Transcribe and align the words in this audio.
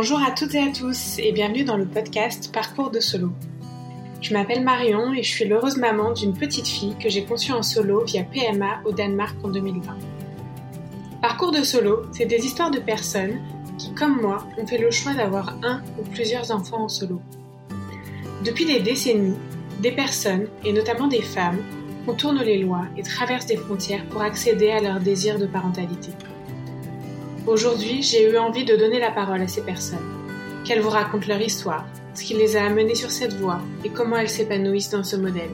Bonjour 0.00 0.22
à 0.22 0.30
toutes 0.30 0.54
et 0.54 0.60
à 0.60 0.70
tous 0.70 1.18
et 1.18 1.32
bienvenue 1.32 1.64
dans 1.64 1.76
le 1.76 1.84
podcast 1.84 2.52
Parcours 2.52 2.92
de 2.92 3.00
solo. 3.00 3.32
Je 4.20 4.32
m'appelle 4.32 4.62
Marion 4.62 5.12
et 5.12 5.24
je 5.24 5.28
suis 5.28 5.44
l'heureuse 5.44 5.76
maman 5.76 6.12
d'une 6.12 6.34
petite 6.34 6.68
fille 6.68 6.94
que 7.02 7.08
j'ai 7.08 7.24
conçue 7.24 7.50
en 7.50 7.64
solo 7.64 8.04
via 8.04 8.22
PMA 8.22 8.80
au 8.84 8.92
Danemark 8.92 9.34
en 9.42 9.48
2020. 9.48 9.96
Parcours 11.20 11.50
de 11.50 11.64
solo, 11.64 12.02
c'est 12.12 12.26
des 12.26 12.46
histoires 12.46 12.70
de 12.70 12.78
personnes 12.78 13.40
qui, 13.76 13.92
comme 13.92 14.20
moi, 14.20 14.46
ont 14.56 14.68
fait 14.68 14.78
le 14.78 14.92
choix 14.92 15.14
d'avoir 15.14 15.56
un 15.64 15.82
ou 15.98 16.04
plusieurs 16.12 16.52
enfants 16.52 16.84
en 16.84 16.88
solo. 16.88 17.20
Depuis 18.44 18.66
des 18.66 18.78
décennies, 18.78 19.34
des 19.80 19.90
personnes, 19.90 20.46
et 20.64 20.72
notamment 20.72 21.08
des 21.08 21.22
femmes, 21.22 21.58
contournent 22.06 22.44
les 22.44 22.58
lois 22.58 22.84
et 22.96 23.02
traversent 23.02 23.46
des 23.46 23.56
frontières 23.56 24.06
pour 24.10 24.22
accéder 24.22 24.70
à 24.70 24.80
leur 24.80 25.00
désir 25.00 25.40
de 25.40 25.46
parentalité. 25.46 26.12
Aujourd'hui, 27.48 28.02
j'ai 28.02 28.30
eu 28.30 28.36
envie 28.36 28.66
de 28.66 28.76
donner 28.76 28.98
la 28.98 29.10
parole 29.10 29.40
à 29.40 29.48
ces 29.48 29.62
personnes, 29.62 30.04
qu'elles 30.66 30.82
vous 30.82 30.90
racontent 30.90 31.28
leur 31.28 31.40
histoire, 31.40 31.86
ce 32.12 32.22
qui 32.22 32.34
les 32.34 32.58
a 32.58 32.66
amenées 32.66 32.94
sur 32.94 33.10
cette 33.10 33.32
voie 33.32 33.62
et 33.86 33.88
comment 33.88 34.18
elles 34.18 34.28
s'épanouissent 34.28 34.90
dans 34.90 35.02
ce 35.02 35.16
modèle. 35.16 35.48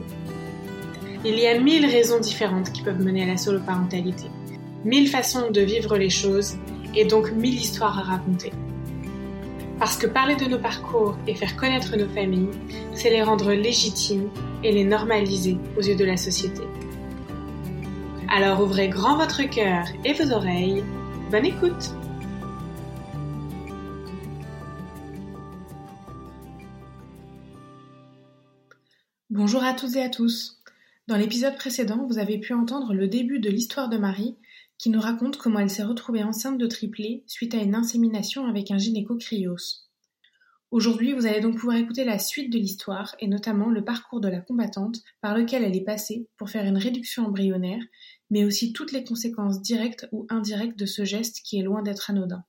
Il 1.23 1.39
y 1.39 1.47
a 1.47 1.57
mille 1.57 1.85
raisons 1.85 2.19
différentes 2.19 2.73
qui 2.73 2.81
peuvent 2.81 3.01
mener 3.01 3.23
à 3.23 3.27
la 3.27 3.37
soloparentalité, 3.37 4.25
mille 4.83 5.07
façons 5.07 5.51
de 5.51 5.61
vivre 5.61 5.95
les 5.95 6.09
choses 6.09 6.57
et 6.97 7.05
donc 7.05 7.31
mille 7.31 7.55
histoires 7.55 7.97
à 7.97 8.01
raconter. 8.17 8.51
Parce 9.79 9.95
que 9.95 10.07
parler 10.07 10.35
de 10.35 10.47
nos 10.47 10.59
parcours 10.59 11.15
et 11.27 11.35
faire 11.35 11.55
connaître 11.55 11.95
nos 11.95 12.09
familles, 12.09 12.51
c'est 12.93 13.09
les 13.09 13.23
rendre 13.23 13.53
légitimes 13.53 14.27
et 14.65 14.73
les 14.73 14.83
normaliser 14.83 15.57
aux 15.77 15.81
yeux 15.81 15.95
de 15.95 16.03
la 16.03 16.17
société. 16.17 16.63
Alors 18.29 18.59
ouvrez 18.59 18.89
grand 18.89 19.15
votre 19.15 19.43
cœur 19.43 19.85
et 20.03 20.11
vos 20.11 20.33
oreilles 20.33 20.83
Bonne 21.31 21.45
écoute 21.47 21.91
Bonjour 29.31 29.63
à 29.63 29.73
toutes 29.73 29.95
et 29.95 30.03
à 30.03 30.09
tous. 30.09 30.61
Dans 31.07 31.17
l'épisode 31.17 31.55
précédent, 31.55 32.05
vous 32.07 32.19
avez 32.19 32.37
pu 32.37 32.53
entendre 32.53 32.93
le 32.93 33.07
début 33.07 33.39
de 33.39 33.49
l'histoire 33.49 33.89
de 33.89 33.97
Marie, 33.97 34.35
qui 34.77 34.91
nous 34.91 34.99
raconte 34.99 35.37
comment 35.37 35.59
elle 35.59 35.71
s'est 35.71 35.83
retrouvée 35.83 36.23
enceinte 36.23 36.59
de 36.59 36.67
triplé 36.67 37.23
suite 37.25 37.55
à 37.55 37.57
une 37.57 37.73
insémination 37.73 38.45
avec 38.45 38.69
un 38.69 38.77
gynéco-cryos. 38.77 39.85
Aujourd'hui, 40.69 41.13
vous 41.13 41.25
allez 41.25 41.41
donc 41.41 41.57
pouvoir 41.57 41.77
écouter 41.77 42.03
la 42.03 42.19
suite 42.19 42.51
de 42.51 42.59
l'histoire 42.59 43.15
et 43.19 43.27
notamment 43.27 43.69
le 43.69 43.83
parcours 43.83 44.19
de 44.19 44.27
la 44.27 44.41
combattante 44.41 45.01
par 45.21 45.35
lequel 45.35 45.63
elle 45.63 45.75
est 45.75 45.85
passée 45.85 46.27
pour 46.37 46.51
faire 46.51 46.65
une 46.65 46.77
réduction 46.77 47.25
embryonnaire 47.25 47.81
mais 48.29 48.45
aussi 48.45 48.73
toutes 48.73 48.91
les 48.91 49.03
conséquences 49.03 49.61
directes 49.61 50.07
ou 50.11 50.25
indirectes 50.29 50.77
de 50.77 50.85
ce 50.85 51.05
geste 51.05 51.41
qui 51.43 51.59
est 51.59 51.63
loin 51.63 51.81
d'être 51.81 52.09
anodin. 52.09 52.43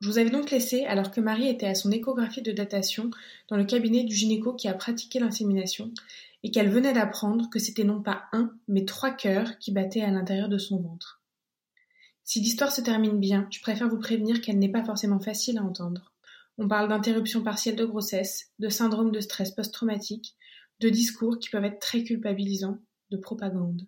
Je 0.00 0.08
vous 0.08 0.18
avais 0.18 0.30
donc 0.30 0.50
laissé 0.50 0.84
alors 0.84 1.10
que 1.10 1.20
Marie 1.20 1.48
était 1.48 1.66
à 1.66 1.74
son 1.74 1.90
échographie 1.90 2.42
de 2.42 2.52
datation 2.52 3.10
dans 3.48 3.56
le 3.56 3.64
cabinet 3.64 4.04
du 4.04 4.14
gynéco 4.14 4.54
qui 4.54 4.68
a 4.68 4.74
pratiqué 4.74 5.18
l'insémination 5.18 5.92
et 6.44 6.52
qu'elle 6.52 6.70
venait 6.70 6.92
d'apprendre 6.92 7.50
que 7.50 7.58
c'était 7.58 7.84
non 7.84 8.00
pas 8.00 8.24
un, 8.32 8.52
mais 8.68 8.84
trois 8.84 9.10
cœurs 9.10 9.58
qui 9.58 9.72
battaient 9.72 10.02
à 10.02 10.10
l'intérieur 10.10 10.48
de 10.48 10.58
son 10.58 10.80
ventre. 10.80 11.20
Si 12.22 12.40
l'histoire 12.40 12.70
se 12.70 12.80
termine 12.80 13.18
bien, 13.18 13.48
je 13.50 13.60
préfère 13.60 13.88
vous 13.88 13.98
prévenir 13.98 14.40
qu'elle 14.40 14.58
n'est 14.58 14.70
pas 14.70 14.84
forcément 14.84 15.18
facile 15.18 15.58
à 15.58 15.64
entendre. 15.64 16.12
On 16.58 16.68
parle 16.68 16.88
d'interruption 16.88 17.42
partielle 17.42 17.76
de 17.76 17.84
grossesse, 17.84 18.52
de 18.58 18.68
syndrome 18.68 19.10
de 19.10 19.20
stress 19.20 19.50
post-traumatique, 19.50 20.36
de 20.80 20.90
discours 20.90 21.38
qui 21.38 21.50
peuvent 21.50 21.64
être 21.64 21.80
très 21.80 22.04
culpabilisants, 22.04 22.78
de 23.10 23.16
propagande. 23.16 23.86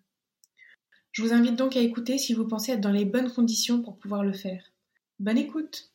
Je 1.11 1.21
vous 1.21 1.33
invite 1.33 1.57
donc 1.57 1.75
à 1.75 1.81
écouter 1.81 2.17
si 2.17 2.33
vous 2.33 2.47
pensez 2.47 2.71
être 2.71 2.79
dans 2.81 2.91
les 2.91 3.03
bonnes 3.03 3.29
conditions 3.31 3.81
pour 3.81 3.97
pouvoir 3.97 4.23
le 4.23 4.31
faire. 4.31 4.63
Bonne 5.19 5.37
écoute 5.37 5.91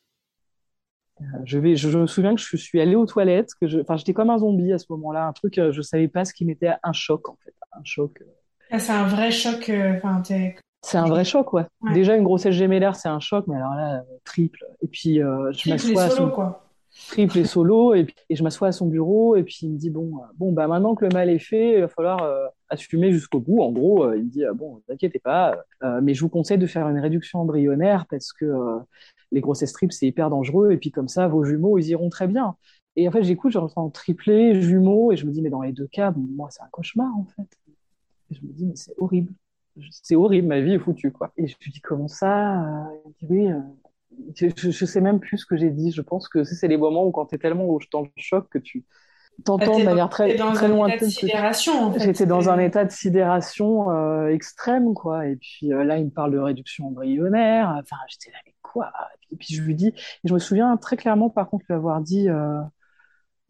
euh, 1.21 1.23
je, 1.45 1.57
vais, 1.57 1.75
je, 1.75 1.97
me 1.97 2.05
souviens 2.05 2.35
que 2.35 2.41
je 2.41 2.55
suis 2.57 2.79
allée 2.79 2.95
aux 2.95 3.07
toilettes, 3.07 3.49
que 3.59 3.67
je, 3.67 3.79
enfin, 3.79 3.97
j'étais 3.97 4.13
comme 4.13 4.29
un 4.29 4.37
zombie 4.37 4.71
à 4.71 4.77
ce 4.77 4.85
moment-là, 4.89 5.25
un 5.25 5.33
truc, 5.33 5.57
euh, 5.57 5.71
je 5.71 5.81
savais 5.81 6.07
pas 6.07 6.25
ce 6.25 6.33
qui 6.33 6.45
m'était 6.45 6.73
un 6.83 6.93
choc 6.93 7.27
en 7.29 7.37
fait, 7.43 7.55
un 7.71 7.83
choc. 7.83 8.21
Euh. 8.21 8.25
Ah, 8.69 8.77
c'est 8.77 8.91
un 8.91 9.07
vrai 9.07 9.31
choc. 9.31 9.71
Enfin, 9.95 10.21
c'est 10.83 10.97
un 10.97 11.07
vrai 11.07 11.25
choc, 11.25 11.51
ouais. 11.53 11.65
Déjà 11.93 12.15
une 12.15 12.23
grossesse 12.23 12.53
gémellaire, 12.53 12.95
c'est 12.95 13.09
un 13.09 13.19
choc, 13.19 13.45
mais 13.47 13.55
alors 13.55 13.73
là, 13.73 14.03
triple. 14.23 14.63
Et 14.83 14.87
puis 14.87 15.15
je 15.15 15.69
m'assois 15.69 16.03
à 16.03 16.09
son... 16.11 16.29
quoi 16.29 16.63
triple 17.09 17.37
et 17.37 17.45
solo 17.45 17.93
et, 17.93 18.07
et 18.27 18.35
je 18.35 18.43
m'assois 18.43 18.69
à 18.69 18.71
son 18.71 18.87
bureau 18.87 19.35
et 19.35 19.43
puis 19.43 19.59
il 19.61 19.69
me 19.69 19.77
dit 19.77 19.91
bon 19.91 20.13
bon 20.35 20.51
bah 20.51 20.65
maintenant 20.65 20.95
que 20.95 21.05
le 21.05 21.11
mal 21.13 21.29
est 21.29 21.37
fait 21.37 21.75
il 21.75 21.81
va 21.81 21.87
falloir 21.87 22.49
assumer 22.69 23.11
jusqu'au 23.11 23.39
bout. 23.39 23.61
En 23.61 23.71
gros, 23.71 24.05
euh, 24.05 24.17
il 24.17 24.25
me 24.25 24.29
dit 24.29 24.45
ah 24.45 24.53
bon, 24.53 24.81
ne 24.87 24.93
inquiétez 24.93 25.19
pas, 25.19 25.57
euh, 25.83 26.01
mais 26.01 26.13
je 26.13 26.21
vous 26.21 26.29
conseille 26.29 26.57
de 26.57 26.67
faire 26.67 26.87
une 26.89 26.99
réduction 26.99 27.39
embryonnaire 27.39 28.05
parce 28.09 28.33
que 28.33 28.45
euh, 28.45 28.79
les 29.31 29.41
grossesses 29.41 29.73
triples 29.73 29.93
c'est 29.93 30.07
hyper 30.07 30.29
dangereux 30.29 30.71
et 30.71 30.77
puis 30.77 30.91
comme 30.91 31.07
ça 31.07 31.27
vos 31.27 31.43
jumeaux 31.43 31.77
ils 31.77 31.89
iront 31.89 32.09
très 32.09 32.27
bien. 32.27 32.55
Et 32.95 33.07
en 33.07 33.11
fait 33.11 33.23
j'écoute, 33.23 33.51
j'entends 33.51 33.89
triplé, 33.89 34.61
jumeaux 34.61 35.11
et 35.11 35.17
je 35.17 35.25
me 35.25 35.31
dis 35.31 35.41
mais 35.41 35.49
dans 35.49 35.61
les 35.61 35.71
deux 35.71 35.87
cas, 35.87 36.13
moi 36.15 36.49
c'est 36.51 36.63
un 36.63 36.69
cauchemar 36.71 37.15
en 37.17 37.25
fait. 37.25 37.47
Et 38.31 38.35
je 38.35 38.41
me 38.41 38.51
dis 38.53 38.65
mais 38.65 38.75
c'est 38.75 38.93
horrible, 38.97 39.33
c'est 39.91 40.15
horrible, 40.15 40.47
ma 40.47 40.61
vie 40.61 40.73
est 40.73 40.79
foutue 40.79 41.11
quoi. 41.11 41.31
Et 41.37 41.47
je 41.47 41.55
lui 41.61 41.71
dis 41.71 41.81
comment 41.81 42.07
ça 42.07 42.89
Il 43.05 43.27
dit 43.27 43.33
oui. 43.33 43.49
Je, 44.35 44.47
je, 44.55 44.85
sais 44.85 45.01
même 45.01 45.19
plus 45.19 45.37
ce 45.37 45.45
que 45.45 45.57
j'ai 45.57 45.69
dit. 45.69 45.91
Je 45.91 46.01
pense 46.01 46.27
que 46.27 46.43
c'est 46.43 46.67
les 46.67 46.77
moments 46.77 47.05
où 47.05 47.11
quand 47.11 47.27
tu 47.27 47.35
es 47.35 47.37
tellement 47.37 47.77
dans 47.91 48.01
le 48.01 48.09
choc 48.15 48.47
que 48.49 48.57
tu 48.57 48.83
t'entends 49.43 49.79
de 49.79 49.83
manière 49.83 50.09
très 50.09 50.35
très 50.35 50.67
lointaine. 50.67 51.09
J'étais 51.99 52.25
dans 52.25 52.49
un 52.49 52.59
état 52.59 52.85
de 52.85 52.91
sidération 52.91 53.89
euh, 53.91 54.27
extrême, 54.29 54.93
quoi. 54.93 55.27
Et 55.27 55.35
puis 55.35 55.73
euh, 55.73 55.83
là, 55.83 55.97
il 55.97 56.05
me 56.05 56.11
parle 56.11 56.31
de 56.31 56.39
réduction 56.39 56.87
embryonnaire. 56.87 57.69
Enfin, 57.79 57.97
j'étais 58.07 58.31
là, 58.31 58.37
mais 58.45 58.53
quoi? 58.61 58.91
Et 59.31 59.35
puis 59.35 59.53
je 59.53 59.61
lui 59.61 59.75
dis, 59.75 59.87
et 59.87 60.27
je 60.27 60.33
me 60.33 60.39
souviens 60.39 60.75
très 60.77 60.97
clairement, 60.97 61.29
par 61.29 61.49
contre, 61.49 61.65
lui 61.67 61.75
avoir 61.75 62.01
dit, 62.01 62.29
euh, 62.29 62.59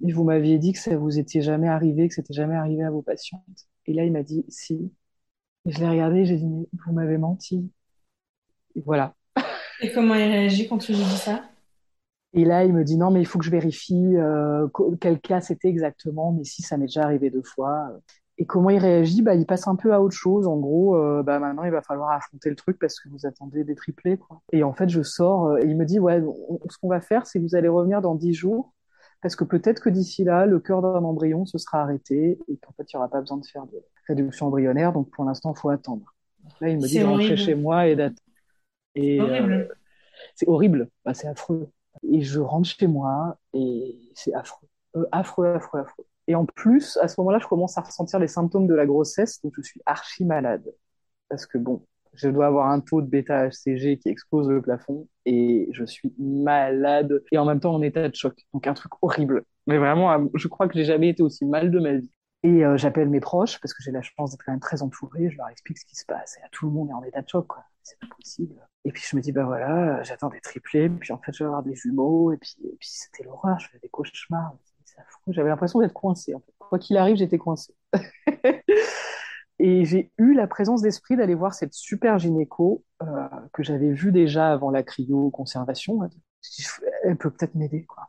vous 0.01 0.23
m'aviez 0.23 0.57
dit 0.57 0.73
que 0.73 0.79
ça 0.79 0.95
vous 0.97 1.19
était 1.19 1.41
jamais 1.41 1.67
arrivé, 1.67 2.07
que 2.07 2.13
c'était 2.13 2.33
jamais 2.33 2.55
arrivé 2.55 2.83
à 2.83 2.91
vos 2.91 3.01
patientes. 3.01 3.41
Et 3.85 3.93
là, 3.93 4.03
il 4.03 4.11
m'a 4.11 4.23
dit, 4.23 4.45
si. 4.49 4.91
Et 5.65 5.71
je 5.71 5.79
l'ai 5.79 5.89
regardé, 5.89 6.25
j'ai 6.25 6.37
dit, 6.37 6.45
mais 6.45 6.67
vous 6.85 6.93
m'avez 6.93 7.17
menti. 7.17 7.69
Et 8.75 8.81
voilà. 8.81 9.15
Et 9.79 9.91
comment 9.91 10.15
il 10.15 10.23
réagit 10.23 10.67
quand 10.67 10.77
tu 10.77 10.91
lui 10.91 10.99
dis 10.99 11.17
ça? 11.17 11.43
Et 12.33 12.45
là, 12.45 12.65
il 12.65 12.73
me 12.73 12.83
dit 12.83 12.97
non, 12.97 13.11
mais 13.11 13.21
il 13.21 13.25
faut 13.25 13.39
que 13.39 13.45
je 13.45 13.51
vérifie 13.51 14.15
euh, 14.17 14.67
quel 14.99 15.19
cas 15.19 15.41
c'était 15.41 15.69
exactement, 15.69 16.33
mais 16.33 16.43
si 16.43 16.61
ça 16.61 16.77
m'est 16.77 16.85
déjà 16.85 17.03
arrivé 17.03 17.29
deux 17.29 17.43
fois. 17.43 17.89
Et 18.37 18.45
comment 18.45 18.69
il 18.69 18.77
réagit? 18.77 19.21
Bah, 19.21 19.33
Il 19.33 19.45
passe 19.45 19.67
un 19.67 19.75
peu 19.75 19.93
à 19.93 20.01
autre 20.01 20.15
chose. 20.15 20.45
En 20.45 20.57
gros, 20.57 20.95
euh, 20.95 21.23
bah, 21.23 21.39
maintenant, 21.39 21.63
il 21.63 21.71
va 21.71 21.81
falloir 21.81 22.11
affronter 22.11 22.49
le 22.49 22.55
truc 22.55 22.77
parce 22.79 22.99
que 22.99 23.09
vous 23.09 23.25
attendez 23.25 23.63
des 23.63 23.75
triplés. 23.75 24.17
Quoi. 24.17 24.41
Et 24.51 24.63
en 24.63 24.73
fait, 24.73 24.89
je 24.89 25.01
sors 25.01 25.47
euh, 25.47 25.57
et 25.57 25.65
il 25.65 25.75
me 25.75 25.85
dit 25.85 25.99
ouais, 25.99 26.21
ce 26.69 26.77
qu'on 26.77 26.89
va 26.89 27.01
faire, 27.01 27.25
c'est 27.25 27.39
que 27.39 27.43
vous 27.43 27.55
allez 27.55 27.67
revenir 27.67 28.01
dans 28.01 28.13
dix 28.13 28.33
jours 28.33 28.73
parce 29.21 29.35
que 29.35 29.43
peut-être 29.43 29.81
que 29.81 29.89
d'ici 29.89 30.23
là, 30.23 30.45
le 30.45 30.59
cœur 30.59 30.81
d'un 30.83 31.03
embryon 31.03 31.45
se 31.47 31.57
sera 31.57 31.81
arrêté 31.81 32.37
et 32.47 32.57
qu'en 32.57 32.71
fait, 32.73 32.83
il 32.93 32.95
n'y 32.95 32.99
aura 32.99 33.09
pas 33.09 33.21
besoin 33.21 33.37
de 33.37 33.45
faire 33.45 33.65
de 33.65 33.83
réduction 34.07 34.47
embryonnaire. 34.47 34.93
Donc, 34.93 35.09
pour 35.09 35.25
l'instant, 35.25 35.53
il 35.55 35.59
faut 35.59 35.69
attendre. 35.69 36.13
là, 36.61 36.69
il 36.69 36.77
me 36.77 36.87
dit 36.87 36.99
de 36.99 37.05
rentrer 37.05 37.37
chez 37.37 37.55
moi 37.55 37.87
et 37.87 37.95
d'attendre. 37.95 38.21
C'est 38.95 39.19
horrible. 39.19 39.75
c'est 40.35 40.47
horrible. 40.47 40.89
Bah, 41.03 41.15
c'est 41.15 41.27
affreux. 41.27 41.71
Et 42.03 42.21
je 42.21 42.39
rentre 42.39 42.67
chez 42.67 42.87
moi 42.87 43.37
et 43.53 43.99
c'est 44.15 44.33
affreux. 44.33 44.67
Euh, 44.95 45.05
affreux, 45.11 45.47
affreux, 45.47 45.79
affreux. 45.81 46.05
Et 46.27 46.35
en 46.35 46.45
plus, 46.45 46.97
à 46.97 47.07
ce 47.07 47.19
moment-là, 47.21 47.39
je 47.39 47.47
commence 47.47 47.77
à 47.77 47.81
ressentir 47.81 48.19
les 48.19 48.27
symptômes 48.27 48.67
de 48.67 48.73
la 48.73 48.85
grossesse, 48.85 49.41
donc 49.41 49.53
je 49.55 49.61
suis 49.61 49.81
archi 49.85 50.25
malade. 50.25 50.65
Parce 51.29 51.45
que 51.45 51.57
bon, 51.57 51.85
je 52.13 52.29
dois 52.29 52.47
avoir 52.47 52.67
un 52.67 52.79
taux 52.79 53.01
de 53.01 53.07
bêta-HCG 53.07 53.99
qui 53.99 54.09
explose 54.09 54.49
le 54.49 54.61
plafond 54.61 55.07
et 55.25 55.69
je 55.71 55.85
suis 55.85 56.13
malade 56.17 57.23
et 57.31 57.37
en 57.37 57.45
même 57.45 57.59
temps 57.59 57.73
en 57.73 57.81
état 57.81 58.07
de 58.09 58.15
choc. 58.15 58.45
Donc 58.53 58.67
un 58.67 58.73
truc 58.73 58.91
horrible. 59.01 59.43
Mais 59.67 59.77
vraiment, 59.77 60.27
je 60.33 60.47
crois 60.47 60.67
que 60.67 60.75
j'ai 60.75 60.85
jamais 60.85 61.09
été 61.09 61.23
aussi 61.23 61.45
mal 61.45 61.71
de 61.71 61.79
ma 61.79 61.93
vie. 61.93 62.11
Et 62.43 62.65
euh, 62.65 62.77
j'appelle 62.77 63.09
mes 63.09 63.19
proches 63.19 63.59
parce 63.59 63.73
que 63.73 63.83
j'ai 63.83 63.91
la 63.91 64.01
chance 64.01 64.31
d'être 64.31 64.43
quand 64.45 64.51
même 64.51 64.59
très 64.61 64.81
entourée. 64.81 65.29
Je 65.29 65.37
leur 65.37 65.49
explique 65.49 65.77
ce 65.77 65.85
qui 65.85 65.95
se 65.95 66.05
passe 66.05 66.37
et 66.39 66.45
à 66.45 66.49
tout 66.51 66.65
le 66.67 66.71
monde 66.71 66.89
est 66.89 66.93
en 66.93 67.03
état 67.03 67.21
de 67.21 67.27
choc. 67.27 67.47
C'est 67.83 67.99
pas 67.99 68.07
possible. 68.15 68.55
Et 68.87 68.91
puis 68.93 69.03
je 69.05 69.17
me 69.17 69.21
dis, 69.21 69.33
bah 69.33 69.43
voilà, 69.43 70.01
j'attends 70.03 70.29
des 70.29 70.39
triplés, 70.39 70.87
puis 70.87 71.11
en 71.11 71.17
fait 71.17 71.33
je 71.33 71.39
vais 71.39 71.47
avoir 71.47 71.61
des 71.61 71.75
jumeaux, 71.75 72.31
et 72.31 72.37
puis, 72.37 72.55
c'était 72.79 73.25
l'horreur, 73.25 73.59
je 73.59 73.67
fais 73.67 73.79
des 73.79 73.89
cauchemars. 73.89 74.55
J'avais 75.27 75.49
l'impression 75.49 75.79
d'être 75.79 75.93
fait. 75.93 76.33
Quoi 76.57 76.79
qu'il 76.79 76.95
arrive, 76.95 77.17
j'étais 77.17 77.37
coincée. 77.37 77.75
et 79.59 79.83
j'ai 79.83 80.09
eu 80.17 80.33
la 80.33 80.47
présence 80.47 80.81
d'esprit 80.81 81.17
d'aller 81.17 81.35
voir 81.35 81.53
cette 81.53 81.73
super 81.73 82.17
gynéco 82.17 82.85
euh, 83.03 83.27
que 83.51 83.61
j'avais 83.61 83.91
vue 83.91 84.13
déjà 84.13 84.53
avant 84.53 84.71
la 84.71 84.83
cryo-conservation. 84.83 85.99
Elle 87.03 87.17
peut 87.17 87.29
peut-être 87.29 87.55
m'aider, 87.55 87.83
quoi. 87.83 88.07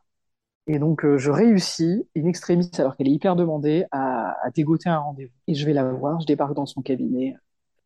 Et 0.68 0.78
donc, 0.78 1.04
euh, 1.04 1.18
je 1.18 1.32
réussis, 1.32 2.08
in 2.16 2.26
extremis, 2.26 2.70
alors 2.78 2.96
qu'elle 2.96 3.08
est 3.08 3.12
hyper 3.12 3.34
demandée, 3.34 3.84
à 3.90 4.36
dégoter 4.54 4.90
un 4.90 4.98
rendez-vous. 4.98 5.34
Et 5.48 5.54
je 5.54 5.66
vais 5.66 5.72
la 5.72 5.92
voir, 5.92 6.20
je 6.20 6.26
débarque 6.26 6.54
dans 6.54 6.66
son 6.66 6.82
cabinet 6.82 7.34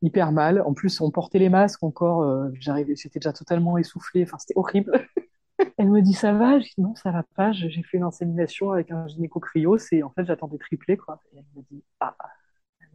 hyper 0.03 0.33
mal. 0.33 0.61
En 0.63 0.75
plus, 0.75 1.01
on 1.01 1.11
portait 1.11 1.39
les 1.39 1.49
masques 1.49 1.83
encore. 1.83 2.23
Euh, 2.23 2.49
j'arrivais, 2.55 2.95
j'étais 2.97 3.21
déjà 3.21 3.33
totalement 3.33 3.79
essoufflée. 3.79 4.25
Enfin, 4.25 4.39
c'était 4.39 4.55
horrible. 4.57 4.93
Elle 5.79 5.91
me 5.91 6.03
dit 6.03 6.15
ça 6.15 6.33
va, 6.33 6.59
je 6.61 6.67
dis 6.67 6.81
non 6.81 6.95
ça 6.97 7.11
va 7.13 7.25
pas, 7.37 7.53
j'ai 7.53 7.71
fait 7.83 7.97
une 7.99 8.03
insémination 8.05 8.73
avec 8.73 8.91
un 8.91 9.07
gynéco-cryo, 9.09 9.79
c'est 9.79 10.03
en 10.03 10.11
fait 10.11 10.25
j'attendais 10.25 10.59
triplé 10.59 10.97
quoi. 10.97 11.21
Et 11.33 11.39
elle 11.39 11.45
me 11.57 11.63
dit 11.71 11.85
ah 12.01 12.17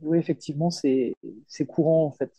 oui 0.02 0.18
effectivement 0.20 0.70
c'est 0.70 1.16
courant 1.68 2.06
en 2.06 2.12
fait. 2.12 2.34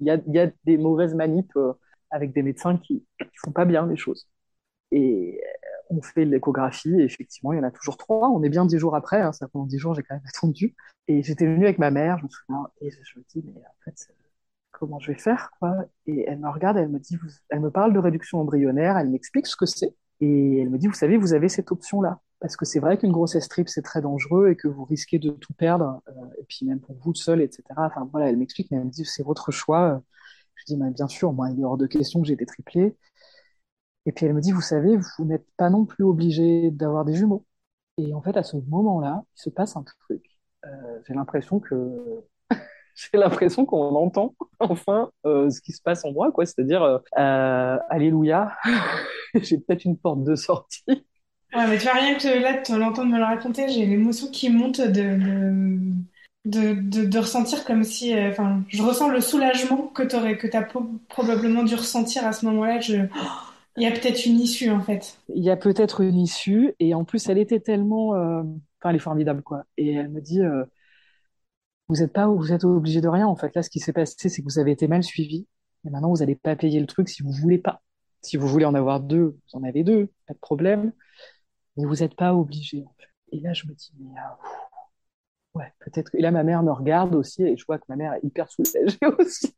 Il 0.00 0.06
y 0.06 0.10
a, 0.10 0.18
y 0.28 0.38
a 0.38 0.50
des 0.64 0.78
mauvaises 0.78 1.14
manips 1.14 1.56
euh, 1.56 1.72
avec 2.10 2.32
des 2.32 2.42
médecins 2.42 2.76
qui, 2.78 3.04
qui 3.18 3.26
font 3.44 3.52
pas 3.52 3.64
bien 3.64 3.86
les 3.86 3.96
choses. 3.96 4.28
Et 4.90 5.40
on 5.90 6.02
fait 6.02 6.24
l'échographie, 6.24 6.94
et 7.00 7.04
effectivement, 7.04 7.52
il 7.52 7.56
y 7.56 7.60
en 7.60 7.64
a 7.64 7.70
toujours 7.70 7.96
trois. 7.96 8.28
On 8.30 8.42
est 8.42 8.48
bien 8.48 8.66
dix 8.66 8.78
jours 8.78 8.96
après, 8.96 9.20
hein, 9.20 9.32
ça 9.32 9.48
pendant 9.48 9.66
dix 9.66 9.78
jours, 9.78 9.94
j'ai 9.94 10.02
quand 10.02 10.14
même 10.14 10.24
attendu. 10.28 10.74
Et 11.08 11.22
j'étais 11.22 11.46
venue 11.46 11.64
avec 11.64 11.78
ma 11.78 11.90
mère, 11.90 12.18
je 12.18 12.24
me 12.24 12.28
souviens, 12.28 12.68
et 12.80 12.90
je 12.90 13.18
me 13.18 13.24
dis, 13.28 13.42
mais 13.44 13.60
en 13.60 13.84
fait, 13.84 14.08
comment 14.72 14.98
je 14.98 15.12
vais 15.12 15.18
faire, 15.18 15.50
quoi? 15.58 15.84
Et 16.06 16.24
elle 16.26 16.38
me 16.38 16.48
regarde, 16.48 16.76
elle 16.78 16.88
me 16.88 16.98
dit, 16.98 17.18
elle 17.50 17.60
me 17.60 17.70
parle 17.70 17.92
de 17.92 17.98
réduction 17.98 18.40
embryonnaire, 18.40 18.96
elle 18.98 19.10
m'explique 19.10 19.46
ce 19.46 19.56
que 19.56 19.66
c'est, 19.66 19.94
et 20.20 20.60
elle 20.60 20.70
me 20.70 20.78
dit, 20.78 20.86
vous 20.86 20.94
savez, 20.94 21.16
vous 21.16 21.34
avez 21.34 21.48
cette 21.48 21.70
option-là. 21.72 22.20
Parce 22.40 22.56
que 22.56 22.64
c'est 22.66 22.80
vrai 22.80 22.98
qu'une 22.98 23.12
grossesse 23.12 23.48
triple, 23.48 23.70
c'est 23.70 23.82
très 23.82 24.02
dangereux 24.02 24.50
et 24.50 24.56
que 24.56 24.68
vous 24.68 24.84
risquez 24.84 25.18
de 25.18 25.30
tout 25.30 25.54
perdre, 25.54 26.02
euh, 26.08 26.12
et 26.38 26.44
puis 26.44 26.66
même 26.66 26.80
pour 26.80 26.96
vous 26.96 27.14
seul, 27.14 27.40
etc. 27.40 27.62
Enfin 27.76 28.08
voilà, 28.12 28.28
elle 28.28 28.36
m'explique, 28.36 28.70
mais 28.70 28.78
elle 28.78 28.84
me 28.84 28.90
dit, 28.90 29.04
c'est 29.04 29.22
votre 29.22 29.50
choix. 29.50 30.02
Je 30.56 30.64
dis, 30.66 30.76
mais 30.76 30.90
bien 30.90 31.08
sûr, 31.08 31.32
moi, 31.32 31.50
il 31.50 31.60
est 31.60 31.64
hors 31.64 31.78
de 31.78 31.86
question 31.86 32.20
que 32.20 32.26
j'ai 32.28 32.34
été 32.34 32.46
triplée. 32.46 32.96
Et 34.06 34.12
puis 34.12 34.26
elle 34.26 34.34
me 34.34 34.40
dit, 34.40 34.52
vous 34.52 34.60
savez, 34.60 34.96
vous 34.96 35.24
n'êtes 35.24 35.46
pas 35.56 35.70
non 35.70 35.84
plus 35.84 36.04
obligé 36.04 36.70
d'avoir 36.70 37.04
des 37.04 37.14
jumeaux. 37.14 37.44
Et 37.98 38.12
en 38.12 38.20
fait, 38.20 38.36
à 38.36 38.42
ce 38.42 38.56
moment-là, 38.56 39.22
il 39.36 39.40
se 39.40 39.50
passe 39.50 39.76
un 39.76 39.84
truc. 39.84 40.24
Euh, 40.66 40.98
j'ai 41.06 41.14
l'impression 41.14 41.60
que 41.60 41.74
j'ai 42.94 43.18
l'impression 43.18 43.64
qu'on 43.64 43.94
entend 43.94 44.34
enfin 44.58 45.10
euh, 45.26 45.50
ce 45.50 45.60
qui 45.60 45.72
se 45.72 45.80
passe 45.80 46.04
en 46.04 46.12
moi, 46.12 46.32
quoi. 46.32 46.44
C'est-à-dire, 46.44 46.82
euh, 46.82 47.78
alléluia, 47.88 48.52
j'ai 49.34 49.58
peut-être 49.58 49.84
une 49.84 49.96
porte 49.96 50.24
de 50.24 50.34
sortie. 50.34 50.84
Ouais, 50.88 51.68
mais 51.68 51.78
tu 51.78 51.84
vois, 51.84 51.94
rien 51.94 52.16
que 52.16 52.42
là, 52.42 52.60
de 52.60 52.78
l'entendre 52.78 53.10
me 53.12 53.18
le 53.18 53.24
raconter, 53.24 53.68
j'ai 53.68 53.86
l'émotion 53.86 54.28
qui 54.28 54.50
monte 54.50 54.80
de, 54.80 55.78
de, 56.44 57.06
de, 57.06 57.18
ressentir 57.18 57.64
comme 57.64 57.84
si, 57.84 58.12
enfin, 58.12 58.64
je 58.66 58.82
ressens 58.82 59.08
le 59.08 59.20
soulagement 59.20 59.86
que 59.86 60.02
tu 60.02 60.16
aurais, 60.16 60.36
que 60.36 60.48
tu 60.48 60.56
as 60.56 60.66
probablement 61.08 61.62
dû 61.62 61.76
ressentir 61.76 62.26
à 62.26 62.32
ce 62.32 62.44
moment-là. 62.46 62.80
Je, 62.80 63.06
il 63.76 63.82
y 63.82 63.86
a 63.86 63.90
peut-être 63.90 64.24
une 64.26 64.40
issue 64.40 64.70
en 64.70 64.80
fait. 64.80 65.18
Il 65.34 65.42
y 65.42 65.50
a 65.50 65.56
peut-être 65.56 66.00
une 66.00 66.18
issue 66.18 66.74
et 66.78 66.94
en 66.94 67.04
plus 67.04 67.28
elle 67.28 67.38
était 67.38 67.60
tellement, 67.60 68.14
euh, 68.14 68.42
enfin 68.42 68.90
elle 68.90 68.96
est 68.96 69.00
formidable 69.00 69.42
quoi. 69.42 69.64
Et 69.76 69.94
elle 69.94 70.10
me 70.10 70.20
dit, 70.20 70.40
euh, 70.40 70.64
vous 71.88 72.02
êtes 72.02 72.12
pas, 72.12 72.26
vous 72.28 72.52
êtes 72.52 72.64
obligé 72.64 73.00
de 73.00 73.08
rien 73.08 73.26
en 73.26 73.36
fait. 73.36 73.54
Là 73.54 73.62
ce 73.62 73.70
qui 73.70 73.80
s'est 73.80 73.92
passé 73.92 74.28
c'est 74.28 74.42
que 74.42 74.46
vous 74.46 74.58
avez 74.58 74.70
été 74.70 74.86
mal 74.88 75.02
suivi 75.02 75.46
et 75.84 75.90
maintenant 75.90 76.10
vous 76.10 76.18
n'allez 76.18 76.36
pas 76.36 76.56
payer 76.56 76.80
le 76.80 76.86
truc 76.86 77.08
si 77.08 77.22
vous 77.22 77.32
voulez 77.32 77.58
pas. 77.58 77.82
Si 78.22 78.36
vous 78.36 78.48
voulez 78.48 78.64
en 78.64 78.74
avoir 78.74 79.00
deux, 79.00 79.38
vous 79.52 79.58
en 79.58 79.64
avez 79.64 79.82
deux, 79.84 80.10
pas 80.26 80.34
de 80.34 80.38
problème. 80.38 80.92
Mais 81.76 81.84
vous 81.84 81.96
n'êtes 81.96 82.14
pas 82.16 82.34
obligé 82.34 82.84
en 82.86 82.94
fait. 82.98 83.08
Et 83.36 83.40
là 83.40 83.52
je 83.54 83.66
me 83.66 83.74
dis 83.74 83.92
mais 83.98 84.14
ah, 84.18 84.38
ouais 85.54 85.72
peut-être. 85.80 86.14
Et 86.14 86.22
là 86.22 86.30
ma 86.30 86.44
mère 86.44 86.62
me 86.62 86.72
regarde 86.72 87.14
aussi 87.14 87.42
et 87.42 87.56
je 87.56 87.64
vois 87.66 87.78
que 87.78 87.84
ma 87.88 87.96
mère 87.96 88.14
est 88.14 88.24
hyper 88.24 88.48
soulagée 88.50 88.98
aussi. 89.18 89.54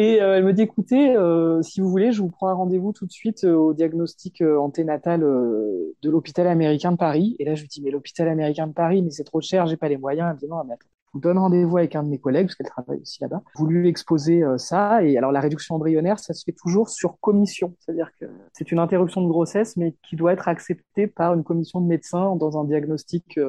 Et 0.00 0.22
euh, 0.22 0.36
elle 0.36 0.44
me 0.44 0.52
dit, 0.52 0.62
écoutez, 0.62 1.16
euh, 1.16 1.60
si 1.60 1.80
vous 1.80 1.90
voulez, 1.90 2.12
je 2.12 2.22
vous 2.22 2.28
prends 2.28 2.46
un 2.46 2.54
rendez-vous 2.54 2.92
tout 2.92 3.04
de 3.04 3.10
suite 3.10 3.42
euh, 3.42 3.56
au 3.56 3.74
diagnostic 3.74 4.40
anténatal 4.42 5.22
de 5.22 6.08
l'hôpital 6.08 6.46
américain 6.46 6.92
de 6.92 6.96
Paris. 6.96 7.34
Et 7.40 7.44
là, 7.44 7.56
je 7.56 7.62
lui 7.62 7.68
dis, 7.68 7.82
mais 7.82 7.90
l'hôpital 7.90 8.28
américain 8.28 8.68
de 8.68 8.72
Paris, 8.72 9.02
mais 9.02 9.10
c'est 9.10 9.24
trop 9.24 9.40
cher, 9.40 9.66
j'ai 9.66 9.76
pas 9.76 9.88
les 9.88 9.96
moyens. 9.96 10.28
Elle 10.28 10.34
me 10.36 10.38
dit, 10.38 10.46
non, 10.46 10.62
mais 10.62 10.74
attends, 10.74 10.86
je 11.06 11.10
vous 11.14 11.18
donne 11.18 11.36
rendez-vous 11.36 11.78
avec 11.78 11.96
un 11.96 12.04
de 12.04 12.10
mes 12.10 12.20
collègues, 12.20 12.46
parce 12.46 12.54
qu'elle 12.54 12.68
travaille 12.68 13.00
aussi 13.00 13.20
là-bas. 13.22 13.42
Vous 13.56 13.66
lui 13.66 13.88
exposez 13.88 14.44
ça. 14.56 15.02
Et 15.02 15.18
alors, 15.18 15.32
la 15.32 15.40
réduction 15.40 15.74
embryonnaire, 15.74 16.20
ça 16.20 16.32
se 16.32 16.44
fait 16.44 16.54
toujours 16.56 16.90
sur 16.90 17.18
commission. 17.18 17.74
C'est-à-dire 17.80 18.12
que 18.20 18.26
c'est 18.52 18.70
une 18.70 18.78
interruption 18.78 19.20
de 19.20 19.26
grossesse, 19.26 19.76
mais 19.76 19.96
qui 20.08 20.14
doit 20.14 20.32
être 20.32 20.46
acceptée 20.46 21.08
par 21.08 21.34
une 21.34 21.42
commission 21.42 21.80
de 21.80 21.88
médecins 21.88 22.36
dans 22.36 22.56
un 22.56 22.64
diagnostic, 22.64 23.40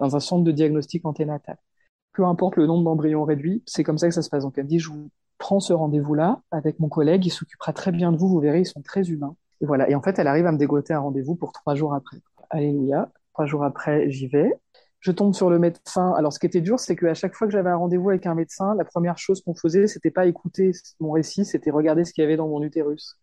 dans 0.00 0.16
un 0.16 0.20
centre 0.20 0.44
de 0.44 0.52
diagnostic 0.52 1.04
anténatal 1.04 1.58
peu 2.14 2.24
importe 2.24 2.56
le 2.56 2.66
nombre 2.66 2.82
d'embryons 2.82 3.22
réduits, 3.22 3.62
c'est 3.64 3.84
comme 3.84 3.96
ça 3.96 4.08
que 4.08 4.14
ça 4.14 4.22
se 4.22 4.28
passe. 4.28 4.42
Donc 4.42 4.54
elle 4.56 4.64
me 4.64 4.68
dit, 4.68 4.80
je 4.80 4.88
vous 4.88 5.08
prends 5.38 5.60
ce 5.60 5.72
rendez-vous-là 5.72 6.42
avec 6.50 6.78
mon 6.80 6.88
collègue, 6.88 7.24
il 7.26 7.30
s'occupera 7.30 7.72
très 7.72 7.92
bien 7.92 8.12
de 8.12 8.16
vous, 8.16 8.28
vous 8.28 8.40
verrez, 8.40 8.60
ils 8.60 8.66
sont 8.66 8.82
très 8.82 9.08
humains. 9.10 9.36
Et 9.60 9.66
voilà. 9.66 9.88
Et 9.90 9.94
en 9.94 10.02
fait, 10.02 10.18
elle 10.18 10.26
arrive 10.26 10.46
à 10.46 10.52
me 10.52 10.58
dégoter 10.58 10.92
un 10.92 11.00
rendez-vous 11.00 11.34
pour 11.34 11.52
trois 11.52 11.74
jours 11.74 11.94
après. 11.94 12.18
Alléluia. 12.50 13.10
Trois 13.32 13.46
jours 13.46 13.64
après, 13.64 14.10
j'y 14.10 14.26
vais. 14.26 14.52
Je 15.00 15.12
tombe 15.12 15.32
sur 15.34 15.48
le 15.48 15.58
médecin. 15.58 16.12
Alors, 16.16 16.32
ce 16.32 16.38
qui 16.38 16.46
était 16.46 16.60
dur, 16.60 16.80
c'est 16.80 16.96
qu'à 16.96 17.14
chaque 17.14 17.34
fois 17.34 17.46
que 17.46 17.52
j'avais 17.52 17.70
un 17.70 17.76
rendez-vous 17.76 18.10
avec 18.10 18.26
un 18.26 18.34
médecin, 18.34 18.74
la 18.74 18.84
première 18.84 19.16
chose 19.16 19.42
qu'on 19.42 19.54
faisait, 19.54 19.86
c'était 19.86 20.10
pas 20.10 20.26
écouter 20.26 20.72
mon 20.98 21.12
récit, 21.12 21.44
c'était 21.44 21.70
regarder 21.70 22.04
ce 22.04 22.12
qu'il 22.12 22.22
y 22.22 22.26
avait 22.26 22.36
dans 22.36 22.48
mon 22.48 22.62
utérus. 22.62 23.16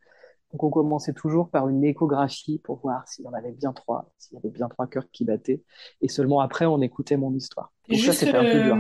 Donc 0.55 0.63
on 0.63 0.69
commençait 0.69 1.11
toujours 1.11 1.49
par 1.49 1.67
une 1.67 1.83
échographie 1.83 2.61
pour 2.63 2.79
voir 2.79 3.05
s'il 3.09 3.25
y 3.25 3.27
en 3.27 3.33
avait 3.33 3.51
bien 3.51 3.73
trois, 3.73 4.09
s'il 4.17 4.35
y 4.35 4.37
avait 4.37 4.51
bien 4.51 4.69
trois 4.69 4.87
cœurs 4.87 5.03
qui 5.11 5.25
battaient. 5.25 5.61
Et 5.99 6.07
seulement 6.07 6.39
après, 6.39 6.65
on 6.65 6.81
écoutait 6.81 7.17
mon 7.17 7.33
histoire. 7.33 7.73
Et 7.89 7.95
juste 7.95 8.23
ça, 8.23 8.39
un 8.39 8.41
peu 8.41 8.63
dur. 8.63 8.77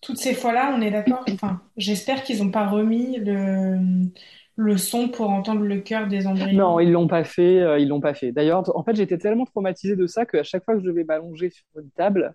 toutes 0.00 0.16
ces 0.16 0.32
fois-là, 0.32 0.74
on 0.74 0.80
est 0.80 0.90
d'accord? 0.90 1.22
Enfin, 1.30 1.60
j'espère 1.76 2.22
qu'ils 2.22 2.42
n'ont 2.42 2.50
pas 2.50 2.66
remis 2.66 3.18
le, 3.18 3.78
le 4.56 4.76
son 4.78 5.10
pour 5.10 5.28
entendre 5.28 5.60
le 5.60 5.80
cœur 5.80 6.08
des 6.08 6.26
embryons. 6.26 6.56
Non, 6.58 6.80
ils 6.80 6.90
l'ont 6.90 7.08
pas 7.08 7.24
fait. 7.24 7.60
Euh, 7.60 7.78
ils 7.78 7.88
l'ont 7.88 8.00
pas 8.00 8.14
fait. 8.14 8.32
D'ailleurs, 8.32 8.74
en 8.74 8.82
fait, 8.82 8.96
j'étais 8.96 9.18
tellement 9.18 9.44
traumatisée 9.44 9.96
de 9.96 10.06
ça 10.06 10.24
qu'à 10.24 10.44
chaque 10.44 10.64
fois 10.64 10.76
que 10.76 10.80
je 10.80 10.86
devais 10.86 11.04
m'allonger 11.04 11.50
sur 11.50 11.66
une 11.78 11.90
table, 11.90 12.34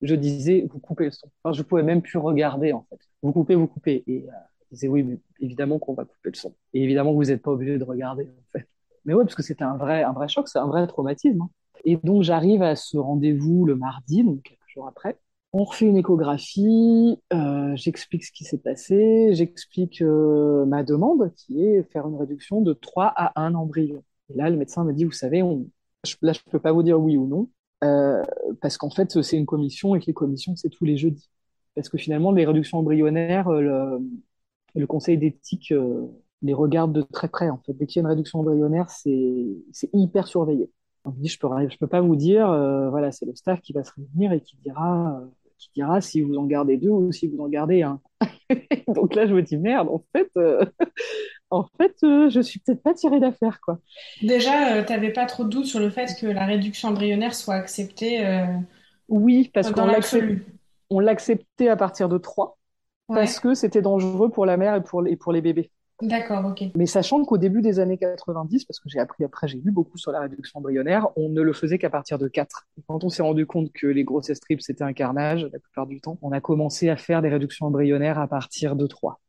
je 0.00 0.16
disais 0.16 0.66
vous 0.68 0.80
coupez 0.80 1.04
le 1.04 1.10
son. 1.12 1.30
Enfin, 1.44 1.52
je 1.52 1.62
pouvais 1.62 1.84
même 1.84 2.02
plus 2.02 2.18
regarder 2.18 2.72
en 2.72 2.84
fait. 2.90 2.98
Vous 3.22 3.30
coupez, 3.30 3.54
vous 3.54 3.68
coupez. 3.68 4.02
Et 4.08 4.26
euh, 4.28 4.32
disais 4.74 4.88
oui, 4.88 5.02
mais 5.02 5.18
évidemment 5.40 5.78
qu'on 5.78 5.94
va 5.94 6.04
couper 6.04 6.30
le 6.30 6.36
son. 6.36 6.54
Et 6.74 6.82
évidemment 6.82 7.12
vous 7.12 7.24
n'êtes 7.24 7.42
pas 7.42 7.50
obligé 7.50 7.78
de 7.78 7.84
regarder, 7.84 8.24
en 8.24 8.58
fait. 8.58 8.66
Mais 9.04 9.14
ouais, 9.14 9.24
parce 9.24 9.34
que 9.34 9.42
c'était 9.42 9.64
un 9.64 9.76
vrai, 9.76 10.02
un 10.02 10.12
vrai 10.12 10.28
choc, 10.28 10.48
c'est 10.48 10.58
un 10.58 10.66
vrai 10.66 10.86
traumatisme. 10.86 11.42
Hein. 11.42 11.50
Et 11.84 11.96
donc, 11.96 12.22
j'arrive 12.22 12.62
à 12.62 12.76
ce 12.76 12.96
rendez-vous 12.96 13.64
le 13.66 13.74
mardi, 13.74 14.22
donc 14.22 14.42
quelques 14.42 14.60
jours 14.68 14.86
après. 14.86 15.18
On 15.52 15.64
refait 15.64 15.86
une 15.86 15.98
échographie, 15.98 17.18
euh, 17.34 17.76
j'explique 17.76 18.24
ce 18.24 18.32
qui 18.32 18.44
s'est 18.44 18.58
passé, 18.58 19.34
j'explique 19.34 20.00
euh, 20.00 20.64
ma 20.64 20.82
demande, 20.82 21.32
qui 21.34 21.62
est 21.62 21.82
faire 21.92 22.06
une 22.06 22.16
réduction 22.16 22.62
de 22.62 22.72
3 22.72 23.12
à 23.14 23.38
1 23.40 23.54
embryon. 23.54 24.02
Et 24.30 24.34
là, 24.34 24.48
le 24.48 24.56
médecin 24.56 24.84
me 24.84 24.92
dit, 24.94 25.04
vous 25.04 25.12
savez, 25.12 25.42
là, 26.22 26.32
je 26.32 26.40
peux 26.50 26.58
pas 26.58 26.72
vous 26.72 26.82
dire 26.82 26.98
oui 26.98 27.18
ou 27.18 27.26
non, 27.26 27.50
euh, 27.84 28.22
parce 28.62 28.78
qu'en 28.78 28.88
fait, 28.88 29.20
c'est 29.20 29.36
une 29.36 29.44
commission 29.44 29.94
et 29.94 30.00
que 30.00 30.06
les 30.06 30.14
commissions, 30.14 30.56
c'est 30.56 30.70
tous 30.70 30.86
les 30.86 30.96
jeudis. 30.96 31.28
Parce 31.74 31.88
que 31.90 31.98
finalement, 31.98 32.32
les 32.32 32.46
réductions 32.46 32.78
embryonnaires, 32.78 33.50
le 34.74 34.86
conseil 34.86 35.18
d'éthique 35.18 35.72
euh, 35.72 36.06
les 36.42 36.54
regarde 36.54 36.92
de 36.92 37.02
très 37.02 37.28
près. 37.28 37.50
En 37.50 37.58
fait, 37.58 37.72
dès 37.72 37.86
qu'il 37.86 38.00
y 38.00 38.04
a 38.04 38.04
une 38.04 38.10
réduction 38.10 38.40
embryonnaire, 38.40 38.88
c'est 38.90 39.90
hyper 39.92 40.26
surveillé. 40.26 40.70
Je 41.24 41.36
peux, 41.38 41.48
je 41.68 41.78
peux 41.78 41.86
pas 41.86 42.00
vous 42.00 42.16
dire, 42.16 42.48
euh, 42.50 42.88
voilà, 42.88 43.10
c'est 43.10 43.26
le 43.26 43.34
staff 43.34 43.60
qui 43.60 43.72
va 43.72 43.82
se 43.82 43.90
réunir 43.96 44.32
et 44.32 44.40
qui 44.40 44.56
dira, 44.64 45.18
euh, 45.20 45.26
qui 45.58 45.70
dira 45.74 46.00
si 46.00 46.20
vous 46.20 46.36
en 46.36 46.44
gardez 46.44 46.76
deux 46.76 46.90
ou 46.90 47.10
si 47.10 47.26
vous 47.26 47.42
en 47.42 47.48
gardez 47.48 47.82
un. 47.82 48.00
Donc 48.88 49.14
là, 49.14 49.26
je 49.26 49.34
me 49.34 49.42
dis 49.42 49.56
merde, 49.56 49.88
en 49.88 50.04
fait, 50.14 50.30
en 51.50 51.66
fait, 51.76 51.96
je 52.02 52.40
suis 52.40 52.60
peut-être 52.60 52.82
pas 52.82 52.94
tirée 52.94 53.18
d'affaire, 53.18 53.60
quoi. 53.60 53.80
Déjà, 54.22 54.82
tu 54.84 54.92
n'avais 54.92 55.12
pas 55.12 55.26
trop 55.26 55.44
de 55.44 55.48
doute 55.48 55.66
sur 55.66 55.80
le 55.80 55.90
fait 55.90 56.16
que 56.20 56.26
la 56.26 56.46
réduction 56.46 56.90
embryonnaire 56.90 57.34
soit 57.34 57.54
acceptée. 57.54 58.24
oui, 59.08 59.50
parce 59.52 59.72
qu'on 59.72 61.00
l'acceptait 61.00 61.68
à 61.68 61.76
partir 61.76 62.08
de 62.08 62.18
3 63.08 63.16
parce 63.16 63.40
que 63.40 63.54
c'était 63.54 63.82
dangereux 63.82 64.30
pour 64.30 64.46
la 64.46 64.56
mère 64.56 64.74
et 64.74 64.82
pour, 64.82 65.02
les, 65.02 65.16
pour 65.16 65.32
les 65.32 65.40
bébés. 65.40 65.70
D'accord, 66.00 66.44
ok. 66.44 66.64
Mais 66.74 66.86
sachant 66.86 67.24
qu'au 67.24 67.38
début 67.38 67.62
des 67.62 67.78
années 67.78 67.96
90, 67.96 68.64
parce 68.64 68.80
que 68.80 68.88
j'ai 68.88 68.98
appris 68.98 69.22
après, 69.24 69.46
j'ai 69.46 69.58
lu 69.58 69.70
beaucoup 69.70 69.98
sur 69.98 70.10
la 70.10 70.20
réduction 70.20 70.58
embryonnaire, 70.58 71.08
on 71.16 71.28
ne 71.28 71.40
le 71.40 71.52
faisait 71.52 71.78
qu'à 71.78 71.90
partir 71.90 72.18
de 72.18 72.26
4. 72.26 72.66
Et 72.76 72.82
quand 72.88 73.04
on 73.04 73.08
s'est 73.08 73.22
rendu 73.22 73.46
compte 73.46 73.70
que 73.72 73.86
les 73.86 74.02
grossesses 74.02 74.40
triples, 74.40 74.62
c'était 74.62 74.82
un 74.82 74.92
carnage, 74.92 75.44
la 75.52 75.60
plupart 75.60 75.86
du 75.86 76.00
temps, 76.00 76.18
on 76.22 76.32
a 76.32 76.40
commencé 76.40 76.88
à 76.88 76.96
faire 76.96 77.22
des 77.22 77.28
réductions 77.28 77.66
embryonnaires 77.66 78.18
à 78.18 78.26
partir 78.26 78.74
de 78.74 78.86
3. 78.86 79.20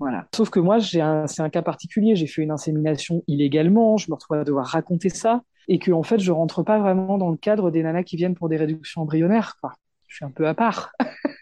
Voilà. 0.00 0.26
Sauf 0.34 0.50
que 0.50 0.60
moi, 0.60 0.78
c'est 0.80 1.00
un 1.00 1.50
cas 1.50 1.62
particulier. 1.62 2.14
J'ai 2.14 2.26
fait 2.26 2.42
une 2.42 2.50
insémination 2.50 3.24
illégalement. 3.26 3.96
Je 3.96 4.10
me 4.10 4.14
retrouve 4.14 4.36
à 4.36 4.44
devoir 4.44 4.66
raconter 4.66 5.08
ça. 5.08 5.42
Et 5.66 5.78
que, 5.78 5.92
en 5.92 6.02
fait, 6.02 6.18
je 6.18 6.30
rentre 6.30 6.62
pas 6.62 6.78
vraiment 6.78 7.18
dans 7.18 7.30
le 7.30 7.36
cadre 7.36 7.70
des 7.70 7.82
nanas 7.82 8.04
qui 8.04 8.16
viennent 8.16 8.34
pour 8.34 8.48
des 8.48 8.56
réductions 8.56 9.02
embryonnaires, 9.02 9.56
quoi. 9.60 9.72
Je 10.06 10.16
suis 10.16 10.24
un 10.24 10.30
peu 10.30 10.46
à 10.46 10.54
part. 10.54 10.92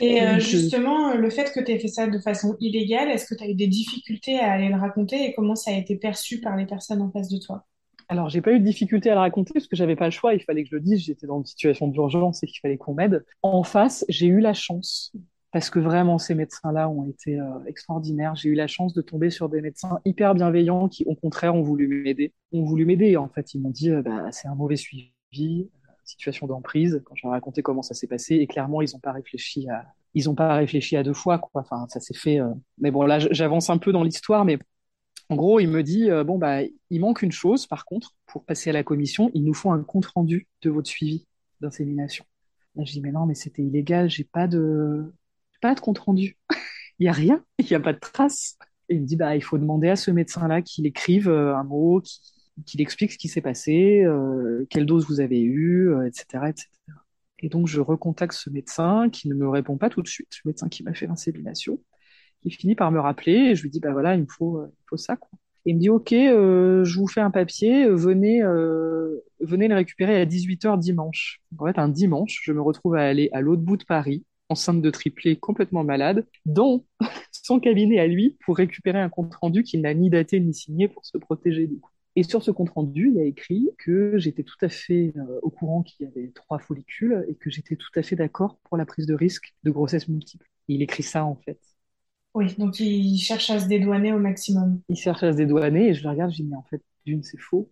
Et 0.00 0.22
euh, 0.22 0.38
justement, 0.38 1.14
le 1.14 1.30
fait 1.30 1.52
que 1.52 1.60
tu 1.60 1.72
aies 1.72 1.78
fait 1.78 1.88
ça 1.88 2.06
de 2.06 2.18
façon 2.18 2.56
illégale, 2.60 3.08
est-ce 3.08 3.26
que 3.26 3.34
tu 3.34 3.44
as 3.44 3.48
eu 3.48 3.54
des 3.54 3.66
difficultés 3.66 4.38
à 4.38 4.52
aller 4.52 4.68
le 4.68 4.76
raconter 4.76 5.24
et 5.24 5.34
comment 5.34 5.54
ça 5.54 5.70
a 5.70 5.74
été 5.74 5.96
perçu 5.96 6.40
par 6.40 6.56
les 6.56 6.66
personnes 6.66 7.02
en 7.02 7.10
face 7.10 7.28
de 7.28 7.38
toi? 7.38 7.64
Alors, 8.08 8.28
j'ai 8.28 8.42
pas 8.42 8.52
eu 8.52 8.60
de 8.60 8.64
difficulté 8.64 9.10
à 9.10 9.14
le 9.14 9.20
raconter 9.20 9.54
parce 9.54 9.66
que 9.66 9.76
j'avais 9.76 9.96
pas 9.96 10.04
le 10.04 10.10
choix. 10.10 10.34
Il 10.34 10.42
fallait 10.42 10.62
que 10.62 10.68
je 10.70 10.74
le 10.74 10.82
dise. 10.82 11.00
J'étais 11.00 11.26
dans 11.26 11.38
une 11.38 11.46
situation 11.46 11.88
d'urgence 11.88 12.42
et 12.42 12.46
qu'il 12.46 12.60
fallait 12.60 12.76
qu'on 12.76 12.94
m'aide. 12.94 13.24
En 13.42 13.62
face, 13.62 14.04
j'ai 14.08 14.26
eu 14.26 14.40
la 14.40 14.52
chance 14.52 15.12
parce 15.52 15.70
que 15.70 15.78
vraiment 15.78 16.18
ces 16.18 16.34
médecins-là 16.34 16.88
ont 16.88 17.08
été 17.08 17.38
euh, 17.38 17.64
extraordinaires. 17.66 18.34
J'ai 18.34 18.50
eu 18.50 18.54
la 18.54 18.66
chance 18.66 18.92
de 18.92 19.00
tomber 19.00 19.30
sur 19.30 19.48
des 19.48 19.60
médecins 19.60 20.00
hyper 20.04 20.34
bienveillants 20.34 20.88
qui, 20.88 21.04
au 21.06 21.14
contraire, 21.14 21.54
ont 21.54 21.62
voulu 21.62 21.86
m'aider. 21.86 22.34
Ont 22.52 22.64
voulu 22.64 22.84
m'aider. 22.84 23.16
En 23.16 23.28
fait, 23.28 23.54
ils 23.54 23.60
m'ont 23.60 23.70
dit, 23.70 23.90
euh, 23.90 24.02
bah, 24.02 24.26
c'est 24.32 24.48
un 24.48 24.54
mauvais 24.54 24.76
suivi 24.76 25.12
situation 26.04 26.46
d'emprise 26.46 27.02
quand 27.04 27.14
j'ai 27.14 27.28
raconté 27.28 27.62
comment 27.62 27.82
ça 27.82 27.94
s'est 27.94 28.06
passé 28.06 28.36
et 28.36 28.46
clairement 28.46 28.82
ils 28.82 28.90
n'ont 28.92 29.00
pas 29.00 29.12
réfléchi 29.12 29.68
à 29.68 29.86
ils 30.14 30.30
ont 30.30 30.34
pas 30.34 30.54
réfléchi 30.54 30.96
à 30.96 31.02
deux 31.02 31.14
fois 31.14 31.38
quoi. 31.38 31.62
Enfin 31.62 31.86
ça 31.88 32.00
s'est 32.00 32.14
fait 32.14 32.40
euh. 32.40 32.50
mais 32.78 32.90
bon 32.90 33.02
là 33.02 33.18
j'avance 33.18 33.70
un 33.70 33.78
peu 33.78 33.92
dans 33.92 34.02
l'histoire 34.02 34.44
mais 34.44 34.58
en 35.30 35.36
gros 35.36 35.60
il 35.60 35.68
me 35.68 35.82
dit 35.82 36.10
euh, 36.10 36.24
bon 36.24 36.38
bah 36.38 36.60
il 36.90 37.00
manque 37.00 37.22
une 37.22 37.32
chose 37.32 37.66
par 37.66 37.84
contre 37.84 38.14
pour 38.26 38.44
passer 38.44 38.70
à 38.70 38.72
la 38.72 38.82
commission 38.82 39.30
il 39.34 39.44
nous 39.44 39.54
faut 39.54 39.70
un 39.70 39.82
compte 39.82 40.06
rendu 40.06 40.48
de 40.62 40.70
votre 40.70 40.88
suivi 40.88 41.26
d'insémination. 41.60 42.24
Là 42.76 42.84
je 42.84 42.92
dis 42.92 43.00
mais 43.00 43.12
non 43.12 43.26
mais 43.26 43.34
c'était 43.34 43.62
illégal 43.62 44.10
j'ai 44.10 44.24
pas 44.24 44.46
de 44.46 45.12
pas 45.60 45.74
de 45.74 45.80
compte 45.80 45.98
rendu 45.98 46.36
il 46.98 47.06
y 47.06 47.08
a 47.08 47.12
rien 47.12 47.44
il 47.58 47.68
y 47.68 47.74
a 47.74 47.80
pas 47.80 47.92
de 47.92 47.98
trace. 47.98 48.58
Et 48.90 48.96
il 48.96 49.00
me 49.00 49.06
dit 49.06 49.16
bah 49.16 49.34
il 49.34 49.42
faut 49.42 49.58
demander 49.58 49.88
à 49.88 49.96
ce 49.96 50.10
médecin 50.10 50.46
là 50.46 50.60
qu'il 50.60 50.86
écrive 50.86 51.28
euh, 51.28 51.56
un 51.56 51.64
mot 51.64 52.00
qui 52.00 52.33
qu'il 52.66 52.80
explique 52.80 53.12
ce 53.12 53.18
qui 53.18 53.28
s'est 53.28 53.40
passé, 53.40 54.02
euh, 54.04 54.66
quelle 54.70 54.86
dose 54.86 55.06
vous 55.06 55.20
avez 55.20 55.40
eue, 55.40 55.90
etc., 56.06 56.26
euh, 56.34 56.48
etc. 56.48 56.68
Et 57.40 57.48
donc, 57.48 57.66
je 57.66 57.80
recontacte 57.80 58.34
ce 58.34 58.48
médecin 58.50 59.10
qui 59.10 59.28
ne 59.28 59.34
me 59.34 59.48
répond 59.48 59.76
pas 59.76 59.90
tout 59.90 60.02
de 60.02 60.08
suite, 60.08 60.30
le 60.44 60.50
médecin 60.50 60.68
qui 60.68 60.82
m'a 60.82 60.94
fait 60.94 61.06
l'insémination, 61.06 61.78
qui 62.42 62.50
finit 62.50 62.74
par 62.74 62.90
me 62.90 63.00
rappeler 63.00 63.34
et 63.34 63.54
je 63.54 63.62
lui 63.62 63.70
dis, 63.70 63.80
bah 63.80 63.92
voilà, 63.92 64.14
il 64.14 64.22
me 64.22 64.26
faut, 64.26 64.64
il 64.64 64.84
faut 64.88 64.96
ça, 64.96 65.16
quoi. 65.16 65.30
Et 65.66 65.70
il 65.70 65.76
me 65.76 65.80
dit, 65.80 65.88
OK, 65.88 66.10
je 66.10 66.98
vous 66.98 67.06
fais 67.06 67.22
un 67.22 67.30
papier, 67.30 67.88
venez, 67.88 68.42
venez 69.40 69.68
le 69.68 69.74
récupérer 69.74 70.20
à 70.20 70.26
18h 70.26 70.78
dimanche. 70.78 71.40
En 71.58 71.66
fait, 71.66 71.78
un 71.78 71.88
dimanche, 71.88 72.40
je 72.44 72.52
me 72.52 72.60
retrouve 72.60 72.96
à 72.96 73.02
aller 73.02 73.30
à 73.32 73.40
l'autre 73.40 73.62
bout 73.62 73.78
de 73.78 73.84
Paris, 73.84 74.24
enceinte 74.48 74.82
de 74.82 74.90
triplé, 74.90 75.36
complètement 75.36 75.84
malade, 75.84 76.26
dans 76.44 76.84
son 77.32 77.60
cabinet 77.60 77.98
à 77.98 78.06
lui 78.06 78.36
pour 78.44 78.56
récupérer 78.56 79.00
un 79.00 79.08
compte 79.08 79.34
rendu 79.34 79.62
qu'il 79.62 79.80
n'a 79.82 79.94
ni 79.94 80.10
daté 80.10 80.40
ni 80.40 80.54
signé 80.54 80.88
pour 80.88 81.04
se 81.04 81.18
protéger 81.18 81.66
du 81.66 81.78
coup. 81.78 81.93
Et 82.16 82.22
sur 82.22 82.42
ce 82.42 82.50
compte 82.50 82.70
rendu, 82.70 83.08
il 83.08 83.16
y 83.16 83.20
a 83.20 83.24
écrit 83.24 83.70
que 83.78 84.18
j'étais 84.18 84.44
tout 84.44 84.56
à 84.62 84.68
fait 84.68 85.12
euh, 85.16 85.40
au 85.42 85.50
courant 85.50 85.82
qu'il 85.82 86.06
y 86.06 86.08
avait 86.08 86.30
trois 86.30 86.58
follicules 86.60 87.24
et 87.28 87.34
que 87.34 87.50
j'étais 87.50 87.76
tout 87.76 87.90
à 87.96 88.02
fait 88.02 88.16
d'accord 88.16 88.58
pour 88.64 88.76
la 88.76 88.86
prise 88.86 89.06
de 89.06 89.14
risque 89.14 89.54
de 89.64 89.70
grossesse 89.70 90.08
multiple. 90.08 90.48
il 90.68 90.82
écrit 90.82 91.02
ça 91.02 91.24
en 91.24 91.36
fait. 91.36 91.58
Oui, 92.34 92.54
donc 92.58 92.80
il 92.80 93.18
cherche 93.18 93.50
à 93.50 93.60
se 93.60 93.66
dédouaner 93.68 94.12
au 94.12 94.18
maximum. 94.18 94.80
Il 94.88 94.96
cherche 94.96 95.22
à 95.22 95.32
se 95.32 95.36
dédouaner 95.36 95.88
et 95.90 95.94
je 95.94 96.02
le 96.02 96.10
regarde, 96.10 96.30
je 96.32 96.36
dis 96.36 96.44
mais 96.44 96.56
en 96.56 96.62
fait, 96.64 96.82
d'une 97.06 97.22
c'est 97.22 97.38
faux. 97.38 97.70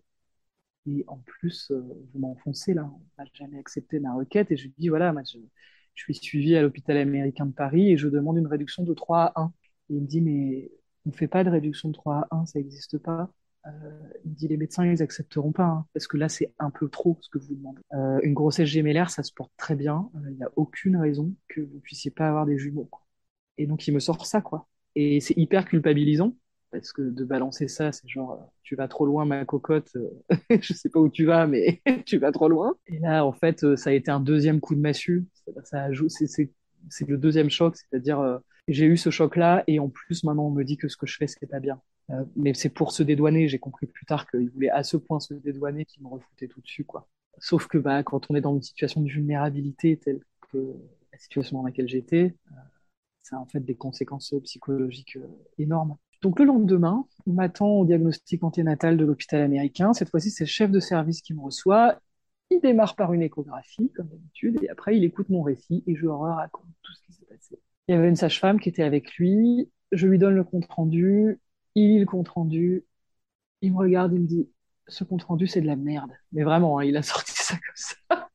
Et 0.87 1.05
en 1.07 1.17
plus, 1.19 1.71
euh, 1.71 1.81
vous 2.13 2.19
m'enfoncez 2.19 2.73
là, 2.73 2.85
on 2.85 3.23
n'a 3.23 3.29
jamais 3.33 3.59
accepté 3.59 3.99
ma 3.99 4.13
requête 4.15 4.51
et 4.51 4.57
je 4.57 4.65
lui 4.65 4.73
dis 4.77 4.89
voilà, 4.89 5.13
moi 5.13 5.23
je, 5.31 5.39
je 5.95 6.03
suis 6.03 6.15
suivi 6.15 6.55
à 6.55 6.61
l'hôpital 6.61 6.97
américain 6.97 7.45
de 7.47 7.53
Paris 7.53 7.91
et 7.91 7.97
je 7.97 8.07
demande 8.09 8.37
une 8.37 8.47
réduction 8.47 8.83
de 8.83 8.93
3 8.93 9.33
à 9.35 9.41
1. 9.43 9.53
Et 9.89 9.95
il 9.95 10.01
me 10.03 10.07
dit, 10.07 10.21
mais 10.21 10.71
on 11.05 11.11
ne 11.11 11.15
fait 11.15 11.27
pas 11.27 11.43
de 11.43 11.49
réduction 11.49 11.89
de 11.89 11.93
3 11.95 12.27
à 12.31 12.37
1, 12.37 12.45
ça 12.47 12.59
n'existe 12.59 12.97
pas. 12.99 13.31
Euh, 13.65 13.69
il 14.25 14.33
dit, 14.33 14.47
les 14.47 14.57
médecins, 14.57 14.85
ils 14.85 15.01
accepteront 15.01 15.51
pas, 15.51 15.63
hein, 15.63 15.85
parce 15.93 16.07
que 16.07 16.17
là, 16.17 16.29
c'est 16.29 16.53
un 16.59 16.69
peu 16.69 16.89
trop 16.89 17.17
ce 17.21 17.29
que 17.29 17.37
vous 17.37 17.55
demandez. 17.55 17.81
Euh, 17.93 18.19
une 18.23 18.33
grossesse 18.33 18.67
gémellaire, 18.67 19.09
ça 19.09 19.23
se 19.23 19.31
porte 19.33 19.51
très 19.57 19.75
bien. 19.75 20.09
Euh, 20.15 20.29
il 20.29 20.35
n'y 20.37 20.43
a 20.43 20.51
aucune 20.55 20.97
raison 20.97 21.33
que 21.47 21.61
vous 21.61 21.79
puissiez 21.79 22.11
pas 22.11 22.27
avoir 22.27 22.45
des 22.45 22.57
jumeaux. 22.57 22.85
Quoi. 22.85 23.01
Et 23.57 23.67
donc, 23.67 23.87
il 23.87 23.93
me 23.93 23.99
sort 23.99 24.25
ça, 24.25 24.41
quoi. 24.41 24.67
Et 24.95 25.19
c'est 25.21 25.37
hyper 25.37 25.65
culpabilisant, 25.65 26.35
parce 26.71 26.91
que 26.91 27.01
de 27.01 27.23
balancer 27.23 27.67
ça, 27.67 27.91
c'est 27.91 28.07
genre, 28.07 28.33
euh, 28.33 28.45
tu 28.63 28.75
vas 28.75 28.87
trop 28.87 29.05
loin, 29.05 29.25
ma 29.25 29.45
cocotte, 29.45 29.95
euh, 29.95 30.09
je 30.61 30.73
sais 30.73 30.89
pas 30.89 30.99
où 30.99 31.09
tu 31.09 31.25
vas, 31.25 31.47
mais 31.47 31.81
tu 32.05 32.17
vas 32.17 32.31
trop 32.31 32.49
loin. 32.49 32.75
Et 32.87 32.99
là, 32.99 33.25
en 33.25 33.33
fait, 33.33 33.75
ça 33.77 33.91
a 33.91 33.93
été 33.93 34.11
un 34.11 34.19
deuxième 34.19 34.59
coup 34.59 34.75
de 34.75 34.81
massue. 34.81 35.25
Ça 35.65 35.87
c'est 36.89 37.07
le 37.07 37.17
deuxième 37.17 37.49
choc, 37.49 37.77
c'est-à-dire, 37.77 38.41
j'ai 38.67 38.85
eu 38.85 38.97
ce 38.97 39.09
choc-là, 39.09 39.63
et 39.67 39.79
en 39.79 39.87
plus, 39.89 40.25
maintenant, 40.25 40.47
on 40.47 40.51
me 40.51 40.63
dit 40.63 40.75
que 40.75 40.89
ce 40.89 40.97
que 40.97 41.07
je 41.07 41.15
fais, 41.15 41.27
c'est 41.27 41.47
pas 41.47 41.61
bien. 41.61 41.79
Mais 42.35 42.53
c'est 42.53 42.69
pour 42.69 42.91
se 42.91 43.03
dédouaner. 43.03 43.47
J'ai 43.47 43.59
compris 43.59 43.87
plus 43.87 44.05
tard 44.05 44.29
qu'il 44.29 44.49
voulait 44.49 44.69
à 44.69 44.83
ce 44.83 44.97
point 44.97 45.19
se 45.19 45.33
dédouaner 45.33 45.85
qu'il 45.85 46.03
me 46.03 46.09
refoutait 46.09 46.47
tout 46.47 46.61
dessus, 46.61 46.83
quoi. 46.83 47.07
Sauf 47.39 47.67
que, 47.67 47.77
bah, 47.77 48.03
quand 48.03 48.29
on 48.29 48.35
est 48.35 48.41
dans 48.41 48.55
une 48.55 48.61
situation 48.61 49.01
de 49.01 49.09
vulnérabilité 49.09 49.97
telle 49.97 50.21
que 50.51 50.75
la 51.11 51.17
situation 51.17 51.57
dans 51.57 51.65
laquelle 51.65 51.87
j'étais, 51.87 52.35
ça 53.23 53.37
a 53.37 53.39
en 53.39 53.45
fait 53.45 53.61
des 53.61 53.75
conséquences 53.75 54.35
psychologiques 54.43 55.17
énormes. 55.57 55.97
Donc 56.21 56.39
le 56.39 56.45
lendemain, 56.45 57.05
on 57.27 57.33
m'attend 57.33 57.67
au 57.67 57.85
diagnostic 57.85 58.43
anténatal 58.43 58.97
de 58.97 59.05
l'hôpital 59.05 59.41
américain. 59.41 59.93
Cette 59.93 60.09
fois-ci, 60.09 60.29
c'est 60.29 60.45
le 60.45 60.49
chef 60.49 60.71
de 60.71 60.79
service 60.79 61.21
qui 61.21 61.33
me 61.33 61.41
reçoit. 61.41 61.99
Il 62.49 62.61
démarre 62.61 62.95
par 62.95 63.13
une 63.13 63.21
échographie, 63.21 63.91
comme 63.95 64.07
d'habitude, 64.07 64.59
et 64.61 64.69
après, 64.69 64.95
il 64.95 65.03
écoute 65.03 65.29
mon 65.29 65.41
récit 65.41 65.83
et 65.87 65.95
je 65.95 66.05
leur 66.05 66.19
raconte 66.19 66.67
tout 66.81 66.93
ce 66.93 67.01
qui 67.01 67.13
s'est 67.13 67.25
passé. 67.25 67.59
Il 67.87 67.95
y 67.95 67.97
avait 67.97 68.07
une 68.09 68.15
sage-femme 68.15 68.59
qui 68.59 68.69
était 68.69 68.83
avec 68.83 69.15
lui. 69.15 69.69
Je 69.91 70.07
lui 70.07 70.17
donne 70.17 70.35
le 70.35 70.43
compte-rendu. 70.43 71.39
Il 71.75 71.89
lit 71.89 71.99
le 71.99 72.05
compte-rendu. 72.05 72.85
Il 73.61 73.73
me 73.73 73.77
regarde, 73.77 74.13
il 74.13 74.21
me 74.21 74.27
dit, 74.27 74.49
ce 74.87 75.03
compte-rendu, 75.03 75.47
c'est 75.47 75.61
de 75.61 75.67
la 75.67 75.75
merde. 75.75 76.11
Mais 76.31 76.43
vraiment, 76.43 76.79
hein, 76.79 76.85
il 76.85 76.97
a 76.97 77.01
sorti 77.03 77.33
ça 77.35 77.55
comme 77.55 77.61
ça. 77.75 78.29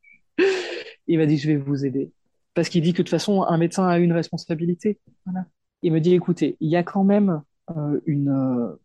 il 1.07 1.19
m'a 1.19 1.27
dit, 1.27 1.39
je 1.39 1.49
vais 1.49 1.57
vous 1.57 1.85
aider. 1.85 2.13
Parce 2.55 2.69
qu'il 2.69 2.83
dit 2.83 2.93
que 2.93 2.99
de 2.99 3.03
toute 3.03 3.11
façon, 3.11 3.43
un 3.43 3.59
médecin 3.59 3.87
a 3.87 3.99
une 3.99 4.13
responsabilité. 4.13 4.99
Voilà. 5.25 5.47
Il 5.83 5.93
me 5.93 6.01
dit, 6.01 6.15
écoutez, 6.15 6.57
il 6.61 6.69
y 6.69 6.77
a 6.77 6.83
quand 6.83 7.05
même 7.05 7.43
euh, 7.71 8.01
une, 8.07 8.77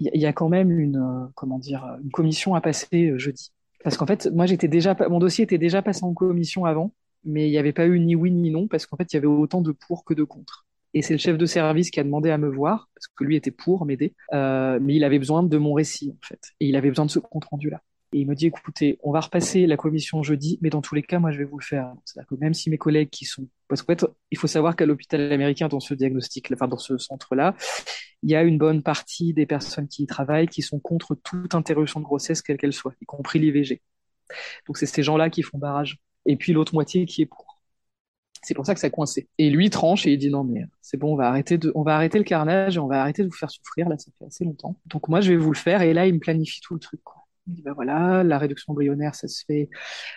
il 0.00 0.20
y, 0.20 0.26
a 0.26 0.32
quand 0.32 0.48
même 0.48 0.70
une, 0.70 0.96
euh, 0.96 1.26
comment 1.34 1.58
dire, 1.58 1.96
une 2.02 2.10
commission 2.10 2.54
à 2.54 2.60
passer 2.60 3.10
euh, 3.10 3.18
jeudi. 3.18 3.52
Parce 3.84 3.96
qu'en 3.96 4.06
fait, 4.06 4.26
moi, 4.32 4.46
j'étais 4.46 4.68
déjà, 4.68 4.96
mon 5.08 5.18
dossier 5.18 5.44
était 5.44 5.58
déjà 5.58 5.82
passé 5.82 6.04
en 6.04 6.14
commission 6.14 6.64
avant, 6.64 6.92
mais 7.24 7.48
il 7.48 7.50
n'y 7.50 7.58
avait 7.58 7.72
pas 7.72 7.86
eu 7.86 8.00
ni 8.00 8.16
oui 8.16 8.30
ni 8.30 8.50
non 8.50 8.66
parce 8.66 8.86
qu'en 8.86 8.96
fait, 8.96 9.12
il 9.12 9.16
y 9.16 9.18
avait 9.18 9.26
autant 9.26 9.60
de 9.60 9.72
pour 9.72 10.04
que 10.04 10.14
de 10.14 10.24
contre. 10.24 10.63
Et 10.94 11.02
c'est 11.02 11.14
le 11.14 11.18
chef 11.18 11.36
de 11.36 11.46
service 11.46 11.90
qui 11.90 12.00
a 12.00 12.04
demandé 12.04 12.30
à 12.30 12.38
me 12.38 12.48
voir, 12.48 12.88
parce 12.94 13.08
que 13.08 13.24
lui 13.24 13.36
était 13.36 13.50
pour 13.50 13.84
m'aider, 13.84 14.14
euh, 14.32 14.78
mais 14.80 14.94
il 14.94 15.04
avait 15.04 15.18
besoin 15.18 15.42
de 15.42 15.58
mon 15.58 15.74
récit, 15.74 16.14
en 16.16 16.26
fait. 16.26 16.40
Et 16.60 16.68
il 16.68 16.76
avait 16.76 16.88
besoin 16.88 17.04
de 17.04 17.10
ce 17.10 17.18
compte-rendu-là. 17.18 17.82
Et 18.12 18.20
il 18.20 18.28
me 18.28 18.36
dit, 18.36 18.46
écoutez, 18.46 18.96
on 19.02 19.10
va 19.10 19.18
repasser 19.18 19.66
la 19.66 19.76
commission 19.76 20.22
jeudi, 20.22 20.56
mais 20.62 20.70
dans 20.70 20.80
tous 20.80 20.94
les 20.94 21.02
cas, 21.02 21.18
moi, 21.18 21.32
je 21.32 21.38
vais 21.38 21.44
vous 21.44 21.58
le 21.58 21.64
faire. 21.64 21.92
C'est-à-dire 22.04 22.28
que 22.28 22.36
même 22.36 22.54
si 22.54 22.70
mes 22.70 22.78
collègues 22.78 23.10
qui 23.10 23.24
sont... 23.24 23.48
Parce 23.66 23.82
qu'en 23.82 23.92
fait, 23.92 24.06
il 24.30 24.38
faut 24.38 24.46
savoir 24.46 24.76
qu'à 24.76 24.86
l'hôpital 24.86 25.32
américain, 25.32 25.66
dans 25.66 25.80
ce 25.80 25.94
diagnostic, 25.94 26.48
enfin, 26.52 26.68
dans 26.68 26.78
ce 26.78 26.96
centre-là, 26.96 27.56
il 28.22 28.30
y 28.30 28.36
a 28.36 28.44
une 28.44 28.56
bonne 28.56 28.84
partie 28.84 29.34
des 29.34 29.46
personnes 29.46 29.88
qui 29.88 30.04
y 30.04 30.06
travaillent 30.06 30.46
qui 30.46 30.62
sont 30.62 30.78
contre 30.78 31.16
toute 31.16 31.56
interruption 31.56 31.98
de 31.98 32.04
grossesse, 32.04 32.40
quelle 32.40 32.56
qu'elle 32.56 32.72
soit, 32.72 32.94
y 33.02 33.04
compris 33.04 33.40
l'IVG. 33.40 33.82
Donc, 34.68 34.78
c'est 34.78 34.86
ces 34.86 35.02
gens-là 35.02 35.28
qui 35.28 35.42
font 35.42 35.58
barrage. 35.58 35.98
Et 36.24 36.36
puis 36.36 36.52
l'autre 36.52 36.72
moitié 36.72 37.06
qui 37.06 37.22
est 37.22 37.26
pour. 37.26 37.53
C'est 38.44 38.54
pour 38.54 38.66
ça 38.66 38.74
que 38.74 38.80
ça 38.80 38.90
coincé. 38.90 39.28
Et 39.38 39.50
lui 39.50 39.70
tranche 39.70 40.06
et 40.06 40.12
il 40.12 40.18
dit 40.18 40.30
non 40.30 40.44
mais 40.44 40.64
c'est 40.80 40.96
bon, 40.96 41.12
on 41.14 41.16
va 41.16 41.28
arrêter 41.28 41.58
de, 41.58 41.72
on 41.74 41.82
va 41.82 41.96
arrêter 41.96 42.18
le 42.18 42.24
carnage 42.24 42.76
et 42.76 42.80
on 42.80 42.86
va 42.86 43.00
arrêter 43.00 43.22
de 43.22 43.28
vous 43.28 43.34
faire 43.34 43.50
souffrir. 43.50 43.88
Là, 43.88 43.98
ça 43.98 44.10
fait 44.18 44.26
assez 44.26 44.44
longtemps. 44.44 44.76
Donc 44.86 45.08
moi, 45.08 45.20
je 45.20 45.30
vais 45.30 45.36
vous 45.36 45.52
le 45.52 45.58
faire. 45.58 45.82
Et 45.82 45.94
là, 45.94 46.06
il 46.06 46.14
me 46.14 46.20
planifie 46.20 46.60
tout 46.60 46.74
le 46.74 46.80
truc. 46.80 47.00
Quoi. 47.02 47.24
Il 47.46 47.54
dit, 47.54 47.62
ben 47.62 47.72
voilà, 47.74 48.24
la 48.24 48.38
réduction 48.38 48.72
embryonnaire, 48.72 49.14
ça 49.14 49.28
se 49.28 49.44
fait. 49.46 49.68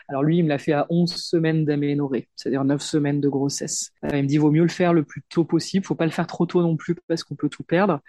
Alors 0.08 0.24
lui, 0.24 0.38
il 0.38 0.44
me 0.44 0.50
l'a 0.50 0.58
fait 0.58 0.74
à 0.74 0.86
11 0.90 1.14
semaines 1.14 1.66
d'aménorrhée, 1.66 2.30
c'est-à-dire 2.36 2.64
9 2.64 2.82
semaines 2.82 3.20
de 3.20 3.28
grossesse. 3.28 3.92
Euh, 4.06 4.18
il 4.18 4.24
me 4.24 4.28
dit, 4.28 4.38
vaut 4.38 4.52
mieux 4.52 4.62
le 4.62 4.70
faire 4.70 4.94
le 4.94 5.04
plus 5.04 5.24
tôt 5.30 5.44
possible. 5.44 5.86
Faut 5.86 5.96
pas 5.96 6.06
le 6.06 6.12
faire 6.12 6.28
trop 6.28 6.46
tôt 6.46 6.62
non 6.62 6.78
plus 6.78 6.96
parce 7.08 7.24
qu'on 7.24 7.36
peut 7.36 7.50
tout 7.50 7.64
perdre. 7.64 8.00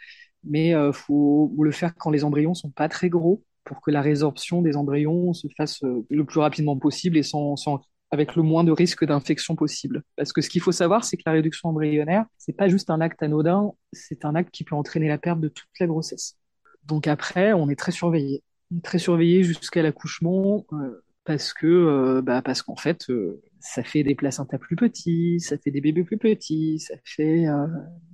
Mais 0.45 0.75
euh, 0.75 0.93
faut 0.93 1.53
le 1.61 1.73
faire 1.73 1.95
quand 1.97 2.11
les 2.11 2.25
embryons 2.25 2.55
sont 2.55 2.71
pas 2.71 2.89
très 2.89 3.09
gros 3.09 3.43
pour 3.65 3.81
que 3.81 3.91
la 3.91 4.01
résorption 4.03 4.63
des 4.63 4.77
embryons 4.77 5.33
se 5.35 5.49
fasse 5.57 5.83
euh, 5.83 6.07
le 6.11 6.25
plus 6.25 6.41
rapidement 6.41 6.77
possible 6.79 7.17
et 7.17 7.23
sans, 7.23 7.57
sans 7.57 7.81
avec 8.11 8.37
le 8.37 8.43
moins 8.43 8.65
de 8.65 8.73
risque 8.73 9.05
d'infection 9.05 9.55
possible. 9.55 10.03
Parce 10.17 10.33
que 10.33 10.41
ce 10.41 10.49
qu'il 10.49 10.63
faut 10.63 10.73
savoir, 10.73 11.05
c'est 11.05 11.17
que 11.17 11.23
la 11.27 11.33
réduction 11.33 11.69
embryonnaire, 11.69 12.25
c'est 12.39 12.57
pas 12.57 12.69
juste 12.69 12.91
un 12.91 13.01
acte 13.01 13.23
anodin, 13.23 13.73
c'est 13.93 14.25
un 14.25 14.35
acte 14.35 14.51
qui 14.51 14.65
peut 14.65 14.75
entraîner 14.75 15.09
la 15.09 15.19
perte 15.19 15.41
de 15.41 15.49
toute 15.49 15.69
la 15.79 15.87
grossesse. 15.87 16.37
Donc 16.85 17.07
après, 17.07 17.53
on 17.53 17.69
est 17.69 17.79
très 17.79 17.93
surveillé 17.93 18.43
très 18.83 18.99
surveillé 18.99 19.43
jusqu'à 19.43 19.83
l'accouchement 19.83 20.67
euh, 20.73 21.03
parce 21.25 21.53
que 21.53 21.67
euh, 21.67 22.23
bah 22.23 22.43
parce 22.43 22.63
qu'en 22.63 22.77
fait 22.77 23.11
euh, 23.11 23.41
ça 23.61 23.83
fait 23.83 24.03
des 24.03 24.15
placentas 24.15 24.59
plus 24.59 24.77
petits, 24.77 25.41
ça 25.41 25.59
fait 25.59 25.71
des 25.71 25.81
bébés 25.81 26.05
plus 26.05 26.19
petits, 26.19 26.79
ça 26.79 26.95
fait 27.05 27.47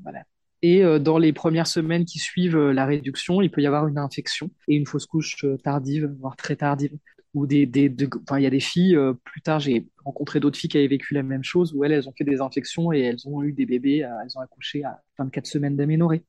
voilà. 0.02 0.24
Et 0.62 0.82
dans 0.98 1.18
les 1.18 1.34
premières 1.34 1.66
semaines 1.66 2.06
qui 2.06 2.18
suivent 2.18 2.56
la 2.56 2.86
réduction, 2.86 3.42
il 3.42 3.50
peut 3.50 3.60
y 3.60 3.66
avoir 3.66 3.86
une 3.86 3.98
infection 3.98 4.50
et 4.66 4.76
une 4.76 4.86
fausse 4.86 5.04
couche 5.04 5.44
tardive, 5.62 6.10
voire 6.18 6.36
très 6.36 6.56
tardive. 6.56 6.96
Ou 7.34 7.46
des, 7.46 7.66
des, 7.66 7.92
enfin, 8.22 8.38
il 8.38 8.44
y 8.44 8.46
a 8.46 8.50
des 8.50 8.60
filles, 8.60 8.96
plus 9.24 9.42
tard, 9.42 9.60
j'ai 9.60 9.88
rencontré 10.04 10.40
d'autres 10.40 10.58
filles 10.58 10.70
qui 10.70 10.78
avaient 10.78 10.86
vécu 10.86 11.14
la 11.14 11.22
même 11.24 11.42
chose, 11.42 11.74
où 11.74 11.84
elles, 11.84 11.92
elles 11.92 12.08
ont 12.08 12.14
fait 12.16 12.24
des 12.24 12.40
infections 12.40 12.92
et 12.92 13.00
elles 13.00 13.26
ont 13.28 13.42
eu 13.42 13.52
des 13.52 13.66
bébés, 13.66 13.98
elles 13.98 14.38
ont 14.38 14.40
accouché 14.40 14.84
à 14.84 15.02
24 15.18 15.46
semaines 15.46 15.76
d'aménorrhée 15.76 16.24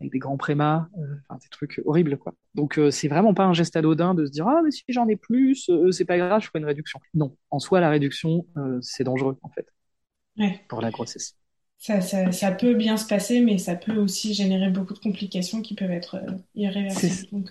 avec 0.00 0.12
des 0.12 0.18
grands 0.18 0.36
prémas, 0.36 0.88
euh, 0.98 1.16
enfin 1.28 1.38
des 1.42 1.48
trucs 1.48 1.80
horribles 1.84 2.18
quoi. 2.18 2.34
Donc 2.54 2.78
euh, 2.78 2.90
c'est 2.90 3.08
vraiment 3.08 3.34
pas 3.34 3.44
un 3.44 3.52
geste 3.52 3.76
anodin 3.76 4.14
de 4.14 4.26
se 4.26 4.30
dire 4.30 4.46
ah 4.48 4.60
mais 4.64 4.70
si 4.70 4.84
j'en 4.88 5.08
ai 5.08 5.16
plus, 5.16 5.68
euh, 5.70 5.90
c'est 5.92 6.04
pas 6.04 6.18
grave, 6.18 6.40
je 6.42 6.46
ferai 6.48 6.58
une 6.58 6.64
réduction. 6.66 7.00
Non, 7.14 7.36
en 7.50 7.58
soi 7.58 7.80
la 7.80 7.90
réduction 7.90 8.46
c'est 8.80 9.04
dangereux 9.04 9.38
en 9.42 9.48
fait 9.50 9.66
pour 10.68 10.80
la 10.82 10.90
grossesse. 10.90 11.36
Ça, 11.84 12.00
ça, 12.00 12.32
ça, 12.32 12.50
peut 12.50 12.72
bien 12.72 12.96
se 12.96 13.06
passer, 13.06 13.40
mais 13.40 13.58
ça 13.58 13.74
peut 13.74 13.98
aussi 13.98 14.32
générer 14.32 14.70
beaucoup 14.70 14.94
de 14.94 14.98
complications 14.98 15.60
qui 15.60 15.74
peuvent 15.74 15.90
être 15.90 16.16
irréversibles. 16.54 17.44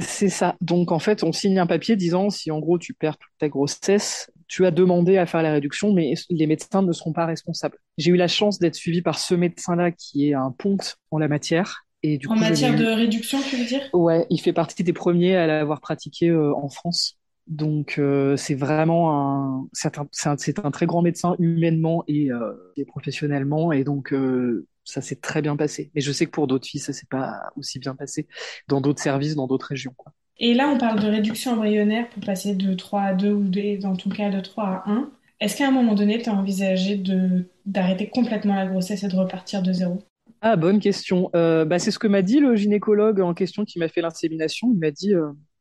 C'est 0.00 0.30
ça. 0.30 0.56
Donc 0.60 0.90
en 0.90 0.98
fait, 0.98 1.22
on 1.22 1.30
signe 1.30 1.60
un 1.60 1.66
papier 1.68 1.94
disant 1.94 2.28
si 2.28 2.50
en 2.50 2.58
gros 2.58 2.80
tu 2.80 2.92
perds 2.92 3.18
toute 3.18 3.30
ta 3.38 3.48
grossesse, 3.48 4.32
tu 4.48 4.66
as 4.66 4.72
demandé 4.72 5.16
à 5.16 5.26
faire 5.26 5.44
la 5.44 5.52
réduction, 5.52 5.92
mais 5.92 6.14
les 6.28 6.48
médecins 6.48 6.82
ne 6.82 6.90
seront 6.90 7.12
pas 7.12 7.24
responsables. 7.24 7.78
J'ai 7.98 8.10
eu 8.10 8.16
la 8.16 8.26
chance 8.26 8.58
d'être 8.58 8.74
suivi 8.74 9.00
par 9.00 9.16
ce 9.16 9.36
médecin-là 9.36 9.92
qui 9.92 10.28
est 10.28 10.34
un 10.34 10.50
ponte 10.50 10.96
en 11.12 11.18
la 11.18 11.28
matière. 11.28 11.84
Et 12.02 12.18
du 12.18 12.26
en 12.26 12.34
matière 12.34 12.74
de 12.74 12.84
réduction, 12.84 13.38
tu 13.48 13.56
veux 13.56 13.64
dire? 13.64 13.82
Ouais, 13.92 14.26
il 14.28 14.40
fait 14.40 14.52
partie 14.52 14.82
des 14.82 14.92
premiers 14.92 15.36
à 15.36 15.46
l'avoir 15.46 15.80
pratiqué 15.80 16.30
euh, 16.30 16.52
en 16.56 16.68
France. 16.68 17.17
Donc 17.48 17.94
euh, 17.98 18.36
c'est 18.36 18.54
vraiment 18.54 19.10
un 19.10 19.68
c'est 19.72 19.98
un, 19.98 20.06
un, 20.26 20.36
un, 20.64 20.70
très 20.70 20.84
grand 20.84 21.00
médecin 21.00 21.34
humainement 21.38 22.04
et, 22.06 22.30
euh, 22.30 22.52
et 22.76 22.84
professionnellement 22.84 23.72
et 23.72 23.84
donc 23.84 24.12
euh, 24.12 24.66
ça 24.84 25.00
s'est 25.00 25.16
très 25.16 25.40
bien 25.40 25.56
passé. 25.56 25.90
Mais 25.94 26.02
je 26.02 26.12
sais 26.12 26.26
que 26.26 26.30
pour 26.30 26.46
d'autres 26.46 26.66
filles 26.66 26.80
ça 26.80 26.92
s'est 26.92 27.06
pas 27.08 27.40
aussi 27.56 27.78
bien 27.78 27.94
passé 27.94 28.28
dans 28.68 28.82
d'autres 28.82 29.02
services, 29.02 29.34
dans 29.34 29.46
d'autres 29.46 29.68
régions. 29.68 29.94
Quoi. 29.96 30.12
Et 30.40 30.52
là, 30.54 30.68
on 30.68 30.78
parle 30.78 31.00
de 31.00 31.08
réduction 31.08 31.52
embryonnaire 31.52 32.08
pour 32.10 32.22
passer 32.22 32.54
de 32.54 32.74
3 32.74 33.00
à 33.00 33.14
2 33.14 33.32
ou 33.32 33.48
dans 33.80 33.96
ton 33.96 34.10
cas 34.10 34.30
de 34.30 34.40
3 34.40 34.64
à 34.64 34.90
1. 34.90 35.10
Est-ce 35.40 35.56
qu'à 35.56 35.68
un 35.68 35.72
moment 35.72 35.94
donné, 35.94 36.20
tu 36.20 36.28
as 36.28 36.34
envisagé 36.34 36.96
de, 36.96 37.48
d'arrêter 37.66 38.08
complètement 38.08 38.54
la 38.54 38.66
grossesse 38.66 39.02
et 39.02 39.08
de 39.08 39.16
repartir 39.16 39.62
de 39.62 39.72
zéro? 39.72 40.02
Ah, 40.40 40.54
bonne 40.54 40.78
question. 40.78 41.30
Bah, 41.32 41.78
c'est 41.78 41.90
ce 41.90 41.98
que 41.98 42.06
m'a 42.06 42.22
dit 42.22 42.38
le 42.38 42.54
gynécologue 42.54 43.20
en 43.20 43.34
question 43.34 43.64
qui 43.64 43.78
m'a 43.80 43.88
fait 43.88 44.00
l'insémination. 44.00 44.70
Il 44.72 44.78
m'a 44.78 44.92
dit, 44.92 45.12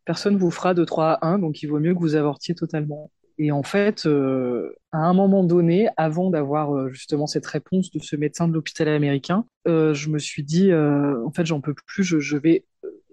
personne 0.08 0.38
vous 0.38 0.52
fera 0.52 0.74
de 0.74 0.86
3 0.86 1.12
à 1.22 1.28
1, 1.28 1.40
donc 1.40 1.62
il 1.62 1.68
vaut 1.68 1.80
mieux 1.80 1.94
que 1.94 2.00
vous 2.00 2.16
avortiez 2.16 2.56
totalement. 2.56 3.12
Et 3.38 3.52
en 3.52 3.62
fait, 3.62 4.06
euh, 4.06 4.74
à 4.94 5.00
un 5.00 5.14
moment 5.14 5.44
donné, 5.44 5.90
avant 5.98 6.32
d'avoir 6.32 6.74
euh, 6.74 6.90
justement 6.90 7.28
cette 7.28 7.46
réponse 7.46 7.92
de 7.92 8.00
ce 8.00 8.16
médecin 8.16 8.48
de 8.48 8.54
l'hôpital 8.54 8.88
américain, 8.88 9.46
euh, 9.68 9.94
je 9.94 10.10
me 10.10 10.18
suis 10.18 10.44
dit, 10.44 10.74
en 10.74 11.32
fait, 11.32 11.46
j'en 11.46 11.60
peux 11.60 11.76
plus, 11.86 12.04
je, 12.04 12.38
vais 12.38 12.64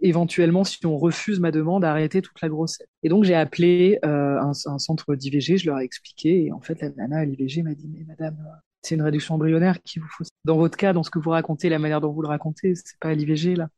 éventuellement, 0.01 0.63
si 0.63 0.87
on 0.87 0.97
refuse 0.97 1.41
ma 1.41 1.51
demande, 1.51 1.85
arrêter 1.85 2.23
toute 2.23 2.41
la 2.41 2.49
grossesse. 2.49 2.87
Et 3.03 3.09
donc 3.09 3.25
j'ai 3.25 3.35
appelé 3.35 3.99
un, 4.05 4.53
un, 4.65 4.79
centre 4.79 5.17
d'IVG, 5.17 5.59
je 5.59 5.67
leur 5.67 5.81
ai 5.81 5.85
expliqué, 5.85 6.47
et 6.47 6.53
en 6.53 6.61
fait, 6.61 6.81
la 6.81 6.91
nana 6.91 7.19
à 7.19 7.25
l'IVG 7.25 7.63
m'a 7.65 7.75
dit, 7.75 7.91
mais 7.93 8.05
madame, 8.05 8.37
c'est 8.83 8.95
une 8.95 9.03
réduction 9.03 9.35
embryonnaire 9.35 9.83
qu'il 9.83 10.01
vous 10.01 10.09
faut. 10.09 10.25
Dans 10.45 10.59
votre 10.59 10.77
cas, 10.77 10.93
dans 10.93 11.03
ce 11.03 11.11
que 11.11 11.19
vous 11.19 11.31
racontez, 11.31 11.69
la 11.69 11.81
manière 11.81 12.01
dont 12.01 12.13
vous 12.13 12.23
le 12.23 12.29
racontez, 12.29 12.77
c'est 12.77 12.99
pas 13.01 13.13
l'IVG 13.15 13.57
là. 13.57 13.69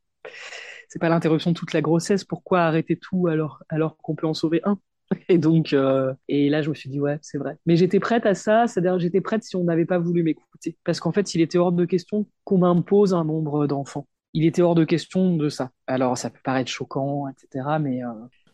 C'est 0.87 0.99
pas 0.99 1.09
l'interruption 1.09 1.51
de 1.51 1.55
toute 1.55 1.73
la 1.73 1.81
grossesse. 1.81 2.23
Pourquoi 2.23 2.61
arrêter 2.61 2.97
tout 2.97 3.27
alors, 3.27 3.63
alors 3.69 3.97
qu'on 3.97 4.15
peut 4.15 4.27
en 4.27 4.33
sauver 4.33 4.61
un? 4.63 4.79
Et 5.29 5.37
donc, 5.37 5.73
euh, 5.73 6.13
et 6.27 6.49
là, 6.49 6.61
je 6.61 6.69
me 6.69 6.75
suis 6.75 6.89
dit, 6.89 6.99
ouais, 6.99 7.17
c'est 7.21 7.37
vrai. 7.37 7.57
Mais 7.65 7.77
j'étais 7.77 7.99
prête 7.99 8.25
à 8.25 8.33
ça, 8.33 8.67
c'est-à-dire 8.67 8.99
j'étais 8.99 9.21
prête 9.21 9.43
si 9.43 9.55
on 9.55 9.63
n'avait 9.63 9.85
pas 9.85 9.99
voulu 9.99 10.23
m'écouter. 10.23 10.77
Parce 10.83 10.99
qu'en 10.99 11.11
fait, 11.11 11.33
il 11.33 11.41
était 11.41 11.57
hors 11.57 11.71
de 11.71 11.85
question 11.85 12.27
qu'on 12.43 12.57
m'impose 12.57 13.13
un 13.13 13.23
nombre 13.23 13.67
d'enfants. 13.67 14.07
Il 14.33 14.45
était 14.45 14.61
hors 14.61 14.75
de 14.75 14.83
question 14.83 15.37
de 15.37 15.49
ça. 15.49 15.71
Alors, 15.87 16.17
ça 16.17 16.29
peut 16.29 16.41
paraître 16.43 16.69
choquant, 16.69 17.27
etc., 17.29 17.79
mais 17.79 18.03
euh, 18.03 18.09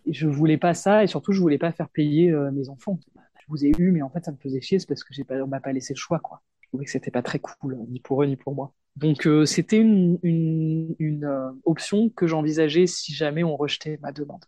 je 0.09 0.27
voulais 0.27 0.57
pas 0.57 0.73
ça, 0.73 1.03
et 1.03 1.07
surtout, 1.07 1.31
je 1.31 1.41
voulais 1.41 1.57
pas 1.57 1.71
faire 1.71 1.89
payer 1.89 2.31
euh, 2.31 2.51
mes 2.51 2.69
enfants. 2.69 2.99
Je 3.39 3.45
vous 3.47 3.65
ai 3.65 3.71
eu, 3.77 3.91
mais 3.91 4.01
en 4.01 4.09
fait, 4.09 4.23
ça 4.23 4.31
me 4.31 4.37
faisait 4.37 4.61
chier, 4.61 4.79
c'est 4.79 4.87
parce 4.87 5.03
que 5.03 5.13
j'ai 5.13 5.23
pas, 5.23 5.35
on 5.41 5.47
m'a 5.47 5.59
pas 5.59 5.73
laissé 5.73 5.93
le 5.93 5.99
choix, 5.99 6.19
quoi. 6.19 6.41
Je 6.61 6.67
trouvais 6.69 6.85
que 6.85 6.91
c'était 6.91 7.11
pas 7.11 7.23
très 7.23 7.39
cool, 7.39 7.77
ni 7.89 7.99
pour 7.99 8.23
eux, 8.23 8.27
ni 8.27 8.35
pour 8.35 8.55
moi. 8.55 8.73
Donc, 8.95 9.25
euh, 9.25 9.45
c'était 9.45 9.79
une, 9.79 10.19
une, 10.21 10.95
une 10.99 11.53
option 11.65 12.09
que 12.09 12.27
j'envisageais 12.27 12.87
si 12.87 13.13
jamais 13.13 13.43
on 13.43 13.55
rejetait 13.55 13.97
ma 14.01 14.11
demande. 14.11 14.43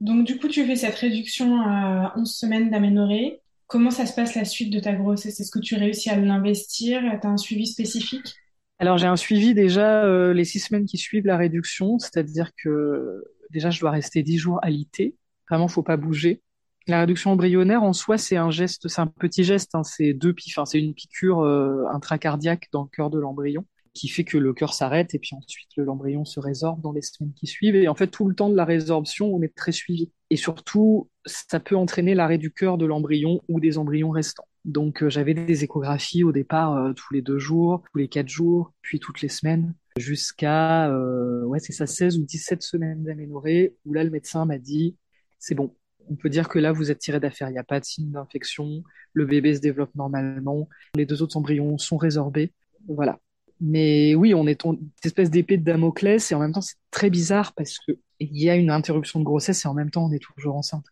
Donc, 0.00 0.26
du 0.26 0.38
coup, 0.38 0.48
tu 0.48 0.64
fais 0.64 0.76
cette 0.76 0.94
réduction 0.94 1.60
à 1.60 2.14
11 2.16 2.32
semaines 2.32 2.70
d'aménorrhée. 2.70 3.40
Comment 3.66 3.90
ça 3.90 4.06
se 4.06 4.14
passe 4.14 4.34
la 4.34 4.44
suite 4.44 4.72
de 4.72 4.80
ta 4.80 4.94
grossesse? 4.94 5.40
Est-ce 5.40 5.50
que 5.50 5.58
tu 5.58 5.76
réussis 5.76 6.10
à 6.10 6.16
l'investir? 6.16 7.00
Tu 7.20 7.26
as 7.26 7.30
un 7.30 7.36
suivi 7.36 7.66
spécifique? 7.66 8.34
Alors, 8.78 8.98
j'ai 8.98 9.06
un 9.06 9.16
suivi 9.16 9.54
déjà 9.54 10.04
euh, 10.04 10.32
les 10.32 10.44
six 10.44 10.60
semaines 10.60 10.86
qui 10.86 10.96
suivent 10.96 11.26
la 11.26 11.36
réduction, 11.36 11.98
c'est-à-dire 11.98 12.50
que 12.56 13.24
déjà, 13.50 13.70
je 13.70 13.78
dois 13.80 13.90
rester 13.90 14.22
10 14.22 14.38
jours 14.38 14.58
à 14.62 14.70
l'IT. 14.70 15.14
Vraiment, 15.48 15.68
faut 15.68 15.82
pas 15.82 15.96
bouger. 15.96 16.40
La 16.86 17.00
réduction 17.00 17.32
embryonnaire, 17.32 17.82
en 17.82 17.92
soi, 17.92 18.18
c'est 18.18 18.36
un 18.36 18.50
geste, 18.50 18.88
c'est 18.88 19.00
un 19.00 19.06
petit 19.06 19.44
geste, 19.44 19.74
hein, 19.74 19.84
c'est 19.84 20.12
deux 20.12 20.34
enfin, 20.48 20.64
c'est 20.64 20.80
une 20.80 20.94
piqûre 20.94 21.40
euh, 21.40 21.84
intracardiaque 21.92 22.68
dans 22.72 22.82
le 22.82 22.88
cœur 22.88 23.10
de 23.10 23.18
l'embryon 23.18 23.64
qui 23.94 24.08
fait 24.08 24.24
que 24.24 24.38
le 24.38 24.52
cœur 24.52 24.72
s'arrête 24.72 25.14
et 25.14 25.18
puis 25.18 25.34
ensuite 25.34 25.70
l'embryon 25.76 26.24
se 26.24 26.40
résorbe 26.40 26.80
dans 26.80 26.92
les 26.92 27.02
semaines 27.02 27.32
qui 27.34 27.46
suivent. 27.46 27.74
Et 27.74 27.88
en 27.88 27.94
fait, 27.94 28.06
tout 28.06 28.28
le 28.28 28.34
temps 28.34 28.48
de 28.48 28.56
la 28.56 28.64
résorption, 28.64 29.26
on 29.34 29.42
est 29.42 29.54
très 29.54 29.72
suivi. 29.72 30.10
Et 30.30 30.36
surtout, 30.36 31.10
ça 31.26 31.60
peut 31.60 31.76
entraîner 31.76 32.14
l'arrêt 32.14 32.38
du 32.38 32.52
cœur 32.52 32.78
de 32.78 32.86
l'embryon 32.86 33.40
ou 33.48 33.60
des 33.60 33.78
embryons 33.78 34.10
restants. 34.10 34.46
Donc, 34.64 35.02
euh, 35.02 35.10
j'avais 35.10 35.34
des 35.34 35.64
échographies 35.64 36.22
au 36.22 36.32
départ 36.32 36.76
euh, 36.76 36.92
tous 36.92 37.14
les 37.14 37.22
deux 37.22 37.38
jours, 37.38 37.82
tous 37.90 37.98
les 37.98 38.08
quatre 38.08 38.28
jours, 38.28 38.72
puis 38.82 39.00
toutes 39.00 39.22
les 39.22 39.28
semaines, 39.28 39.74
jusqu'à, 39.96 40.90
euh, 40.90 41.44
ouais, 41.44 41.60
c'est 41.60 41.72
ça, 41.72 41.86
16 41.86 42.18
ou 42.18 42.24
17 42.24 42.62
semaines 42.62 43.02
d'aménorrhée, 43.02 43.74
où 43.86 43.94
là, 43.94 44.04
le 44.04 44.10
médecin 44.10 44.44
m'a 44.44 44.58
dit, 44.58 44.96
c'est 45.38 45.54
bon, 45.54 45.74
on 46.10 46.16
peut 46.16 46.28
dire 46.28 46.48
que 46.48 46.58
là, 46.58 46.72
vous 46.72 46.90
êtes 46.90 46.98
tiré 46.98 47.20
d'affaire, 47.20 47.48
il 47.48 47.52
n'y 47.52 47.58
a 47.58 47.64
pas 47.64 47.80
de 47.80 47.84
signe 47.84 48.10
d'infection, 48.10 48.82
le 49.12 49.26
bébé 49.26 49.54
se 49.54 49.60
développe 49.60 49.94
normalement, 49.94 50.68
les 50.94 51.06
deux 51.06 51.22
autres 51.22 51.36
embryons 51.36 51.78
sont 51.78 51.96
résorbés. 51.96 52.52
Voilà, 52.88 53.18
mais 53.60 54.14
oui, 54.14 54.34
on 54.34 54.46
est 54.46 54.64
une 54.64 54.90
espèce 55.04 55.30
d'épée 55.30 55.58
de 55.58 55.64
Damoclès 55.64 56.32
et 56.32 56.34
en 56.34 56.40
même 56.40 56.52
temps, 56.52 56.62
c'est 56.62 56.76
très 56.90 57.10
bizarre 57.10 57.52
parce 57.52 57.78
que 57.78 57.92
il 58.18 58.38
y 58.38 58.50
a 58.50 58.56
une 58.56 58.70
interruption 58.70 59.18
de 59.20 59.24
grossesse 59.24 59.64
et 59.64 59.68
en 59.68 59.74
même 59.74 59.90
temps, 59.90 60.06
on 60.06 60.12
est 60.12 60.22
toujours 60.22 60.56
enceinte. 60.56 60.86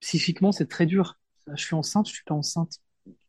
Psychiquement, 0.00 0.52
c'est 0.52 0.66
très 0.66 0.86
dur. 0.86 1.18
Je 1.54 1.62
suis 1.62 1.74
enceinte, 1.74 2.08
je 2.08 2.14
suis 2.14 2.24
pas 2.24 2.34
enceinte. 2.34 2.78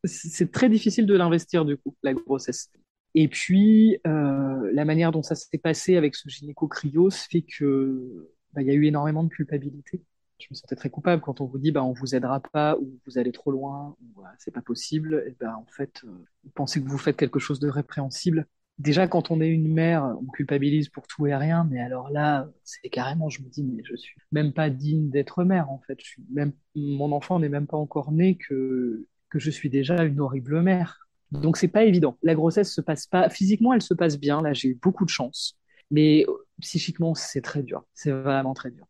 C'est 0.03 0.51
très 0.51 0.69
difficile 0.69 1.05
de 1.05 1.15
l'investir 1.15 1.65
du 1.65 1.77
coup, 1.77 1.95
la 2.03 2.13
grossesse. 2.13 2.69
Et 3.13 3.27
puis, 3.27 3.97
euh, 4.07 4.71
la 4.73 4.85
manière 4.85 5.11
dont 5.11 5.23
ça 5.23 5.35
s'est 5.35 5.57
passé 5.57 5.95
avec 5.95 6.15
ce 6.15 6.29
gynéco-cryos 6.29 7.11
fait 7.11 7.41
que 7.41 8.29
bah, 8.53 8.61
il 8.61 8.67
y 8.67 8.71
a 8.71 8.73
eu 8.73 8.85
énormément 8.85 9.23
de 9.23 9.29
culpabilité. 9.29 10.01
Je 10.39 10.47
me 10.51 10.55
sentais 10.55 10.75
très 10.75 10.89
coupable 10.89 11.21
quand 11.21 11.41
on 11.41 11.45
vous 11.45 11.57
dit 11.57 11.71
bah 11.71 11.83
on 11.83 11.93
vous 11.93 12.13
aidera 12.15 12.39
pas 12.39 12.77
ou 12.77 12.99
vous 13.05 13.17
allez 13.17 13.31
trop 13.31 13.51
loin 13.51 13.95
ou 14.01 14.23
c'est 14.37 14.51
pas 14.51 14.61
possible. 14.61 15.23
Et 15.27 15.35
ben 15.39 15.53
en 15.53 15.65
fait, 15.65 16.01
euh, 16.03 16.09
vous 16.43 16.51
pensez 16.53 16.83
que 16.83 16.89
vous 16.89 16.97
faites 16.97 17.17
quelque 17.17 17.39
chose 17.39 17.59
de 17.59 17.69
répréhensible 17.69 18.47
déjà 18.79 19.07
quand 19.07 19.31
on 19.31 19.41
est 19.41 19.47
une 19.47 19.73
mère, 19.73 20.03
on 20.21 20.25
culpabilise 20.27 20.89
pour 20.89 21.07
tout 21.07 21.27
et 21.27 21.35
rien, 21.35 21.67
mais 21.69 21.79
alors 21.79 22.09
là, 22.09 22.49
c'est 22.63 22.89
carrément, 22.89 23.29
je 23.29 23.41
me 23.41 23.49
dis, 23.49 23.63
mais 23.63 23.83
je 23.83 23.95
suis 23.95 24.15
même 24.31 24.53
pas 24.53 24.69
digne 24.69 25.09
d'être 25.09 25.43
mère 25.43 25.69
en 25.69 25.79
fait. 25.87 25.97
Même, 26.31 26.53
mon 26.75 27.11
enfant 27.11 27.39
n'est 27.39 27.49
même 27.49 27.67
pas 27.67 27.77
encore 27.77 28.11
né 28.11 28.37
que 28.37 29.07
que 29.29 29.39
je 29.39 29.49
suis 29.51 29.69
déjà 29.69 30.03
une 30.03 30.19
horrible 30.19 30.61
mère. 30.61 31.07
Donc 31.31 31.57
c'est 31.57 31.67
pas 31.67 31.83
évident. 31.83 32.17
La 32.23 32.35
grossesse 32.35 32.73
se 32.73 32.81
passe 32.81 33.07
pas 33.07 33.29
physiquement, 33.29 33.73
elle 33.73 33.81
se 33.81 33.93
passe 33.93 34.19
bien. 34.19 34.41
Là, 34.41 34.53
j'ai 34.53 34.69
eu 34.69 34.79
beaucoup 34.81 35.03
de 35.05 35.09
chance, 35.09 35.57
mais 35.91 36.25
psychiquement, 36.61 37.15
c'est 37.15 37.41
très 37.41 37.63
dur. 37.63 37.83
C'est 37.93 38.11
vraiment 38.11 38.53
très 38.53 38.71
dur 38.71 38.87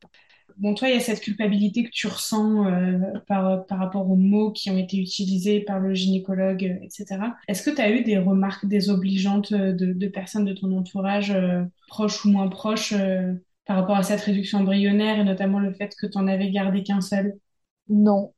bon, 0.58 0.74
toi, 0.74 0.90
il 0.90 0.96
y 0.96 0.98
a 0.98 1.00
cette 1.00 1.22
culpabilité 1.22 1.84
que 1.84 1.90
tu 1.90 2.08
ressens 2.08 2.66
euh, 2.66 3.00
par, 3.28 3.66
par 3.66 3.80
rapport 3.80 4.10
aux 4.10 4.16
mots 4.16 4.52
qui 4.52 4.70
ont 4.70 4.78
été 4.78 4.98
utilisés 4.98 5.62
par 5.62 5.80
le 5.80 5.94
gynécologue, 5.94 6.64
euh, 6.66 6.86
etc. 6.86 7.36
Est-ce 7.48 7.64
que 7.64 7.76
tu 7.76 7.82
as 7.82 7.92
eu 7.92 8.04
des 8.04 8.18
remarques 8.18 8.66
désobligeantes 8.66 9.54
de, 9.54 9.94
de 9.94 10.08
personnes 10.08 10.46
de 10.46 10.54
ton 10.54 10.76
entourage, 10.78 11.32
euh, 11.32 11.64
proches 11.88 12.26
ou 12.26 12.30
moins 12.32 12.48
proches, 12.48 12.94
par 13.66 13.78
rapport 13.78 13.98
à 13.98 14.04
cette 14.04 14.22
réduction 14.22 14.60
embryonnaire 14.60 15.20
et 15.20 15.24
notamment 15.24 15.60
le 15.60 15.74
fait 15.74 15.96
que 16.00 16.06
tu 16.08 16.18
en 16.18 16.28
avais 16.28 16.52
gardé 16.52 16.84
qu'un 16.84 17.02
seul? 17.02 17.34
Non, 17.90 18.34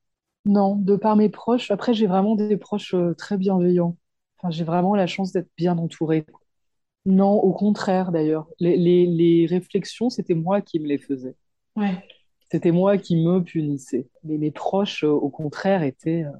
non, 0.45 0.75
de 0.75 0.95
par 0.95 1.15
mes 1.15 1.30
proches. 1.30 1.71
Après, 1.71 1.93
j'ai 1.93 2.08
vraiment 2.08 2.36
des 2.36 2.58
proches 2.58 2.95
très 3.17 3.38
bienveillants. 3.38 3.97
Enfin, 4.38 4.51
j'ai 4.51 4.63
vraiment 4.63 4.95
la 4.95 5.08
chance 5.08 5.32
d'être 5.32 5.49
bien 5.58 5.77
entourée. 5.77 6.25
Non, 7.06 7.34
au 7.34 7.53
contraire 7.53 8.12
d'ailleurs. 8.12 8.47
Les, 8.60 9.08
les 9.08 9.45
réflexions, 9.47 10.10
c'était 10.10 10.36
moi 10.36 10.62
qui 10.62 10.80
me 10.80 10.88
les 10.88 10.97
faisais. 10.99 11.36
C'était 12.50 12.72
moi 12.72 12.98
qui 12.98 13.16
me 13.18 13.44
punissais. 13.44 14.08
Mais 14.24 14.38
mes 14.38 14.52
proches, 14.52 15.04
euh, 15.04 15.10
au 15.10 15.30
contraire, 15.30 15.84
étaient, 15.84 16.24
euh, 16.24 16.32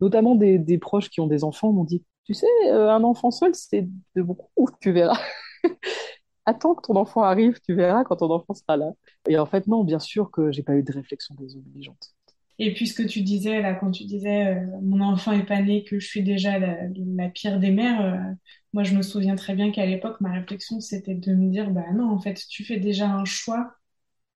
notamment 0.00 0.34
des, 0.34 0.58
des, 0.58 0.78
proches 0.78 1.10
qui 1.10 1.20
ont 1.20 1.26
des 1.26 1.44
enfants, 1.44 1.72
m'ont 1.72 1.84
dit, 1.84 2.04
tu 2.24 2.34
sais, 2.34 2.46
euh, 2.66 2.90
un 2.90 3.04
enfant 3.04 3.30
seul, 3.30 3.54
c'est 3.54 3.88
de 4.16 4.22
beaucoup, 4.22 4.68
tu 4.80 4.92
verras. 4.92 5.20
Attends 6.46 6.74
que 6.74 6.86
ton 6.86 6.96
enfant 6.96 7.22
arrive, 7.22 7.60
tu 7.64 7.74
verras 7.74 8.04
quand 8.04 8.16
ton 8.16 8.30
enfant 8.30 8.52
sera 8.54 8.76
là. 8.76 8.92
Et 9.28 9.38
en 9.38 9.46
fait, 9.46 9.66
non, 9.66 9.84
bien 9.84 9.98
sûr 9.98 10.30
que 10.30 10.52
j'ai 10.52 10.62
pas 10.62 10.74
eu 10.74 10.82
de 10.82 10.92
réflexion 10.92 11.34
désobligeante. 11.38 12.14
Et 12.58 12.72
puis 12.74 12.86
ce 12.86 12.94
que 12.94 13.02
tu 13.02 13.22
disais 13.22 13.60
là, 13.62 13.74
quand 13.74 13.90
tu 13.90 14.04
disais 14.04 14.62
mon 14.80 15.00
enfant 15.00 15.32
est 15.32 15.46
pas 15.46 15.60
né, 15.60 15.82
que 15.82 15.98
je 15.98 16.06
suis 16.06 16.22
déjà 16.22 16.58
la, 16.60 16.76
la 17.16 17.28
pire 17.28 17.58
des 17.58 17.72
mères, 17.72 18.36
moi 18.72 18.84
je 18.84 18.94
me 18.94 19.02
souviens 19.02 19.34
très 19.34 19.56
bien 19.56 19.72
qu'à 19.72 19.86
l'époque 19.86 20.20
ma 20.20 20.30
réflexion 20.30 20.78
c'était 20.78 21.16
de 21.16 21.34
me 21.34 21.50
dire 21.50 21.72
bah 21.72 21.92
non 21.92 22.08
en 22.08 22.20
fait 22.20 22.40
tu 22.48 22.62
fais 22.62 22.78
déjà 22.78 23.10
un 23.10 23.24
choix 23.24 23.74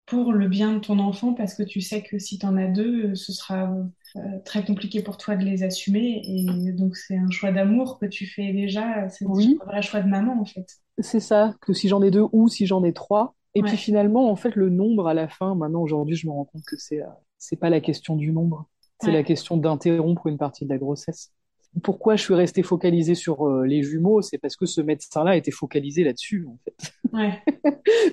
pour 0.08 0.32
le 0.32 0.48
bien 0.48 0.74
de 0.74 0.80
ton 0.80 1.00
enfant 1.00 1.34
parce 1.34 1.54
que 1.54 1.63
tu 1.63 1.82
sais 1.82 2.02
que 2.02 2.17
si 2.17 2.39
tu 2.39 2.46
en 2.46 2.58
as 2.58 2.67
deux, 2.67 3.13
ce 3.13 3.34
sera 3.34 3.76
euh, 4.15 4.20
très 4.46 4.65
compliqué 4.65 5.04
pour 5.04 5.17
toi 5.17 5.36
de 5.36 5.43
les 5.43 5.63
assumer. 5.63 6.22
Et 6.26 6.72
donc, 6.72 6.96
c'est 6.96 7.17
un 7.17 7.30
choix 7.30 7.52
d'amour 7.52 8.00
que 8.00 8.06
tu 8.06 8.26
fais 8.26 8.54
déjà. 8.54 9.10
C'est 9.10 9.26
un 9.26 9.65
vrai 9.65 9.82
choix 9.82 10.02
de 10.02 10.08
maman, 10.08 10.41
en 10.41 10.46
fait. 10.46 10.65
C'est 11.00 11.20
ça, 11.20 11.54
que 11.62 11.74
si 11.74 11.89
j'en 11.89 12.02
ai 12.02 12.10
deux 12.10 12.26
ou 12.32 12.48
si 12.48 12.65
j'en 12.65 12.84
ai 12.84 12.93
trois. 12.93 13.36
Et 13.54 13.62
puis 13.63 13.76
finalement, 13.78 14.32
en 14.32 14.36
fait, 14.36 14.56
le 14.56 14.70
nombre 14.70 15.08
à 15.08 15.13
la 15.13 15.28
fin, 15.28 15.56
maintenant, 15.56 15.82
aujourd'hui, 15.82 16.15
je 16.15 16.28
me 16.28 16.32
rends 16.32 16.46
compte 16.46 16.63
que 16.65 16.78
c'est, 16.78 17.02
euh, 17.02 17.08
c'est 17.38 17.56
pas 17.56 17.70
la 17.70 17.82
question 17.82 18.15
du 18.15 18.32
nombre. 18.32 18.67
C'est 19.02 19.12
la 19.12 19.24
question 19.24 19.58
d'interrompre 19.58 20.28
une 20.28 20.38
partie 20.38 20.65
de 20.65 20.70
la 20.70 20.78
grossesse 20.78 21.32
pourquoi 21.84 22.15
je 22.15 22.23
suis 22.23 22.34
restée 22.34 22.63
focalisée 22.63 23.15
sur 23.15 23.47
euh, 23.47 23.65
les 23.65 23.84
jumeaux, 23.84 24.21
c'est 24.21 24.38
parce 24.38 24.56
que 24.56 24.65
ce 24.65 24.82
médecin-là 24.82 25.36
était 25.36 25.51
focalisé 25.51 26.03
là-dessus, 26.03 26.47
en 26.47 26.58
fait. 26.63 26.93
Ouais. 27.13 27.41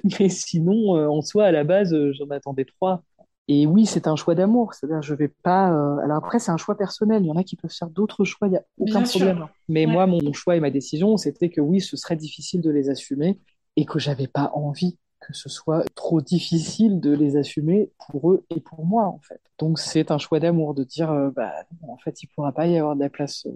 Mais 0.21 0.29
sinon, 0.29 0.97
euh, 0.97 1.09
en 1.09 1.23
soi, 1.23 1.45
à 1.45 1.53
la 1.53 1.65
base, 1.65 1.93
euh, 1.93 2.13
j'en 2.13 2.29
attendais 2.31 2.65
trois. 2.65 3.03
Et 3.47 3.67
oui, 3.67 3.85
c'est 3.85 4.07
un 4.07 4.17
choix 4.17 4.35
d'amour. 4.35 4.73
C'est-à-dire, 4.75 5.03
je 5.03 5.15
vais 5.15 5.29
pas. 5.29 5.67
Alors 6.03 6.17
après, 6.17 6.39
c'est 6.39 6.51
un 6.51 6.57
choix 6.57 6.79
personnel. 6.79 7.23
Il 7.23 7.27
y 7.27 7.31
en 7.31 7.37
a 7.37 7.45
qui 7.45 7.57
peuvent 7.57 7.71
faire 7.71 7.91
d'autres 7.91 8.25
choix. 8.25 8.49
Il 8.49 8.53
n'y 8.53 8.57
a 8.57 8.65
aucun 8.79 9.03
problème. 9.03 9.47
Mais 9.69 9.85
moi, 9.85 10.07
mon 10.07 10.33
choix 10.33 10.57
et 10.57 10.61
ma 10.61 10.71
décision, 10.71 11.19
c'était 11.19 11.51
que 11.51 11.61
oui, 11.61 11.83
ce 11.83 11.99
serait 11.99 12.17
difficile 12.17 12.63
de 12.63 12.71
les 12.71 12.89
assumer 12.89 13.39
et 13.77 13.85
que 13.85 13.99
j'avais 13.99 14.29
pas 14.29 14.51
envie 14.55 14.97
que 15.27 15.33
ce 15.33 15.49
soit 15.49 15.85
trop 15.95 16.21
difficile 16.21 17.01
de 17.01 17.13
les 17.13 17.37
assumer 17.37 17.91
pour 18.07 18.33
eux 18.33 18.45
et 18.55 18.61
pour 18.61 18.85
moi, 18.85 19.07
en 19.07 19.21
fait. 19.21 19.41
Donc, 19.59 19.79
c'est 19.79 20.11
un 20.11 20.19
choix 20.19 20.41
d'amour 20.41 20.75
de 20.75 20.85
dire, 20.85 21.11
euh, 21.11 21.31
bah, 21.31 21.53
en 21.83 21.97
fait, 21.99 22.23
il 22.23 22.27
pourra 22.29 22.53
pas 22.53 22.67
y 22.67 22.77
avoir 22.79 22.97
de 22.97 23.01
la 23.01 23.11
place 23.11 23.47
euh, 23.47 23.53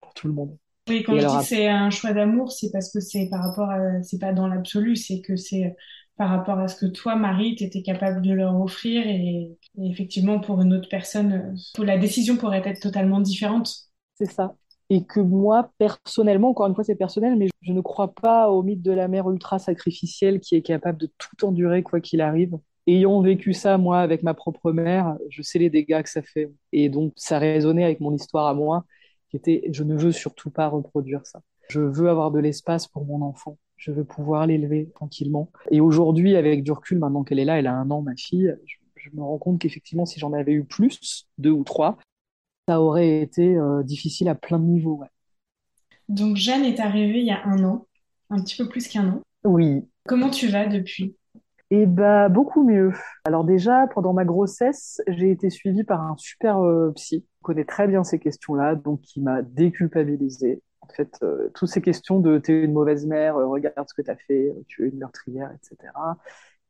pour 0.00 0.14
tout 0.14 0.28
le 0.28 0.34
monde. 0.34 0.56
Oui, 0.88 1.02
quand 1.02 1.18
je 1.18 1.26
dis 1.26 1.36
que 1.38 1.44
c'est 1.44 1.68
un 1.68 1.90
choix 1.90 2.12
d'amour, 2.12 2.52
c'est 2.52 2.70
parce 2.70 2.92
que 2.92 3.00
c'est 3.00 3.28
par 3.28 3.42
rapport 3.42 3.70
à, 3.70 4.02
c'est 4.02 4.20
pas 4.20 4.32
dans 4.32 4.46
l'absolu, 4.46 4.94
c'est 4.94 5.20
que 5.20 5.34
c'est 5.34 5.74
par 6.16 6.30
rapport 6.30 6.58
à 6.58 6.68
ce 6.68 6.76
que 6.76 6.86
toi, 6.86 7.16
Marie, 7.16 7.56
tu 7.56 7.64
étais 7.64 7.82
capable 7.82 8.22
de 8.22 8.32
leur 8.32 8.58
offrir 8.60 9.06
et, 9.06 9.58
effectivement, 9.82 10.40
pour 10.40 10.62
une 10.62 10.72
autre 10.72 10.88
personne, 10.88 11.56
la 11.78 11.98
décision 11.98 12.36
pourrait 12.36 12.62
être 12.64 12.80
totalement 12.80 13.20
différente. 13.20 13.70
C'est 14.14 14.30
ça 14.30 14.54
et 14.88 15.04
que 15.04 15.20
moi, 15.20 15.70
personnellement, 15.78 16.50
encore 16.50 16.66
une 16.66 16.74
fois, 16.74 16.84
c'est 16.84 16.94
personnel, 16.94 17.36
mais 17.36 17.48
je 17.62 17.72
ne 17.72 17.80
crois 17.80 18.14
pas 18.14 18.50
au 18.50 18.62
mythe 18.62 18.82
de 18.82 18.92
la 18.92 19.08
mère 19.08 19.28
ultra 19.30 19.58
sacrificielle 19.58 20.40
qui 20.40 20.54
est 20.54 20.62
capable 20.62 20.98
de 20.98 21.08
tout 21.18 21.44
endurer 21.44 21.82
quoi 21.82 22.00
qu'il 22.00 22.20
arrive. 22.20 22.56
ayant 22.86 23.20
vécu 23.20 23.52
ça, 23.52 23.78
moi, 23.78 24.00
avec 24.00 24.22
ma 24.22 24.34
propre 24.34 24.70
mère, 24.72 25.16
je 25.28 25.42
sais 25.42 25.58
les 25.58 25.70
dégâts 25.70 26.02
que 26.02 26.10
ça 26.10 26.22
fait. 26.22 26.52
Et 26.72 26.88
donc, 26.88 27.12
ça 27.16 27.38
résonnait 27.38 27.84
avec 27.84 28.00
mon 28.00 28.14
histoire 28.14 28.46
à 28.46 28.54
moi, 28.54 28.84
qui 29.28 29.36
était, 29.36 29.64
je 29.72 29.82
ne 29.82 29.96
veux 29.96 30.12
surtout 30.12 30.50
pas 30.50 30.68
reproduire 30.68 31.26
ça. 31.26 31.40
Je 31.68 31.80
veux 31.80 32.08
avoir 32.08 32.30
de 32.30 32.38
l'espace 32.38 32.86
pour 32.86 33.04
mon 33.04 33.22
enfant. 33.22 33.58
Je 33.76 33.90
veux 33.90 34.04
pouvoir 34.04 34.46
l'élever 34.46 34.88
tranquillement. 34.94 35.50
Et 35.70 35.80
aujourd'hui, 35.80 36.36
avec 36.36 36.62
du 36.62 36.72
recul, 36.72 36.98
maintenant 36.98 37.24
qu'elle 37.24 37.38
est 37.38 37.44
là, 37.44 37.58
elle 37.58 37.66
a 37.66 37.74
un 37.74 37.90
an, 37.90 38.02
ma 38.02 38.14
fille, 38.16 38.56
je, 38.64 38.76
me 39.14 39.22
rends 39.22 39.38
compte 39.38 39.60
qu'effectivement, 39.60 40.04
si 40.04 40.18
j'en 40.18 40.32
avais 40.32 40.52
eu 40.52 40.64
plus, 40.64 41.28
deux 41.38 41.52
ou 41.52 41.62
trois, 41.62 41.96
ça 42.68 42.80
aurait 42.80 43.20
été 43.20 43.56
euh, 43.56 43.82
difficile 43.82 44.28
à 44.28 44.34
plein 44.34 44.58
de 44.58 44.64
niveaux. 44.64 45.02
Donc, 46.08 46.36
Jeanne 46.36 46.64
est 46.64 46.80
arrivée 46.80 47.20
il 47.20 47.26
y 47.26 47.30
a 47.30 47.44
un 47.44 47.64
an, 47.64 47.86
un 48.30 48.40
petit 48.42 48.56
peu 48.56 48.68
plus 48.68 48.88
qu'un 48.88 49.08
an. 49.08 49.20
Oui. 49.44 49.88
Comment 50.06 50.30
tu 50.30 50.48
vas 50.48 50.66
depuis? 50.66 51.16
Eh 51.70 51.86
bah, 51.86 52.28
beaucoup 52.28 52.64
mieux. 52.64 52.92
Alors 53.24 53.44
déjà, 53.44 53.88
pendant 53.88 54.12
ma 54.12 54.24
grossesse, 54.24 55.02
j'ai 55.08 55.32
été 55.32 55.50
suivie 55.50 55.82
par 55.82 56.00
un 56.00 56.16
super 56.16 56.58
euh, 56.64 56.92
psy, 56.94 57.22
qui 57.22 57.42
connaît 57.42 57.64
très 57.64 57.88
bien 57.88 58.04
ces 58.04 58.20
questions-là, 58.20 58.76
donc 58.76 59.00
qui 59.00 59.20
m'a 59.20 59.42
déculpabilisée. 59.42 60.62
En 60.80 60.86
fait, 60.88 61.18
euh, 61.24 61.50
toutes 61.54 61.68
ces 61.68 61.82
questions 61.82 62.20
de 62.20 62.38
t'es 62.38 62.62
une 62.62 62.72
mauvaise 62.72 63.04
mère, 63.06 63.36
euh, 63.36 63.48
regarde 63.48 63.88
ce 63.88 63.94
que 63.94 64.02
t'as 64.02 64.14
fait, 64.14 64.54
tu 64.68 64.86
es 64.86 64.90
une 64.90 64.98
meurtrière, 64.98 65.50
etc. 65.52 65.92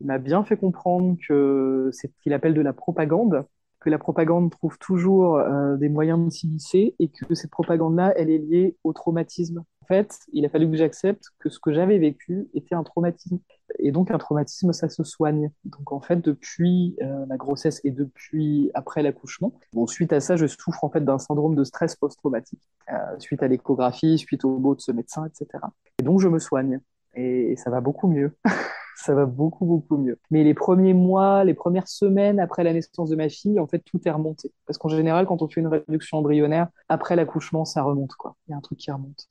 Il 0.00 0.06
m'a 0.06 0.18
bien 0.18 0.44
fait 0.44 0.56
comprendre 0.56 1.16
que 1.28 1.90
c'est 1.92 2.09
ce 2.09 2.22
qu'il 2.22 2.32
appelle 2.32 2.54
de 2.54 2.62
la 2.62 2.72
propagande, 2.72 3.44
que 3.87 3.90
la 3.90 3.99
propagande 3.99 4.51
trouve 4.51 4.79
toujours 4.79 5.40
des 5.79 5.88
moyens 5.88 6.25
de 6.25 6.31
s'immiscer 6.31 6.94
et 6.99 7.09
que 7.09 7.35
cette 7.35 7.51
propagande-là, 7.51 8.12
elle 8.16 8.31
est 8.31 8.38
liée 8.38 8.77
au 8.83 8.92
traumatisme 8.92 9.64
en 9.87 9.94
fait, 9.94 10.18
il 10.33 10.44
a 10.44 10.49
fallu 10.49 10.68
que 10.68 10.77
j'accepte 10.77 11.27
que 11.38 11.49
ce 11.49 11.61
que 11.61 11.72
j'avais 11.72 11.99
vécu 11.99 12.49
était 12.55 12.75
un 12.75 12.83
traumatisme. 12.83 13.38
Et 13.79 13.92
donc, 13.92 14.11
un 14.11 14.18
traumatisme, 14.18 14.72
ça 14.72 14.88
se 14.88 15.05
soigne. 15.05 15.53
Donc, 15.64 15.92
en 15.92 16.01
fait, 16.01 16.16
depuis 16.16 16.96
euh, 17.03 17.25
la 17.29 17.37
grossesse 17.37 17.81
et 17.85 17.92
depuis 17.92 18.72
après 18.75 19.05
l'accouchement, 19.05 19.53
bon, 19.72 19.87
suite 19.87 20.12
à 20.12 20.18
ça, 20.18 20.35
je 20.35 20.46
souffre 20.46 20.83
en 20.83 20.90
fait 20.90 21.05
d'un 21.05 21.18
syndrome 21.18 21.55
de 21.55 21.62
stress 21.62 21.94
post-traumatique, 21.94 22.61
euh, 22.92 22.96
suite 23.20 23.44
à 23.44 23.49
l'échographie, 23.49 24.18
suite 24.18 24.44
au 24.44 24.59
mot 24.59 24.75
de 24.75 24.81
ce 24.81 24.90
médecin, 24.90 25.25
etc. 25.25 25.62
Et 26.01 26.03
donc, 26.03 26.20
je 26.20 26.27
me 26.27 26.40
soigne. 26.40 26.81
Et, 27.14 27.55
ça 27.57 27.70
va 27.70 27.81
beaucoup 27.81 28.09
mieux. 28.09 28.37
ça 28.96 29.14
va 29.14 29.26
beaucoup, 29.26 29.66
beaucoup 29.66 29.98
mieux. 29.98 30.18
Mais 30.30 30.42
les 30.42 30.54
premiers 30.54 30.94
mois, 30.94 31.44
les 31.44 31.54
premières 31.54 31.88
semaines 31.88 32.40
après 32.40 32.64
la 32.64 32.72
naissance 32.72 33.11
de 33.11 33.16
ma 33.16 33.28
fille, 33.28 33.61
en 33.61 33.66
fait, 33.66 33.80
tout 33.80 34.00
est 34.06 34.11
remonté. 34.11 34.52
Parce 34.66 34.78
qu'en 34.78 34.88
général, 34.88 35.26
quand 35.26 35.42
on 35.42 35.48
fait 35.48 35.61
une 35.61 35.68
réduction 35.68 36.18
embryonnaire, 36.18 36.68
après 36.88 37.14
l'accouchement, 37.14 37.64
ça 37.64 37.82
remonte, 37.82 38.14
quoi. 38.14 38.37
Il 38.48 38.52
y 38.52 38.54
a 38.54 38.56
un 38.56 38.61
truc 38.61 38.78
qui 38.78 38.90
remonte. 38.90 39.28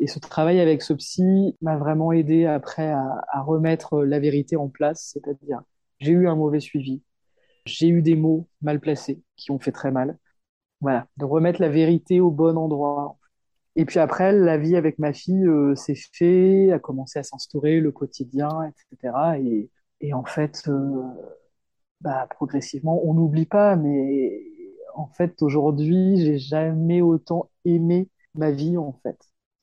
Et 0.00 0.08
ce 0.08 0.18
travail 0.18 0.60
avec 0.60 0.82
ce 0.82 0.92
psy 0.94 1.56
m'a 1.62 1.76
vraiment 1.76 2.12
aidé 2.12 2.46
après 2.46 2.90
à, 2.90 3.24
à 3.28 3.42
remettre 3.42 4.02
la 4.02 4.18
vérité 4.18 4.56
en 4.56 4.68
place, 4.68 5.10
c'est-à-dire 5.12 5.62
j'ai 6.00 6.12
eu 6.12 6.28
un 6.28 6.34
mauvais 6.34 6.60
suivi, 6.60 7.00
j'ai 7.66 7.88
eu 7.88 8.02
des 8.02 8.16
mots 8.16 8.48
mal 8.62 8.80
placés 8.80 9.22
qui 9.36 9.50
ont 9.52 9.58
fait 9.58 9.72
très 9.72 9.92
mal. 9.92 10.18
Voilà, 10.80 11.06
de 11.16 11.24
remettre 11.24 11.60
la 11.60 11.68
vérité 11.68 12.20
au 12.20 12.30
bon 12.30 12.58
endroit. 12.58 13.18
Et 13.76 13.84
puis 13.84 13.98
après, 13.98 14.32
la 14.32 14.56
vie 14.56 14.76
avec 14.76 14.98
ma 14.98 15.12
fille 15.12 15.46
euh, 15.46 15.74
s'est 15.74 15.96
fait, 16.12 16.70
a 16.72 16.78
commencé 16.78 17.18
à 17.18 17.22
s'instaurer, 17.22 17.80
le 17.80 17.90
quotidien, 17.92 18.48
etc. 18.92 19.38
Et, 19.40 19.70
et 20.00 20.14
en 20.14 20.24
fait, 20.24 20.64
euh, 20.68 21.02
bah, 22.00 22.26
progressivement, 22.30 23.00
on 23.04 23.14
n'oublie 23.14 23.46
pas, 23.46 23.76
mais 23.76 24.42
en 24.94 25.08
fait, 25.08 25.42
aujourd'hui, 25.42 26.18
j'ai 26.24 26.38
jamais 26.38 27.02
autant 27.02 27.50
aimé 27.64 28.08
ma 28.34 28.50
vie, 28.50 28.76
en 28.76 28.92
fait 29.02 29.18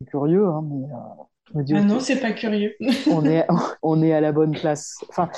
curieux, 0.06 0.48
hein, 0.48 0.64
mais 0.70 1.62
euh, 1.62 1.78
ah 1.78 1.82
non, 1.84 2.00
c'est 2.00 2.20
pas 2.20 2.32
curieux. 2.32 2.76
on, 3.12 3.26
est, 3.26 3.46
on 3.82 4.02
est 4.02 4.14
à 4.14 4.22
la 4.22 4.32
bonne 4.32 4.54
place. 4.54 4.98
Enfin, 5.10 5.30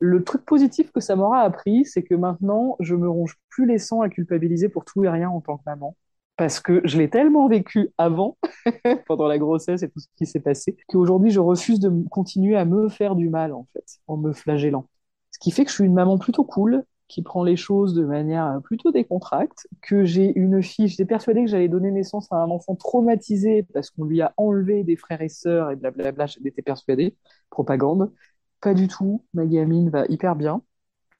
le 0.00 0.22
truc 0.22 0.44
positif 0.44 0.92
que 0.92 1.00
ça 1.00 1.16
m'aura 1.16 1.40
appris, 1.40 1.84
c'est 1.84 2.02
que 2.02 2.14
maintenant, 2.14 2.76
je 2.80 2.94
me 2.94 3.08
ronge 3.08 3.36
plus 3.48 3.66
les 3.66 3.78
sangs 3.78 4.00
à 4.00 4.08
culpabiliser 4.08 4.68
pour 4.68 4.84
tout 4.84 5.04
et 5.04 5.08
rien 5.08 5.28
en 5.28 5.40
tant 5.40 5.56
que 5.56 5.62
maman. 5.66 5.96
Parce 6.38 6.60
que 6.60 6.82
je 6.84 6.98
l'ai 6.98 7.10
tellement 7.10 7.48
vécu 7.48 7.90
avant, 7.98 8.38
pendant 9.08 9.28
la 9.28 9.38
grossesse 9.38 9.82
et 9.82 9.90
tout 9.90 10.00
ce 10.00 10.06
qui 10.16 10.26
s'est 10.26 10.40
passé, 10.40 10.76
qu'aujourd'hui, 10.88 11.32
je 11.32 11.40
refuse 11.40 11.80
de 11.80 11.90
continuer 12.10 12.56
à 12.56 12.64
me 12.64 12.88
faire 12.88 13.16
du 13.16 13.30
mal, 13.30 13.52
en 13.54 13.66
fait, 13.74 13.84
en 14.08 14.16
me 14.16 14.32
flagellant. 14.32 14.88
Ce 15.32 15.40
qui 15.40 15.50
fait 15.50 15.64
que 15.64 15.70
je 15.70 15.76
suis 15.76 15.84
une 15.84 15.94
maman 15.94 16.18
plutôt 16.18 16.44
cool, 16.44 16.84
qui 17.08 17.22
prend 17.22 17.44
les 17.44 17.56
choses 17.56 17.94
de 17.94 18.04
manière 18.04 18.60
plutôt 18.64 18.92
décontracte, 18.92 19.66
que 19.82 20.04
j'ai 20.04 20.32
une 20.38 20.62
fille, 20.62 20.88
j'étais 20.88 21.06
persuadée 21.06 21.42
que 21.44 21.50
j'allais 21.50 21.68
donner 21.68 21.90
naissance 21.90 22.30
à 22.32 22.36
un 22.36 22.50
enfant 22.50 22.76
traumatisé 22.76 23.64
parce 23.74 23.90
qu'on 23.90 24.04
lui 24.04 24.20
a 24.20 24.34
enlevé 24.36 24.84
des 24.84 24.96
frères 24.96 25.22
et 25.22 25.30
sœurs 25.30 25.70
et 25.70 25.76
blablabla, 25.76 26.26
j'étais 26.26 26.62
persuadée, 26.62 27.16
propagande. 27.50 28.12
Pas 28.60 28.74
du 28.74 28.88
tout, 28.88 29.24
ma 29.34 29.46
gamine 29.46 29.90
va 29.90 30.04
hyper 30.08 30.36
bien. 30.36 30.62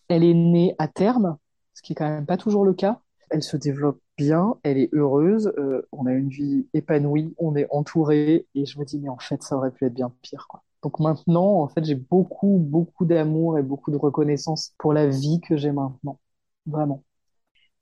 Elle 0.08 0.24
est 0.24 0.34
née 0.34 0.74
à 0.78 0.88
terme, 0.88 1.38
ce 1.74 1.82
qui 1.82 1.92
est 1.92 1.96
quand 1.96 2.08
même 2.08 2.26
pas 2.26 2.36
toujours 2.38 2.64
le 2.64 2.74
cas. 2.74 3.00
Elle 3.30 3.42
se 3.42 3.56
développe 3.56 4.00
bien, 4.16 4.56
elle 4.62 4.78
est 4.78 4.90
heureuse, 4.92 5.52
euh, 5.58 5.86
on 5.92 6.06
a 6.06 6.12
une 6.12 6.28
vie 6.28 6.66
épanouie, 6.74 7.34
on 7.38 7.56
est 7.56 7.66
entouré, 7.70 8.46
et 8.54 8.66
je 8.66 8.78
me 8.78 8.84
dis, 8.84 8.98
mais 8.98 9.08
en 9.08 9.18
fait, 9.18 9.42
ça 9.42 9.56
aurait 9.56 9.70
pu 9.70 9.86
être 9.86 9.94
bien 9.94 10.12
pire, 10.22 10.46
quoi. 10.48 10.62
Donc 10.82 11.00
maintenant, 11.00 11.60
en 11.60 11.68
fait, 11.68 11.84
j'ai 11.84 11.96
beaucoup, 11.96 12.58
beaucoup 12.58 13.04
d'amour 13.04 13.58
et 13.58 13.62
beaucoup 13.62 13.90
de 13.90 13.96
reconnaissance 13.96 14.74
pour 14.78 14.92
la 14.92 15.08
vie 15.08 15.40
que 15.40 15.56
j'ai 15.56 15.72
maintenant. 15.72 16.20
Vraiment. 16.66 17.02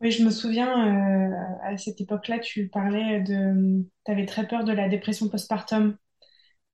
Oui, 0.01 0.11
je 0.11 0.25
me 0.25 0.31
souviens, 0.31 1.31
euh, 1.31 1.35
à 1.63 1.77
cette 1.77 2.01
époque-là, 2.01 2.39
tu 2.39 2.69
parlais 2.69 3.21
de... 3.21 3.85
Tu 4.05 4.13
avais 4.13 4.27
très 4.27 4.47
peur 4.47 4.65
de 4.65 4.73
la 4.73 4.89
dépression 4.89 5.29
postpartum, 5.29 5.97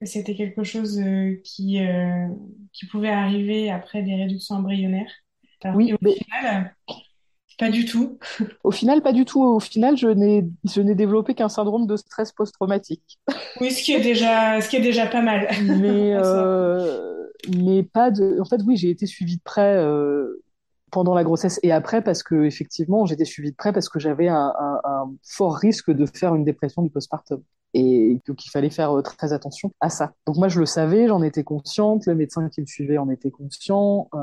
que 0.00 0.06
c'était 0.06 0.34
quelque 0.34 0.64
chose 0.64 0.98
euh, 0.98 1.40
qui, 1.44 1.84
euh, 1.84 2.26
qui 2.72 2.86
pouvait 2.86 3.10
arriver 3.10 3.70
après 3.70 4.02
des 4.02 4.16
réductions 4.16 4.56
embryonnaires. 4.56 5.12
oui, 5.74 5.92
au 5.92 5.98
final, 5.98 6.74
pas 7.58 7.70
du 7.70 7.84
tout. 7.84 8.18
Au 8.64 8.70
final, 8.70 9.02
pas 9.02 9.12
du 9.12 9.24
tout. 9.24 9.42
Au 9.42 9.60
final, 9.60 9.96
je 9.96 10.08
n'ai, 10.08 10.44
je 10.64 10.80
n'ai 10.80 10.94
développé 10.94 11.34
qu'un 11.34 11.48
syndrome 11.48 11.86
de 11.86 11.96
stress 11.96 12.32
post-traumatique. 12.32 13.18
Oui, 13.60 13.70
ce 13.70 13.82
qui 13.82 13.92
est 13.92 14.00
déjà, 14.00 14.60
ce 14.60 14.68
qui 14.68 14.76
est 14.76 14.80
déjà 14.80 15.06
pas 15.06 15.22
mal. 15.22 15.48
Mais, 15.62 16.14
euh, 16.14 17.26
mais 17.56 17.82
pas 17.82 18.10
de. 18.10 18.40
En 18.40 18.44
fait, 18.44 18.60
oui, 18.66 18.76
j'ai 18.76 18.90
été 18.90 19.06
suivie 19.06 19.36
de 19.36 19.42
près 19.42 19.76
euh, 19.76 20.41
pendant 20.92 21.14
la 21.14 21.24
grossesse 21.24 21.58
et 21.64 21.72
après 21.72 22.02
parce 22.02 22.22
que 22.22 22.44
effectivement, 22.44 23.06
j'étais 23.06 23.24
suivie 23.24 23.50
de 23.50 23.56
près 23.56 23.72
parce 23.72 23.88
que 23.88 23.98
j'avais 23.98 24.28
un, 24.28 24.52
un, 24.58 24.80
un, 24.84 25.12
fort 25.24 25.56
risque 25.56 25.90
de 25.90 26.06
faire 26.06 26.34
une 26.36 26.44
dépression 26.44 26.82
du 26.82 26.90
postpartum 26.90 27.42
et 27.74 28.20
donc 28.26 28.44
il 28.44 28.50
fallait 28.50 28.70
faire 28.70 28.96
euh, 28.96 29.02
très 29.02 29.32
attention 29.32 29.72
à 29.80 29.88
ça. 29.88 30.12
Donc 30.26 30.36
moi 30.36 30.48
je 30.48 30.60
le 30.60 30.66
savais, 30.66 31.08
j'en 31.08 31.22
étais 31.22 31.44
consciente, 31.44 32.06
le 32.06 32.14
médecin 32.14 32.48
qui 32.50 32.60
me 32.60 32.66
suivait 32.66 32.98
en 32.98 33.08
était 33.08 33.30
conscient 33.30 34.08
euh, 34.14 34.18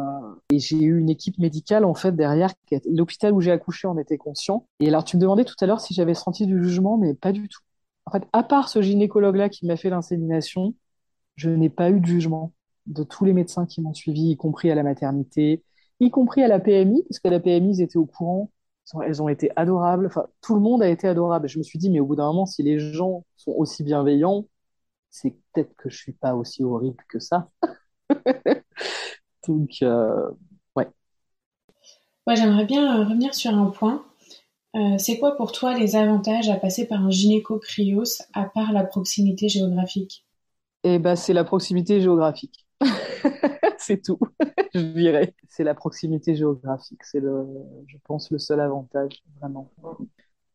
et 0.51 0.59
j'ai 0.59 0.77
eu 0.77 0.99
une 0.99 1.09
équipe 1.09 1.39
médicale 1.39 1.85
en 1.85 1.95
fait 1.95 2.15
derrière 2.15 2.53
l'hôpital 2.85 3.33
où 3.33 3.41
j'ai 3.41 3.51
accouché 3.51 3.87
en 3.87 3.97
était 3.97 4.19
conscient. 4.19 4.67
Et 4.79 4.87
alors 4.87 5.03
tu 5.03 5.17
me 5.17 5.21
demandais 5.21 5.45
tout 5.45 5.55
à 5.59 5.65
l'heure 5.65 5.81
si 5.81 5.95
j'avais 5.95 6.13
senti 6.13 6.45
du 6.45 6.63
jugement 6.63 6.97
mais 6.97 7.15
pas 7.15 7.31
du 7.31 7.49
tout. 7.49 7.61
En 8.05 8.11
fait, 8.11 8.23
à 8.31 8.43
part 8.43 8.69
ce 8.69 8.81
gynécologue 8.81 9.35
là 9.35 9.49
qui 9.49 9.65
m'a 9.65 9.75
fait 9.75 9.89
l'insémination, 9.89 10.75
je 11.35 11.49
n'ai 11.49 11.69
pas 11.69 11.89
eu 11.89 11.99
de 11.99 12.05
jugement 12.05 12.53
de 12.85 13.03
tous 13.03 13.25
les 13.25 13.33
médecins 13.33 13.65
qui 13.65 13.81
m'ont 13.81 13.93
suivi, 13.93 14.31
y 14.31 14.37
compris 14.37 14.71
à 14.71 14.75
la 14.75 14.83
maternité, 14.83 15.63
y 15.99 16.09
compris 16.11 16.43
à 16.43 16.47
la 16.47 16.59
PMI, 16.59 17.03
parce 17.09 17.19
qu'à 17.19 17.29
la 17.29 17.39
PMI, 17.39 17.77
ils 17.77 17.81
étaient 17.81 17.97
au 17.97 18.05
courant 18.05 18.49
elles 19.05 19.21
ont 19.21 19.29
été 19.29 19.51
adorables. 19.55 20.07
Enfin, 20.07 20.25
tout 20.41 20.55
le 20.55 20.61
monde 20.61 20.81
a 20.81 20.89
été 20.89 21.07
adorable. 21.07 21.47
Je 21.47 21.57
me 21.57 21.63
suis 21.63 21.79
dit, 21.79 21.89
mais 21.89 21.99
au 21.99 22.05
bout 22.05 22.15
d'un 22.15 22.27
moment, 22.27 22.45
si 22.45 22.63
les 22.63 22.79
gens 22.79 23.23
sont 23.37 23.51
aussi 23.51 23.83
bienveillants, 23.83 24.45
c'est 25.09 25.35
peut-être 25.53 25.75
que 25.75 25.89
je 25.89 25.97
suis 25.97 26.13
pas 26.13 26.35
aussi 26.35 26.63
horrible 26.63 27.03
que 27.09 27.19
ça. 27.19 27.49
Donc, 29.47 29.77
euh, 29.81 30.29
ouais. 30.75 30.87
Ouais, 32.27 32.35
j'aimerais 32.35 32.65
bien 32.65 32.95
euh, 32.95 33.03
revenir 33.03 33.33
sur 33.33 33.53
un 33.53 33.67
point. 33.67 34.05
Euh, 34.75 34.97
c'est 34.99 35.17
quoi 35.17 35.35
pour 35.35 35.51
toi 35.51 35.77
les 35.77 35.95
avantages 35.95 36.49
à 36.49 36.55
passer 36.55 36.87
par 36.87 37.03
un 37.03 37.09
gynéco-cryos 37.09 38.21
à 38.33 38.45
part 38.45 38.71
la 38.71 38.83
proximité 38.83 39.49
géographique? 39.49 40.25
Eh 40.83 40.99
ben, 40.99 41.15
c'est 41.15 41.33
la 41.33 41.43
proximité 41.43 42.01
géographique. 42.01 42.68
c'est 43.77 44.01
tout, 44.01 44.19
je 44.73 44.79
dirais. 44.79 45.33
C'est 45.47 45.63
la 45.63 45.73
proximité 45.73 46.35
géographique. 46.35 47.03
C'est, 47.03 47.19
le, 47.19 47.45
je 47.87 47.97
pense, 48.05 48.31
le 48.31 48.39
seul 48.39 48.59
avantage, 48.59 49.21
vraiment. 49.39 49.71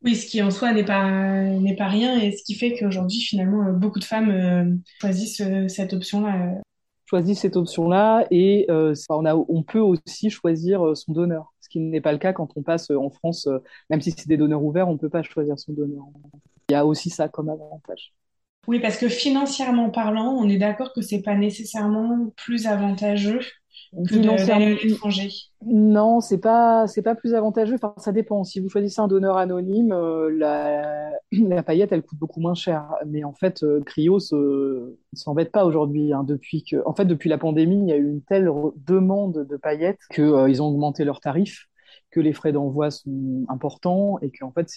Oui, 0.05 0.17
ce 0.17 0.27
qui 0.27 0.43
en 0.43 0.51
soi 0.51 0.73
n'est 0.73 0.85
pas, 0.85 1.11
n'est 1.11 1.77
pas 1.77 1.89
rien 1.89 2.21
et 2.21 2.33
ce 2.33 2.45
qui 2.45 2.55
fait 2.55 2.77
qu'aujourd'hui, 2.77 3.21
finalement, 3.21 3.73
beaucoup 3.73 3.99
de 3.99 4.05
femmes 4.05 4.31
euh, 4.31 4.77
choisissent 5.01 5.41
euh, 5.41 5.67
cette 5.69 5.95
option-là. 5.95 6.61
Choisissent 7.07 7.41
cette 7.41 7.57
option-là 7.57 8.27
et 8.31 8.67
euh, 8.71 8.95
on, 9.09 9.25
a, 9.25 9.35
on 9.35 9.63
peut 9.63 9.81
aussi 9.81 10.29
choisir 10.29 10.95
son 10.97 11.13
donneur, 11.13 11.55
ce 11.61 11.69
qui 11.71 11.81
n'est 11.81 12.01
pas 12.01 12.13
le 12.13 12.19
cas 12.19 12.33
quand 12.33 12.49
on 12.57 12.63
passe 12.63 12.91
en 12.91 13.11
France, 13.11 13.49
même 13.89 14.01
si 14.01 14.11
c'est 14.11 14.29
des 14.29 14.37
donneurs 14.37 14.63
ouverts, 14.63 14.89
on 14.89 14.95
ne 14.95 14.99
peut 14.99 15.11
pas 15.11 15.23
choisir 15.23 15.59
son 15.59 15.73
donneur. 15.73 16.05
Il 16.69 16.73
y 16.73 16.75
a 16.75 16.85
aussi 16.85 17.11
ça 17.11 17.29
comme 17.29 17.49
avantage. 17.49 18.13
Oui, 18.66 18.81
parce 18.81 18.96
que 18.96 19.09
financièrement 19.09 19.90
parlant, 19.90 20.37
on 20.38 20.48
est 20.48 20.59
d'accord 20.59 20.92
que 20.94 21.03
c'est 21.03 21.22
pas 21.22 21.35
nécessairement 21.35 22.33
plus 22.37 22.66
avantageux 22.66 23.40
financièrement 24.09 24.77
étranger 24.83 25.31
Non, 25.64 26.20
c'est 26.20 26.38
pas 26.38 26.87
c'est 26.87 27.03
pas 27.03 27.14
plus 27.14 27.35
avantageux. 27.35 27.74
Enfin, 27.74 27.94
ça 27.98 28.12
dépend. 28.12 28.44
Si 28.44 28.61
vous 28.61 28.68
choisissez 28.68 29.00
un 29.00 29.09
donneur 29.09 29.37
anonyme, 29.37 29.92
euh, 29.92 30.31
la, 30.31 31.11
la 31.33 31.62
paillette 31.62 31.92
elle 31.92 32.03
coûte 32.03 32.18
beaucoup 32.18 32.40
moins 32.40 32.55
cher. 32.55 32.94
Mais 33.07 33.24
en 33.24 33.33
fait, 33.33 33.62
euh, 33.62 33.83
Cryos 33.83 34.33
euh, 34.33 34.98
ne 35.12 35.18
s'embête 35.18 35.53
pas 35.53 35.64
aujourd'hui. 35.64 36.12
Hein, 36.12 36.24
depuis 36.24 36.64
que, 36.64 36.77
en 36.87 36.94
fait, 36.94 37.05
depuis 37.05 37.29
la 37.29 37.38
pandémie, 37.38 37.81
il 37.81 37.88
y 37.88 37.92
a 37.92 37.96
eu 37.96 38.09
une 38.09 38.22
telle 38.22 38.50
demande 38.87 39.46
de 39.48 39.57
paillettes 39.57 40.00
que 40.11 40.22
euh, 40.22 40.48
ils 40.48 40.62
ont 40.62 40.66
augmenté 40.66 41.05
leurs 41.05 41.20
tarifs 41.20 41.68
que 42.11 42.20
les 42.20 42.33
frais 42.33 42.53
d'envoi 42.53 42.92
sont 42.92 43.44
importants 43.48 44.20
et 44.20 44.31
que 44.31 44.44
en 44.44 44.53
fait 44.53 44.70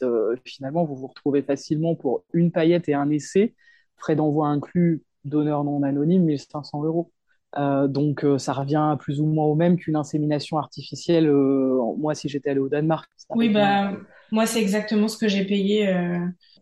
finalement 0.43 0.85
vous 0.85 0.95
vous 0.95 1.05
retrouvez 1.05 1.43
facilement 1.43 1.93
pour 1.93 2.23
une 2.33 2.51
paillette 2.51 2.89
et 2.89 2.95
un 2.95 3.11
essai, 3.11 3.53
frais 3.97 4.15
d'envoi 4.15 4.47
inclus, 4.47 5.03
donneur 5.25 5.63
non 5.63 5.83
anonyme, 5.83 6.23
1500 6.23 6.83
euros. 6.83 7.11
Euh, 7.57 7.87
donc 7.87 8.23
euh, 8.25 8.37
ça 8.37 8.53
revient 8.53 8.97
plus 8.99 9.21
ou 9.21 9.25
moins 9.25 9.45
au 9.45 9.55
même 9.55 9.77
qu'une 9.77 9.95
insémination 9.95 10.57
artificielle. 10.57 11.27
Euh, 11.27 11.79
moi, 11.97 12.13
si 12.13 12.29
j'étais 12.29 12.49
allé 12.49 12.59
au 12.59 12.69
Danemark. 12.69 13.09
Oui, 13.29 13.49
bah 13.49 13.93
moi 14.31 14.45
c'est 14.45 14.61
exactement 14.61 15.07
ce 15.07 15.17
que 15.17 15.27
j'ai 15.27 15.45
payé 15.45 15.93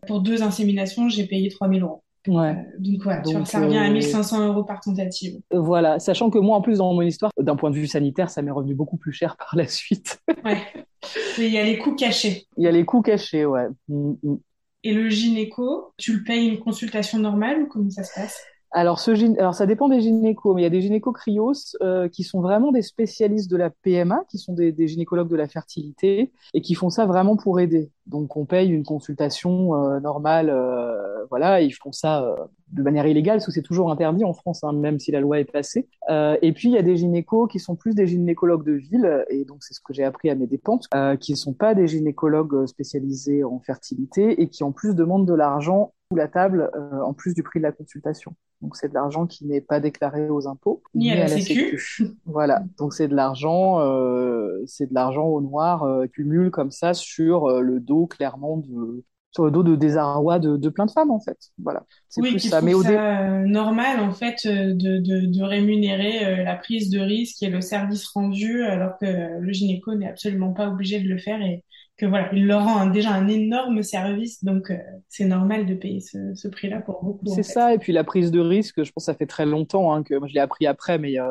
pour 0.06 0.20
deux 0.20 0.42
inséminations. 0.42 1.08
J'ai 1.08 1.26
payé 1.26 1.48
3000 1.50 1.82
euros. 1.82 2.02
Ouais. 2.28 2.56
donc, 2.80 3.06
ouais, 3.06 3.22
donc 3.22 3.46
ça 3.46 3.60
revient 3.60 3.78
à 3.78 3.88
1500 3.88 4.48
euros 4.48 4.64
par 4.64 4.80
tentative. 4.80 5.38
Voilà, 5.52 6.00
sachant 6.00 6.28
que 6.28 6.38
moi, 6.38 6.56
en 6.56 6.60
plus, 6.60 6.78
dans 6.78 6.92
mon 6.92 7.02
histoire, 7.02 7.30
d'un 7.38 7.54
point 7.54 7.70
de 7.70 7.76
vue 7.76 7.86
sanitaire, 7.86 8.30
ça 8.30 8.42
m'est 8.42 8.50
revenu 8.50 8.74
beaucoup 8.74 8.96
plus 8.96 9.12
cher 9.12 9.36
par 9.36 9.54
la 9.54 9.68
suite. 9.68 10.18
ouais. 10.44 10.58
Mais 11.38 11.46
il 11.46 11.52
y 11.52 11.58
a 11.58 11.62
les 11.62 11.78
coûts 11.78 11.94
cachés. 11.94 12.46
Il 12.56 12.64
y 12.64 12.66
a 12.66 12.72
les 12.72 12.84
coûts 12.84 13.02
cachés, 13.02 13.46
ouais. 13.46 13.68
Mm, 13.88 14.14
mm. 14.22 14.36
Et 14.86 14.92
le 14.92 15.08
gynéco, 15.08 15.92
tu 15.96 16.12
le 16.12 16.22
payes 16.22 16.46
une 16.46 16.60
consultation 16.60 17.18
normale 17.18 17.62
ou 17.62 17.66
comment 17.66 17.90
ça 17.90 18.04
se 18.04 18.14
passe? 18.14 18.40
Alors, 18.70 19.00
ce, 19.00 19.10
alors, 19.36 19.52
ça 19.52 19.66
dépend 19.66 19.88
des 19.88 20.00
gynécos, 20.00 20.54
mais 20.54 20.60
il 20.60 20.62
y 20.62 20.66
a 20.68 20.70
des 20.70 20.80
gynécos 20.80 21.12
cryos 21.12 21.74
euh, 21.80 22.08
qui 22.08 22.22
sont 22.22 22.40
vraiment 22.40 22.70
des 22.70 22.82
spécialistes 22.82 23.50
de 23.50 23.56
la 23.56 23.70
PMA, 23.70 24.20
qui 24.30 24.38
sont 24.38 24.52
des, 24.52 24.70
des, 24.70 24.86
gynécologues 24.86 25.28
de 25.28 25.34
la 25.34 25.48
fertilité 25.48 26.30
et 26.54 26.60
qui 26.60 26.74
font 26.74 26.88
ça 26.88 27.04
vraiment 27.04 27.36
pour 27.36 27.58
aider. 27.58 27.90
Donc, 28.06 28.36
on 28.36 28.44
paye 28.44 28.70
une 28.70 28.84
consultation 28.84 29.74
euh, 29.74 30.00
normale, 30.00 30.48
euh, 30.48 31.24
voilà, 31.28 31.60
ils 31.60 31.72
font 31.72 31.90
ça 31.90 32.22
euh, 32.22 32.36
de 32.70 32.82
manière 32.82 33.06
illégale, 33.06 33.38
parce 33.38 33.46
que 33.46 33.52
c'est 33.52 33.62
toujours 33.62 33.90
interdit 33.90 34.24
en 34.24 34.32
France, 34.32 34.62
hein, 34.62 34.72
même 34.72 34.98
si 35.00 35.10
la 35.10 35.20
loi 35.20 35.40
est 35.40 35.50
passée. 35.50 35.88
Euh, 36.08 36.36
et 36.40 36.52
puis, 36.52 36.68
il 36.68 36.74
y 36.74 36.78
a 36.78 36.82
des 36.82 36.96
gynécos 36.96 37.48
qui 37.50 37.58
sont 37.58 37.74
plus 37.74 37.94
des 37.94 38.06
gynécologues 38.06 38.64
de 38.64 38.74
ville, 38.74 39.24
et 39.28 39.44
donc 39.44 39.64
c'est 39.64 39.74
ce 39.74 39.80
que 39.80 39.92
j'ai 39.92 40.04
appris 40.04 40.30
à 40.30 40.34
mes 40.36 40.46
dépenses, 40.46 40.88
qui 41.20 41.32
ne 41.32 41.36
sont 41.36 41.52
pas 41.52 41.74
des 41.74 41.88
gynécologues 41.88 42.66
spécialisés 42.66 43.44
en 43.44 43.60
fertilité 43.60 44.40
et 44.40 44.48
qui 44.48 44.62
en 44.62 44.72
plus 44.72 44.94
demandent 44.94 45.26
de 45.26 45.34
l'argent 45.34 45.92
sous 46.10 46.16
la 46.16 46.28
table 46.28 46.70
en 47.04 47.12
plus 47.12 47.34
du 47.34 47.42
prix 47.42 47.58
de 47.58 47.64
la 47.64 47.72
consultation. 47.72 48.34
Donc 48.62 48.76
c'est 48.76 48.88
de 48.88 48.94
l'argent 48.94 49.26
qui 49.26 49.46
n'est 49.46 49.60
pas 49.60 49.80
déclaré 49.80 50.30
aux 50.30 50.48
impôts 50.48 50.82
ni, 50.94 51.10
à 51.10 51.16
la, 51.16 51.28
sécu. 51.28 51.78
voilà, 52.24 52.62
donc 52.78 52.94
c'est 52.94 53.06
de 53.06 53.14
l'argent, 53.14 53.80
euh, 53.80 54.62
c'est 54.66 54.88
de 54.88 54.94
l'argent 54.94 55.26
au 55.26 55.42
noir 55.42 55.82
euh, 55.82 56.06
cumule 56.06 56.50
comme 56.50 56.70
ça 56.70 56.94
sur 56.94 57.46
euh, 57.46 57.60
le 57.60 57.80
dos 57.80 57.95
clairement 58.04 58.58
de 58.58 59.02
sur 59.30 59.44
le 59.44 59.50
dos 59.50 59.62
de 59.62 59.74
désarroi 59.76 60.38
de, 60.38 60.58
de 60.58 60.68
plein 60.68 60.84
de 60.84 60.90
femmes 60.90 61.10
en 61.10 61.20
fait. 61.20 61.38
Voilà. 61.56 61.84
Oui, 62.18 62.32
plus 62.32 62.40
ça. 62.40 62.60
Mais 62.60 62.74
au 62.74 62.82
ça 62.82 63.44
normal 63.44 64.00
en 64.00 64.12
fait 64.12 64.46
de, 64.46 64.98
de, 64.98 65.26
de 65.26 65.42
rémunérer 65.42 66.44
la 66.44 66.56
prise 66.56 66.90
de 66.90 67.00
risque 67.00 67.42
et 67.42 67.48
le 67.48 67.60
service 67.60 68.06
rendu 68.08 68.64
alors 68.64 68.98
que 68.98 69.06
le 69.40 69.52
gynéco 69.52 69.94
n'est 69.94 70.08
absolument 70.08 70.52
pas 70.52 70.68
obligé 70.68 71.00
de 71.00 71.08
le 71.08 71.16
faire 71.16 71.40
et 71.40 71.64
que 71.98 72.04
voilà, 72.04 72.28
il 72.34 72.46
leur 72.46 72.64
rend 72.64 72.86
déjà 72.86 73.10
un 73.12 73.26
énorme 73.26 73.82
service, 73.82 74.44
donc 74.44 74.70
euh, 74.70 74.76
c'est 75.08 75.24
normal 75.24 75.64
de 75.64 75.74
payer 75.74 76.00
ce, 76.00 76.34
ce 76.34 76.46
prix-là 76.46 76.80
pour 76.80 77.02
beaucoup. 77.02 77.24
C'est 77.34 77.42
ça, 77.42 77.72
et 77.72 77.78
puis 77.78 77.92
la 77.94 78.04
prise 78.04 78.30
de 78.30 78.38
risque, 78.38 78.82
je 78.84 78.92
pense 78.92 79.06
que 79.06 79.12
ça 79.12 79.14
fait 79.14 79.26
très 79.26 79.46
longtemps 79.46 79.94
hein, 79.94 80.02
que 80.02 80.14
moi 80.14 80.28
je 80.28 80.34
l'ai 80.34 80.40
appris 80.40 80.66
après, 80.66 80.98
mais 80.98 81.18
euh, 81.18 81.24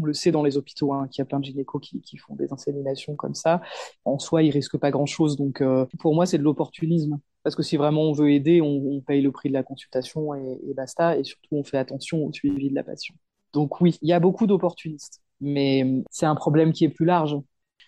on 0.00 0.04
le 0.04 0.12
sait 0.12 0.30
dans 0.30 0.42
les 0.42 0.56
hôpitaux, 0.56 0.92
hein, 0.92 1.08
qu'il 1.08 1.20
y 1.20 1.22
a 1.22 1.24
plein 1.24 1.40
de 1.40 1.44
gynécos 1.44 1.80
qui, 1.80 2.16
font 2.16 2.34
des 2.34 2.52
inséminations 2.52 3.16
comme 3.16 3.34
ça. 3.34 3.60
En 4.04 4.18
soi, 4.18 4.42
ils 4.42 4.50
risquent 4.50 4.78
pas 4.78 4.90
grand-chose, 4.90 5.36
donc 5.36 5.60
euh, 5.60 5.86
pour 5.98 6.14
moi 6.14 6.26
c'est 6.26 6.38
de 6.38 6.42
l'opportunisme. 6.42 7.18
Parce 7.42 7.54
que 7.54 7.62
si 7.62 7.76
vraiment 7.76 8.02
on 8.02 8.12
veut 8.12 8.32
aider, 8.32 8.60
on, 8.60 9.00
paye 9.00 9.22
le 9.22 9.30
prix 9.30 9.48
de 9.48 9.54
la 9.54 9.62
consultation 9.62 10.34
et, 10.34 10.60
et 10.68 10.74
basta, 10.74 11.16
et 11.16 11.24
surtout 11.24 11.54
on 11.54 11.62
fait 11.62 11.78
attention 11.78 12.24
au 12.24 12.32
suivi 12.32 12.70
de 12.70 12.74
la 12.74 12.82
patiente. 12.82 13.18
Donc 13.52 13.80
oui, 13.80 13.98
il 14.02 14.08
y 14.08 14.12
a 14.12 14.20
beaucoup 14.20 14.46
d'opportunistes, 14.46 15.22
mais 15.40 16.02
c'est 16.10 16.26
un 16.26 16.34
problème 16.34 16.72
qui 16.72 16.84
est 16.84 16.88
plus 16.88 17.06
large 17.06 17.36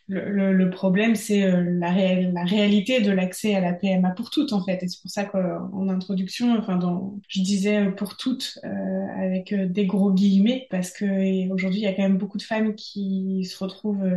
le, 0.09 0.55
le, 0.55 0.71
problème, 0.71 1.15
c'est 1.15 1.43
euh, 1.43 1.63
la, 1.63 1.93
la 1.93 2.45
réalité 2.45 3.03
de 3.03 3.13
l'accès 3.13 3.55
à 3.55 3.61
la 3.61 3.75
PMA 3.75 4.11
pour 4.11 4.31
toutes, 4.31 4.55
en 4.55 4.65
fait. 4.65 4.83
Et 4.83 4.89
c'est 4.89 5.03
pour 5.03 5.11
ça 5.11 5.25
qu'en 5.27 5.89
introduction, 5.89 6.57
enfin, 6.59 6.77
dans, 6.77 7.19
je 7.29 7.43
disais 7.43 7.91
pour 7.93 8.17
toutes 8.17 8.59
euh, 8.65 9.07
avec 9.19 9.53
euh, 9.53 9.67
des 9.67 9.87
gros 9.87 10.13
guillemets, 10.13 10.67
parce 10.71 10.93
que 10.93 11.53
aujourd'hui, 11.53 11.81
il 11.81 11.85
y 11.85 11.87
a 11.87 11.93
quand 11.93 12.03
même 12.03 12.17
beaucoup 12.17 12.39
de 12.39 12.43
femmes 12.43 12.75
qui 12.75 13.45
se 13.45 13.63
retrouvent 13.63 14.09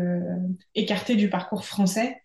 écartées 0.75 1.15
du 1.15 1.30
parcours 1.30 1.65
français 1.65 2.21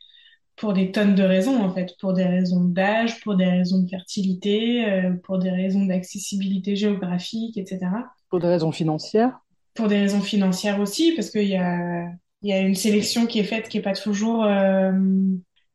pour 0.55 0.72
des 0.72 0.92
tonnes 0.92 1.16
de 1.16 1.24
raisons, 1.24 1.61
en 1.61 1.74
fait, 1.74 1.96
pour 2.00 2.12
des 2.12 2.24
raisons 2.24 2.64
d'âge, 2.64 3.20
pour 3.20 3.37
des 3.37 3.44
raisons 3.44 3.83
de 3.83 3.88
fertilité, 3.88 4.87
pour 5.24 5.38
des 5.38 5.50
raisons 5.50 5.85
d'accessibilité 5.85 6.76
géographique, 6.76 7.59
etc. 7.59 7.81
Pour 8.31 8.38
des 8.38 8.46
raisons 8.46 8.72
financières 8.72 9.40
Pour 9.74 9.88
des 9.88 9.98
raisons 9.98 10.22
financières 10.22 10.81
aussi, 10.81 11.12
parce 11.14 11.31
qu'il 11.31 11.48
y 11.48 11.57
a 11.57 12.07
il 12.42 12.51
y 12.51 12.53
a 12.53 12.61
une 12.61 12.75
sélection 12.75 13.27
qui 13.27 13.38
est 13.38 13.44
faite 13.44 13.68
qui 13.68 13.79
est 13.79 13.83
pas 13.83 13.94
toujours 13.94 14.44
euh, 14.44 14.92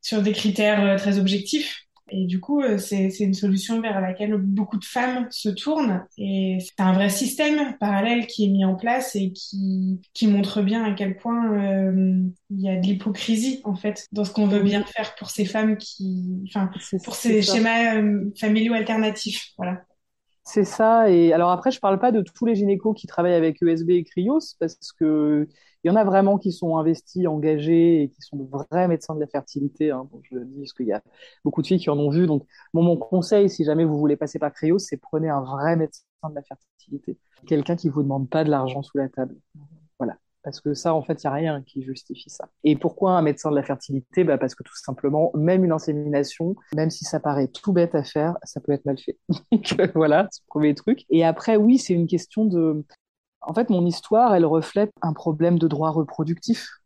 sur 0.02 0.21
des 0.21 0.32
critères 0.32 0.84
euh, 0.84 0.97
très 0.97 1.19
objectifs. 1.19 1.88
Et 2.13 2.26
du 2.26 2.41
coup, 2.41 2.62
euh, 2.62 2.78
c'est 2.78 3.08
une 3.19 3.34
solution 3.34 3.80
vers 3.80 4.02
laquelle 4.02 4.36
beaucoup 4.36 4.78
de 4.78 4.84
femmes 4.84 5.28
se 5.32 5.47
tournent. 5.47 6.04
Et 6.17 6.58
c'est 6.60 6.84
un 6.84 6.91
vrai 6.91 7.10
système 7.10 7.78
parallèle 7.80 8.28
qui 8.28 8.45
est 8.45 8.50
mis 8.50 8.65
en 8.65 8.76
place 8.76 9.15
et 9.15 9.32
qui, 9.32 10.02
qui 10.13 10.28
montre 10.28 10.62
bien 10.62 10.84
à 10.84 10.91
quel 10.91 11.15
point 11.15 11.54
euh, 11.54 12.21
il 12.50 12.62
y 12.62 12.69
a 12.69 12.76
de 12.76 12.86
l'hypocrisie, 12.86 13.62
en 13.63 13.76
fait, 13.76 14.08
dans 14.12 14.26
ce 14.26 14.32
qu'on 14.32 14.47
veut 14.47 14.62
bien 14.62 14.84
faire 14.84 15.15
pour 15.15 15.30
ces 15.30 15.45
femmes 15.45 15.78
qui... 15.78 16.43
Enfin, 16.47 16.69
pour 17.06 17.15
ces 17.15 17.41
schémas 17.41 17.95
euh, 17.95 18.30
familiaux 18.38 18.74
alternatifs. 18.74 19.52
Voilà. 19.58 19.82
C'est 20.43 20.63
ça. 20.65 21.10
Et 21.10 21.34
alors 21.34 21.51
après, 21.51 21.71
je 21.71 21.80
parle 21.80 21.99
pas 21.99 22.12
de 22.12 22.21
tous 22.21 22.45
les 22.45 22.56
gynécos 22.56 22.93
qui 22.95 23.08
travaillent 23.08 23.34
avec 23.34 23.62
ESB 23.62 23.91
et 23.91 24.04
Cryos 24.04 24.39
parce 24.60 24.91
que 24.97 25.47
il 25.84 25.88
y 25.88 25.91
en 25.91 25.95
a 25.95 26.04
vraiment 26.04 26.38
qui 26.38 26.51
sont 26.51 26.77
investis, 26.77 27.25
engagés 27.27 28.04
et 28.04 28.10
qui 28.10 28.21
sont 28.21 28.38
de 28.38 28.47
vrais 28.47 28.88
médecins 28.88 29.15
de 29.15 29.19
la 29.19 29.27
fertilité. 29.27 29.91
Hein, 29.91 30.08
je 30.23 30.36
le 30.36 30.45
dis 30.45 30.60
parce 30.60 30.73
qu'il 30.73 30.88
y 30.88 30.93
a 30.93 31.01
beaucoup 31.43 31.62
de 31.62 31.67
filles 31.67 31.80
qui 31.80 31.89
en 31.89 31.97
ont 31.97 32.10
vu. 32.12 32.27
Donc, 32.27 32.45
mon 32.73 32.97
conseil, 32.97 33.49
si 33.49 33.63
jamais 33.63 33.86
vous 33.86 33.97
voulez 33.97 34.15
passer 34.15 34.38
par 34.39 34.54
Cryos, 34.54 34.80
c'est 34.80 34.97
prenez 34.97 35.30
un 35.30 35.41
vrai 35.41 35.75
médecin 35.75 36.04
de 36.30 36.36
la 36.36 36.43
fertilité, 36.43 37.17
quelqu'un 37.47 37.75
qui 37.75 37.89
vous 37.89 38.04
demande 38.04 38.30
pas 38.30 38.43
de 38.43 38.49
l'argent 38.51 38.84
sous 38.84 38.97
la 38.97 39.10
table. 39.10 39.36
Voilà. 40.41 40.51
Parce 40.51 40.62
que 40.62 40.73
ça, 40.73 40.93
en 40.93 41.04
fait, 41.04 41.23
il 41.23 41.27
n'y 41.27 41.32
a 41.32 41.34
rien 41.34 41.63
qui 41.63 41.84
justifie 41.84 42.30
ça. 42.30 42.49
Et 42.63 42.75
pourquoi 42.75 43.13
un 43.13 43.21
médecin 43.21 43.51
de 43.51 43.56
la 43.56 43.63
fertilité? 43.63 44.23
Bah 44.23 44.38
Parce 44.38 44.56
que 44.56 44.63
tout 44.63 44.75
simplement, 44.75 45.32
même 45.36 45.63
une 45.63 45.71
insémination, 45.71 46.56
même 46.75 46.89
si 46.89 47.06
ça 47.06 47.19
paraît 47.19 47.47
tout 47.47 47.73
bête 47.73 47.95
à 47.95 48.04
faire, 48.04 48.38
ça 48.43 48.60
peut 48.60 48.71
être 48.71 48.86
mal 48.86 48.97
fait. 48.97 49.17
Donc 49.51 49.91
voilà, 49.95 50.27
c'est 50.32 50.41
le 50.43 50.47
premier 50.47 50.75
truc. 50.75 51.06
Et 51.10 51.23
après, 51.23 51.58
oui, 51.58 51.77
c'est 51.77 51.93
une 51.93 52.08
question 52.08 52.45
de, 52.45 52.84
en 53.41 53.54
fait, 53.54 53.69
mon 53.69 53.86
histoire, 53.86 54.36
elle 54.36 54.45
reflète 54.45 54.91
un 55.01 55.13
problème 55.13 55.60
de 55.60 55.67
droit 55.67 55.91
reproductif 55.91 56.81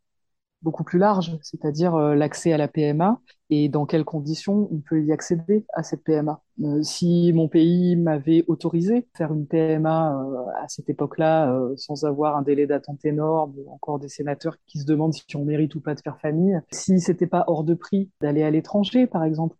beaucoup 0.62 0.84
plus 0.84 0.98
large, 0.98 1.36
c'est-à-dire 1.42 1.94
euh, 1.94 2.14
l'accès 2.14 2.52
à 2.52 2.56
la 2.56 2.68
PMA 2.68 3.20
et 3.50 3.68
dans 3.68 3.86
quelles 3.86 4.04
conditions 4.04 4.68
on 4.72 4.80
peut 4.80 5.02
y 5.02 5.12
accéder 5.12 5.64
à 5.72 5.82
cette 5.82 6.02
PMA. 6.02 6.40
Euh, 6.62 6.82
si 6.82 7.32
mon 7.34 7.48
pays 7.48 7.96
m'avait 7.96 8.44
autorisé 8.48 9.06
faire 9.16 9.32
une 9.32 9.46
PMA 9.46 10.18
euh, 10.18 10.62
à 10.62 10.68
cette 10.68 10.88
époque-là 10.88 11.56
sans 11.76 12.04
avoir 12.04 12.36
un 12.36 12.42
délai 12.42 12.66
d'attente 12.66 13.04
énorme 13.04 13.54
encore 13.68 13.98
des 13.98 14.08
sénateurs 14.08 14.56
qui 14.66 14.80
se 14.80 14.86
demandent 14.86 15.14
si 15.14 15.36
on 15.36 15.44
mérite 15.44 15.74
ou 15.74 15.80
pas 15.80 15.94
de 15.94 16.00
faire 16.00 16.18
famille, 16.18 16.60
si 16.70 17.00
c'était 17.00 17.26
pas 17.26 17.44
hors 17.46 17.62
de 17.62 17.74
prix 17.74 18.10
d'aller 18.20 18.42
à 18.42 18.50
l'étranger 18.50 19.06
par 19.06 19.24
exemple, 19.24 19.56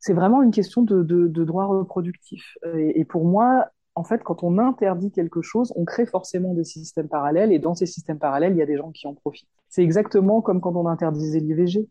c'est 0.00 0.14
vraiment 0.14 0.42
une 0.42 0.52
question 0.52 0.82
de, 0.82 1.02
droit 1.44 1.66
reproductif. 1.66 2.56
Et 2.74 3.04
pour 3.04 3.24
moi, 3.24 3.66
en 3.98 4.04
fait, 4.04 4.22
quand 4.22 4.44
on 4.44 4.58
interdit 4.58 5.10
quelque 5.10 5.42
chose, 5.42 5.72
on 5.74 5.84
crée 5.84 6.06
forcément 6.06 6.54
des 6.54 6.62
systèmes 6.62 7.08
parallèles, 7.08 7.50
et 7.50 7.58
dans 7.58 7.74
ces 7.74 7.86
systèmes 7.86 8.20
parallèles, 8.20 8.52
il 8.52 8.58
y 8.58 8.62
a 8.62 8.66
des 8.66 8.76
gens 8.76 8.92
qui 8.92 9.08
en 9.08 9.14
profitent. 9.14 9.48
C'est 9.68 9.82
exactement 9.82 10.40
comme 10.40 10.60
quand 10.60 10.76
on 10.76 10.86
interdisait 10.86 11.40
l'IVG. 11.40 11.88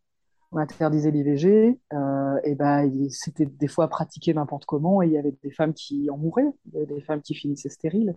On 0.53 0.57
interdisait 0.57 1.11
l'IVG, 1.11 1.77
euh, 1.91 2.39
et 2.45 2.55
ben 2.55 2.89
c'était 3.09 3.45
des 3.45 3.67
fois 3.67 3.89
pratiqué 3.89 4.33
n'importe 4.33 4.63
comment, 4.63 5.01
et 5.01 5.07
il 5.07 5.11
y 5.11 5.17
avait 5.17 5.35
des 5.43 5.51
femmes 5.51 5.73
qui 5.73 6.09
en 6.09 6.15
mouraient, 6.15 6.53
des 6.65 7.01
femmes 7.01 7.21
qui 7.21 7.35
finissaient 7.35 7.67
stériles. 7.67 8.15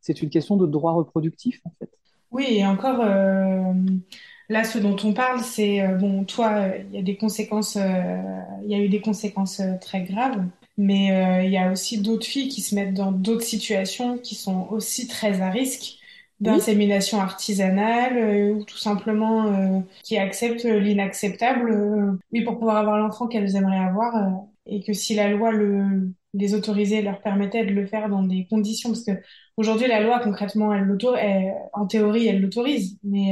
C'est 0.00 0.20
une 0.20 0.30
question 0.30 0.56
de 0.56 0.66
droit 0.66 0.94
reproductif, 0.94 1.60
en 1.64 1.70
fait. 1.78 1.90
Oui, 2.32 2.46
et 2.50 2.66
encore, 2.66 3.00
euh, 3.02 3.72
là, 4.48 4.64
ce 4.64 4.78
dont 4.78 4.96
on 5.04 5.12
parle, 5.12 5.38
c'est 5.38 5.80
euh, 5.80 5.94
bon, 5.94 6.24
toi, 6.24 6.66
il 6.76 6.96
y 6.96 6.98
a 6.98 7.02
des 7.02 7.16
conséquences, 7.16 7.76
il 7.76 8.68
y 8.68 8.74
a 8.74 8.80
eu 8.80 8.88
des 8.88 9.00
conséquences 9.00 9.62
très 9.80 10.02
graves. 10.02 10.44
Mais 10.78 11.10
euh, 11.10 11.42
il 11.42 11.50
y 11.50 11.58
a 11.58 11.72
aussi 11.72 12.00
d'autres 12.00 12.24
filles 12.24 12.48
qui 12.48 12.60
se 12.62 12.74
mettent 12.74 12.94
dans 12.94 13.10
d'autres 13.10 13.42
situations 13.42 14.16
qui 14.16 14.36
sont 14.36 14.68
aussi 14.70 15.08
très 15.08 15.42
à 15.42 15.50
risque 15.50 15.98
d'insémination 16.38 17.20
artisanale 17.20 18.16
euh, 18.16 18.52
ou 18.54 18.64
tout 18.64 18.78
simplement 18.78 19.46
euh, 19.46 19.80
qui 20.04 20.16
acceptent 20.16 20.64
l'inacceptable 20.64 22.16
oui 22.32 22.42
pour 22.42 22.58
pouvoir 22.58 22.76
avoir 22.76 22.96
l'enfant 22.96 23.26
qu'elles 23.26 23.56
aimeraient 23.56 23.76
avoir 23.76 24.14
et 24.66 24.80
que 24.80 24.92
si 24.92 25.16
la 25.16 25.30
loi 25.30 25.50
le 25.50 26.12
les 26.34 26.54
autorisaient, 26.54 27.02
leur 27.02 27.22
permettaient 27.22 27.64
de 27.64 27.72
le 27.72 27.86
faire 27.86 28.08
dans 28.08 28.22
des 28.22 28.46
conditions. 28.48 28.90
Parce 28.90 29.02
que 29.02 29.12
aujourd'hui, 29.56 29.88
la 29.88 30.02
loi, 30.02 30.20
concrètement, 30.20 30.74
elle 30.74 30.82
l'autorise, 30.82 31.22
en 31.72 31.86
théorie, 31.86 32.26
elle 32.26 32.42
l'autorise. 32.42 32.98
Mais 33.02 33.30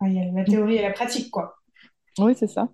il 0.00 0.12
y 0.14 0.18
a 0.18 0.32
la 0.32 0.42
théorie 0.42 0.76
et 0.76 0.82
la 0.82 0.92
pratique, 0.92 1.30
quoi. 1.30 1.56
Oui, 2.18 2.32
c'est 2.34 2.48
ça. 2.48 2.70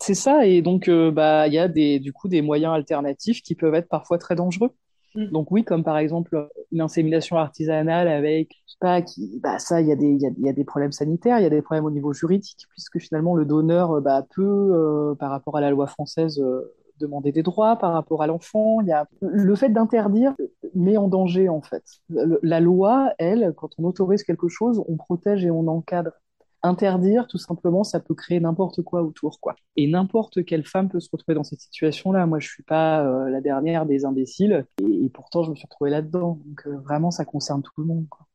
C'est 0.00 0.14
ça, 0.14 0.46
et 0.46 0.62
donc 0.62 0.88
euh, 0.88 1.10
bah 1.10 1.46
il 1.46 1.52
y 1.52 1.58
a 1.58 1.68
des 1.68 2.00
du 2.00 2.12
coup 2.12 2.28
des 2.28 2.40
moyens 2.40 2.74
alternatifs 2.74 3.42
qui 3.42 3.54
peuvent 3.54 3.74
être 3.74 3.88
parfois 3.88 4.18
très 4.18 4.34
dangereux. 4.34 4.70
Mm. 5.14 5.26
Donc 5.26 5.50
oui, 5.50 5.64
comme 5.64 5.84
par 5.84 5.98
exemple 5.98 6.48
l'insémination 6.72 7.36
artisanale 7.36 8.08
avec, 8.08 8.54
je 8.66 8.72
sais 8.72 8.78
pas, 8.80 9.02
qui, 9.02 9.40
bah 9.42 9.58
ça, 9.58 9.80
il 9.80 9.88
y 9.88 9.92
a 9.92 9.96
des, 9.96 10.06
il 10.06 10.20
y 10.20 10.26
a, 10.26 10.30
y 10.38 10.48
a, 10.48 10.52
des 10.52 10.64
problèmes 10.64 10.92
sanitaires, 10.92 11.38
il 11.38 11.42
y 11.42 11.46
a 11.46 11.50
des 11.50 11.62
problèmes 11.62 11.84
au 11.84 11.90
niveau 11.90 12.12
juridique, 12.12 12.66
puisque 12.70 12.98
finalement 12.98 13.34
le 13.34 13.44
donneur 13.44 14.00
bah, 14.00 14.24
peut, 14.34 14.42
euh, 14.42 15.14
par 15.16 15.30
rapport 15.30 15.56
à 15.56 15.60
la 15.60 15.70
loi 15.70 15.86
française, 15.86 16.40
euh, 16.40 16.74
demander 16.98 17.32
des 17.32 17.42
droits 17.42 17.76
par 17.76 17.92
rapport 17.92 18.22
à 18.22 18.26
l'enfant. 18.26 18.80
Il 18.82 18.88
y 18.88 18.92
a 18.92 19.06
le 19.20 19.54
fait 19.54 19.70
d'interdire 19.70 20.34
met 20.74 20.96
en 20.96 21.08
danger 21.08 21.48
en 21.48 21.62
fait. 21.62 21.82
La 22.08 22.60
loi, 22.60 23.12
elle, 23.18 23.52
quand 23.56 23.70
on 23.78 23.84
autorise 23.84 24.22
quelque 24.22 24.48
chose, 24.48 24.82
on 24.86 24.96
protège 24.96 25.44
et 25.44 25.50
on 25.50 25.66
encadre 25.66 26.12
interdire, 26.62 27.26
tout 27.26 27.38
simplement, 27.38 27.84
ça 27.84 28.00
peut 28.00 28.14
créer 28.14 28.40
n'importe 28.40 28.82
quoi 28.82 29.02
autour, 29.02 29.40
quoi. 29.40 29.56
Et 29.76 29.86
n'importe 29.86 30.44
quelle 30.44 30.64
femme 30.64 30.88
peut 30.88 31.00
se 31.00 31.08
retrouver 31.10 31.34
dans 31.34 31.44
cette 31.44 31.60
situation-là. 31.60 32.26
Moi, 32.26 32.38
je 32.38 32.48
suis 32.48 32.62
pas 32.62 33.04
euh, 33.04 33.30
la 33.30 33.40
dernière 33.40 33.86
des 33.86 34.04
imbéciles, 34.04 34.66
et, 34.82 35.08
pourtant, 35.08 35.42
je 35.42 35.50
me 35.50 35.54
suis 35.54 35.66
retrouvée 35.66 35.90
là-dedans. 35.90 36.40
Donc, 36.44 36.66
euh, 36.66 36.78
vraiment, 36.78 37.10
ça 37.10 37.24
concerne 37.24 37.62
tout 37.62 37.72
le 37.78 37.84
monde, 37.84 38.06
quoi. 38.08 38.26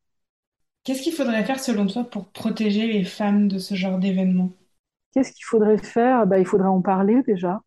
Qu'est-ce 0.83 1.01
qu'il 1.01 1.13
faudrait 1.13 1.43
faire, 1.43 1.59
selon 1.59 1.87
toi, 1.87 2.03
pour 2.03 2.27
protéger 2.27 2.85
les 2.87 3.03
femmes 3.03 3.47
de 3.47 3.57
ce 3.57 3.73
genre 3.73 3.97
d'événements 3.97 4.51
Qu'est-ce 5.13 5.31
qu'il 5.31 5.45
faudrait 5.45 5.77
faire? 5.77 6.27
Bah, 6.27 6.39
Il 6.39 6.45
faudrait 6.45 6.67
en 6.67 6.81
parler 6.81 7.23
déjà. 7.23 7.61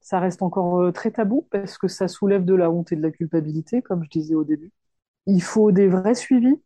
Ça 0.00 0.20
reste 0.20 0.42
encore 0.42 0.80
euh, 0.80 0.92
très 0.92 1.10
tabou 1.10 1.48
parce 1.50 1.78
que 1.78 1.88
ça 1.88 2.06
soulève 2.08 2.44
de 2.44 2.54
la 2.54 2.70
honte 2.70 2.92
et 2.92 2.96
de 2.96 3.02
la 3.02 3.10
culpabilité, 3.10 3.82
comme 3.82 4.04
je 4.04 4.10
disais 4.10 4.34
au 4.34 4.44
début. 4.44 4.70
Il 5.26 5.42
faut 5.42 5.72
des 5.72 5.88
vrais 5.88 6.14
suivis 6.14 6.60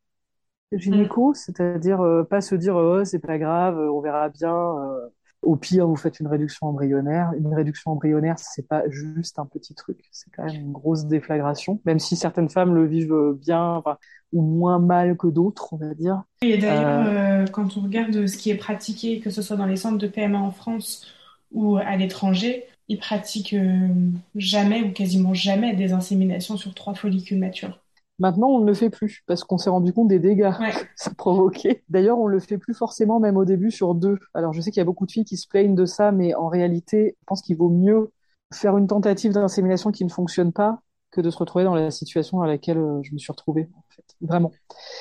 gynéco, 0.72 1.30
mm. 1.30 1.34
c'est-à-dire 1.34 2.00
euh, 2.00 2.24
pas 2.24 2.40
se 2.40 2.54
dire 2.54 2.76
oh, 2.76 3.04
c'est 3.04 3.18
pas 3.18 3.38
grave, 3.38 3.78
on 3.78 4.00
verra 4.00 4.28
bien. 4.28 4.54
Euh, 4.54 5.08
au 5.42 5.54
pire, 5.54 5.86
vous 5.86 5.96
faites 5.96 6.18
une 6.18 6.26
réduction 6.26 6.66
embryonnaire. 6.66 7.30
Une 7.38 7.54
réduction 7.54 7.92
embryonnaire, 7.92 8.38
c'est 8.38 8.66
pas 8.66 8.82
juste 8.88 9.38
un 9.38 9.46
petit 9.46 9.74
truc, 9.74 10.00
c'est 10.10 10.30
quand 10.32 10.44
même 10.44 10.56
une 10.56 10.72
grosse 10.72 11.06
déflagration. 11.06 11.80
Même 11.84 12.00
si 12.00 12.16
certaines 12.16 12.48
femmes 12.48 12.74
le 12.74 12.86
vivent 12.86 13.36
bien 13.40 13.82
ou 14.32 14.42
moins 14.42 14.80
mal 14.80 15.16
que 15.16 15.28
d'autres, 15.28 15.72
on 15.72 15.76
va 15.76 15.94
dire. 15.94 16.24
Et 16.42 16.58
d'ailleurs, 16.58 17.06
euh, 17.06 17.46
quand 17.46 17.76
on 17.76 17.82
regarde 17.82 18.26
ce 18.26 18.36
qui 18.36 18.50
est 18.50 18.56
pratiqué, 18.56 19.20
que 19.20 19.30
ce 19.30 19.40
soit 19.40 19.56
dans 19.56 19.66
les 19.66 19.76
centres 19.76 19.98
de 19.98 20.08
PMA 20.08 20.38
en 20.38 20.50
France 20.50 21.06
ou 21.52 21.76
à 21.76 21.96
l'étranger, 21.96 22.64
ils 22.88 22.98
pratiquent 22.98 23.56
jamais 24.34 24.82
ou 24.82 24.92
quasiment 24.92 25.34
jamais 25.34 25.76
des 25.76 25.92
inséminations 25.92 26.56
sur 26.56 26.74
trois 26.74 26.94
follicules 26.94 27.38
matures. 27.38 27.78
Maintenant, 28.18 28.48
on 28.48 28.60
ne 28.60 28.66
le 28.66 28.74
fait 28.74 28.90
plus 28.90 29.22
parce 29.26 29.44
qu'on 29.44 29.58
s'est 29.58 29.70
rendu 29.70 29.92
compte 29.92 30.08
des 30.08 30.18
dégâts 30.18 30.52
que 30.52 30.86
ça 30.96 31.12
provoquait. 31.14 31.84
D'ailleurs, 31.88 32.18
on 32.18 32.26
le 32.26 32.40
fait 32.40 32.58
plus 32.58 32.74
forcément, 32.74 33.20
même 33.20 33.36
au 33.36 33.44
début, 33.44 33.70
sur 33.70 33.94
deux. 33.94 34.18
Alors, 34.34 34.52
je 34.52 34.60
sais 34.60 34.70
qu'il 34.70 34.80
y 34.80 34.82
a 34.82 34.84
beaucoup 34.84 35.06
de 35.06 35.12
filles 35.12 35.24
qui 35.24 35.36
se 35.36 35.46
plaignent 35.46 35.76
de 35.76 35.84
ça, 35.84 36.10
mais 36.10 36.34
en 36.34 36.48
réalité, 36.48 37.16
je 37.20 37.24
pense 37.26 37.42
qu'il 37.42 37.56
vaut 37.56 37.70
mieux 37.70 38.10
faire 38.52 38.76
une 38.76 38.86
tentative 38.86 39.32
d'insémination 39.32 39.92
qui 39.92 40.04
ne 40.04 40.10
fonctionne 40.10 40.52
pas 40.52 40.80
que 41.18 41.24
de 41.24 41.30
se 41.30 41.38
retrouver 41.38 41.64
dans 41.64 41.74
la 41.74 41.90
situation 41.90 42.42
à 42.42 42.46
laquelle 42.46 42.78
euh, 42.78 43.02
je 43.02 43.12
me 43.12 43.18
suis 43.18 43.32
retrouvée, 43.32 43.68
en 43.76 43.82
fait. 43.88 44.04
Vraiment. 44.20 44.52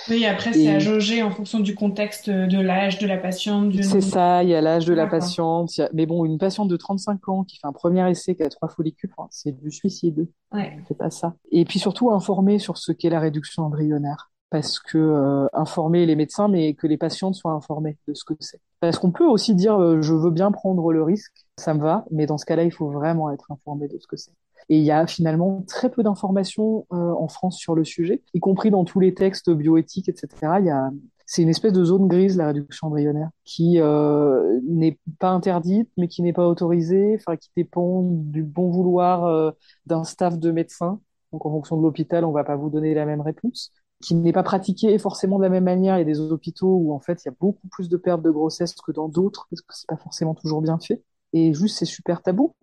Oui, 0.10 0.26
après, 0.26 0.52
c'est 0.52 0.68
à 0.70 0.80
jauger 0.80 1.22
en 1.22 1.30
fonction 1.30 1.60
du 1.60 1.76
contexte 1.76 2.30
de 2.30 2.60
l'âge 2.60 2.98
de 2.98 3.06
la 3.06 3.18
patiente. 3.18 3.72
C'est 3.84 4.02
ça, 4.02 4.44
il 4.44 4.50
y 4.50 4.56
a 4.56 4.62
l'âge 4.62 4.86
de 4.86 4.94
la 4.94 5.06
patiente. 5.06 5.80
Mais 5.94 6.08
bon, 6.08 6.26
une 6.26 6.40
patiente 6.40 6.70
de 6.70 6.78
35 6.78 7.30
ans 7.30 7.44
qui 7.44 7.58
fait 7.58 7.68
un 7.68 7.72
premier 7.72 8.10
essai 8.10 8.36
qui 8.36 8.44
a 8.44 8.50
trois 8.50 8.68
follicules, 8.68 9.12
c'est 9.30 9.52
du 9.52 9.72
suicide. 9.72 10.28
Ouais. 10.52 10.78
C'est 10.88 10.98
pas 10.98 11.12
ça. 11.12 11.36
Et 11.52 11.66
puis 11.66 11.78
surtout, 11.78 12.12
informer 12.12 12.58
sur 12.58 12.78
ce 12.78 12.92
qu'est 12.92 13.10
la 13.10 13.20
réduction 13.20 13.64
embryonnaire. 13.64 14.32
Parce 14.50 14.80
que 14.80 14.98
euh, 14.98 15.48
informer 15.52 16.06
les 16.06 16.16
médecins, 16.16 16.48
mais 16.48 16.74
que 16.74 16.88
les 16.88 16.98
patientes 16.98 17.36
soient 17.36 17.52
informées 17.52 17.98
de 18.08 18.14
ce 18.14 18.24
que 18.24 18.34
c'est. 18.40 18.62
Parce 18.80 18.98
qu'on 18.98 19.12
peut 19.12 19.26
aussi 19.28 19.56
dire, 19.56 19.76
euh, 19.76 20.02
je 20.02 20.14
veux 20.14 20.32
bien 20.32 20.52
prendre 20.52 20.94
le 20.94 21.04
risque, 21.04 21.46
ça 21.58 21.74
me 21.74 21.82
va, 21.82 22.06
mais 22.12 22.26
dans 22.28 22.38
ce 22.38 22.46
cas-là, 22.46 22.64
il 22.64 22.72
faut 22.72 22.90
vraiment 22.90 23.30
être 23.30 23.52
informé 23.52 23.90
de 23.90 23.98
ce 24.00 24.08
que 24.08 24.16
c'est. 24.16 24.32
Et 24.70 24.78
il 24.78 24.84
y 24.84 24.92
a 24.92 25.08
finalement 25.08 25.64
très 25.68 25.90
peu 25.90 26.04
d'informations 26.04 26.86
euh, 26.92 27.14
en 27.14 27.28
France 27.28 27.58
sur 27.58 27.76
le 27.76 27.86
sujet, 27.86 28.22
y 28.34 28.40
compris 28.40 28.70
dans 28.70 28.84
tous 28.84 29.00
les 29.00 29.14
textes 29.14 29.50
bioéthiques, 29.50 30.10
etc. 30.10 30.60
Il 30.60 30.66
y 30.66 30.70
a, 30.70 30.90
c'est 31.26 31.42
une 31.42 31.50
espèce 31.50 31.74
de 31.74 31.84
zone 31.84 32.08
grise, 32.08 32.38
la 32.38 32.48
réduction 32.48 32.88
embryonnaire, 32.88 33.30
qui 33.46 33.80
euh, 33.80 34.60
n'est 34.68 35.00
pas 35.20 35.30
interdite, 35.30 35.90
mais 35.98 36.08
qui 36.08 36.22
n'est 36.22 36.34
pas 36.34 36.48
autorisée, 36.48 37.18
qui 37.40 37.50
dépend 37.56 38.02
du 38.04 38.44
bon 38.44 38.70
vouloir 38.70 39.26
euh, 39.26 39.52
d'un 39.86 40.04
staff 40.04 40.38
de 40.38 40.52
médecins. 40.52 41.00
Donc 41.32 41.46
en 41.46 41.52
fonction 41.52 41.78
de 41.78 41.84
l'hôpital, 41.84 42.26
on 42.26 42.32
va 42.32 42.44
pas 42.44 42.56
vous 42.56 42.70
donner 42.70 42.94
la 42.94 43.06
même 43.06 43.22
réponse 43.22 43.72
qui 44.02 44.16
n'est 44.16 44.34
pas 44.34 44.44
pratiquée 44.44 44.98
forcément 45.00 45.38
de 45.38 45.44
la 45.44 45.50
même 45.50 45.64
manière. 45.64 45.96
Il 45.98 46.00
y 46.00 46.02
a 46.02 46.06
des 46.06 46.20
hôpitaux 46.20 46.76
où 46.76 46.94
en 46.94 47.00
fait 47.00 47.24
il 47.24 47.28
y 47.28 47.30
a 47.30 47.36
beaucoup 47.40 47.68
plus 47.68 47.90
de 47.90 47.98
pertes 47.98 48.22
de 48.22 48.30
grossesse 48.30 48.76
que 48.76 48.92
dans 48.92 49.10
d'autres 49.10 49.48
parce 49.50 49.62
que 49.62 49.74
c'est 49.74 49.88
pas 49.88 49.98
forcément 49.98 50.36
toujours 50.36 50.62
bien 50.62 50.78
fait. 50.80 51.04
Et 51.34 51.54
juste 51.54 51.78
c'est 51.80 51.86
super 51.86 52.22
tabou 52.22 52.54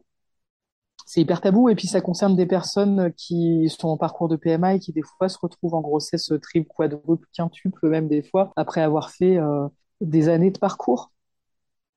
c'est 1.04 1.20
hyper 1.20 1.40
tabou 1.40 1.68
et 1.68 1.74
puis 1.74 1.86
ça 1.86 2.00
concerne 2.00 2.34
des 2.34 2.46
personnes 2.46 3.12
qui 3.16 3.68
sont 3.68 3.88
en 3.88 3.96
parcours 3.96 4.28
de 4.28 4.36
PMA 4.36 4.74
et 4.74 4.78
qui 4.78 4.92
des 4.92 5.02
fois 5.02 5.28
se 5.28 5.38
retrouvent 5.38 5.74
en 5.74 5.80
grossesse 5.80 6.32
triple, 6.42 6.68
quadruple, 6.74 7.26
quintuple 7.32 7.88
même 7.88 8.08
des 8.08 8.22
fois 8.22 8.52
après 8.56 8.80
avoir 8.80 9.10
fait 9.10 9.36
euh, 9.36 9.68
des 10.00 10.28
années 10.28 10.50
de 10.50 10.58
parcours. 10.58 11.12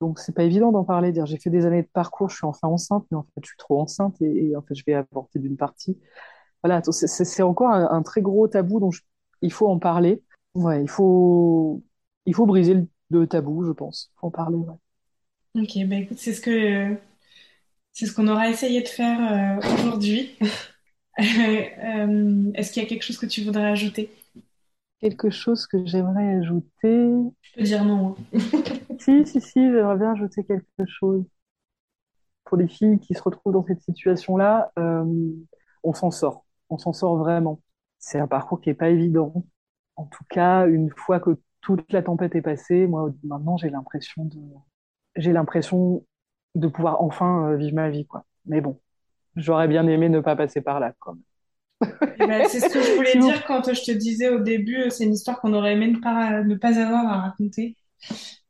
Donc 0.00 0.18
c'est 0.18 0.34
pas 0.34 0.44
évident 0.44 0.70
d'en 0.70 0.84
parler, 0.84 1.10
dire 1.10 1.26
j'ai 1.26 1.38
fait 1.38 1.50
des 1.50 1.66
années 1.66 1.82
de 1.82 1.88
parcours, 1.92 2.28
je 2.30 2.36
suis 2.36 2.46
enfin 2.46 2.68
enceinte, 2.68 3.06
mais 3.10 3.16
en 3.16 3.22
fait 3.22 3.40
je 3.42 3.48
suis 3.48 3.56
trop 3.56 3.80
enceinte 3.80 4.20
et, 4.20 4.54
en 4.56 4.62
fait 4.62 4.74
je 4.74 4.84
vais 4.86 4.94
avorter 4.94 5.38
d'une 5.38 5.56
partie. 5.56 5.98
Voilà, 6.62 6.82
c'est 6.90 7.42
encore 7.42 7.70
un, 7.70 8.02
très 8.02 8.20
gros 8.20 8.46
tabou 8.48 8.80
dont 8.80 8.90
il 9.42 9.52
faut 9.52 9.68
en 9.68 9.78
parler. 9.78 10.22
Ouais, 10.54 10.82
il 10.82 10.88
faut 10.88 11.82
il 12.26 12.34
faut 12.34 12.46
briser 12.46 12.86
le, 13.10 13.26
tabou, 13.26 13.64
je 13.64 13.72
pense. 13.72 14.12
Faut 14.16 14.26
en 14.26 14.30
parler. 14.30 14.56
Ouais. 14.56 15.62
Ok, 15.62 15.88
bah 15.88 15.96
écoute, 15.96 16.18
c'est 16.18 16.34
ce 16.34 16.40
que 16.40 16.96
c'est 17.98 18.06
ce 18.06 18.14
qu'on 18.14 18.28
aura 18.28 18.48
essayé 18.48 18.80
de 18.80 18.88
faire 18.88 19.60
euh, 19.60 19.74
aujourd'hui. 19.74 20.36
Euh, 21.20 22.52
est-ce 22.54 22.70
qu'il 22.70 22.80
y 22.80 22.86
a 22.86 22.88
quelque 22.88 23.02
chose 23.02 23.18
que 23.18 23.26
tu 23.26 23.42
voudrais 23.42 23.64
ajouter? 23.64 24.08
Quelque 25.00 25.30
chose 25.30 25.66
que 25.66 25.84
j'aimerais 25.84 26.36
ajouter? 26.36 27.10
Je 27.42 27.54
peux 27.56 27.62
dire 27.64 27.84
non. 27.84 28.14
Hein. 28.32 28.38
si, 29.00 29.26
si, 29.26 29.40
si, 29.40 29.60
j'aimerais 29.60 29.96
bien 29.96 30.12
ajouter 30.12 30.44
quelque 30.44 30.86
chose. 30.86 31.24
Pour 32.44 32.56
les 32.56 32.68
filles 32.68 33.00
qui 33.00 33.14
se 33.14 33.22
retrouvent 33.22 33.52
dans 33.52 33.66
cette 33.66 33.80
situation-là, 33.80 34.70
euh, 34.78 35.04
on 35.82 35.92
s'en 35.92 36.12
sort. 36.12 36.46
On 36.70 36.78
s'en 36.78 36.92
sort 36.92 37.16
vraiment. 37.16 37.60
C'est 37.98 38.20
un 38.20 38.28
parcours 38.28 38.60
qui 38.60 38.68
n'est 38.68 38.76
pas 38.76 38.90
évident. 38.90 39.44
En 39.96 40.04
tout 40.04 40.24
cas, 40.28 40.68
une 40.68 40.90
fois 40.90 41.18
que 41.18 41.30
toute 41.62 41.92
la 41.92 42.04
tempête 42.04 42.36
est 42.36 42.42
passée, 42.42 42.86
moi 42.86 43.12
maintenant 43.24 43.56
j'ai 43.56 43.70
l'impression 43.70 44.24
de, 44.24 44.38
j'ai 45.16 45.32
l'impression 45.32 46.04
de 46.58 46.68
pouvoir 46.68 47.02
enfin 47.02 47.50
euh, 47.50 47.56
vivre 47.56 47.74
ma 47.74 47.90
vie, 47.90 48.06
quoi. 48.06 48.24
Mais 48.46 48.60
bon, 48.60 48.80
j'aurais 49.36 49.68
bien 49.68 49.86
aimé 49.86 50.08
ne 50.08 50.20
pas 50.20 50.36
passer 50.36 50.60
par 50.60 50.80
là, 50.80 50.92
ben, 52.18 52.44
c'est 52.48 52.60
ce 52.60 52.72
que 52.72 52.82
je 52.82 52.96
voulais 52.96 53.16
dire 53.20 53.44
quand 53.46 53.72
je 53.72 53.84
te 53.84 53.92
disais 53.92 54.28
au 54.28 54.40
début, 54.40 54.90
c'est 54.90 55.04
une 55.04 55.14
histoire 55.14 55.40
qu'on 55.40 55.52
aurait 55.52 55.74
aimé 55.74 55.88
ne 55.88 55.98
pas, 55.98 56.42
ne 56.42 56.54
pas 56.56 56.78
avoir 56.78 57.06
à 57.06 57.20
raconter. 57.20 57.76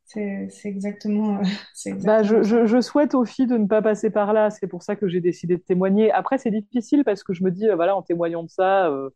C'est 0.04 0.48
exactement. 0.64 1.40
Bah, 2.02 2.22
je, 2.22 2.42
je, 2.42 2.66
je, 2.66 2.80
souhaite 2.80 3.14
aux 3.14 3.24
filles 3.24 3.46
de 3.46 3.56
ne 3.56 3.66
pas 3.66 3.82
passer 3.82 4.10
par 4.10 4.32
là. 4.32 4.50
C'est 4.50 4.66
pour 4.66 4.82
ça 4.82 4.96
que 4.96 5.06
j'ai 5.06 5.20
décidé 5.20 5.56
de 5.56 5.62
témoigner. 5.62 6.10
Après, 6.10 6.38
c'est 6.38 6.50
difficile 6.50 7.04
parce 7.04 7.22
que 7.22 7.32
je 7.34 7.44
me 7.44 7.50
dis, 7.50 7.68
euh, 7.68 7.76
voilà, 7.76 7.94
en 7.94 8.02
témoignant 8.02 8.42
de 8.42 8.48
ça, 8.48 8.88
euh, 8.88 9.10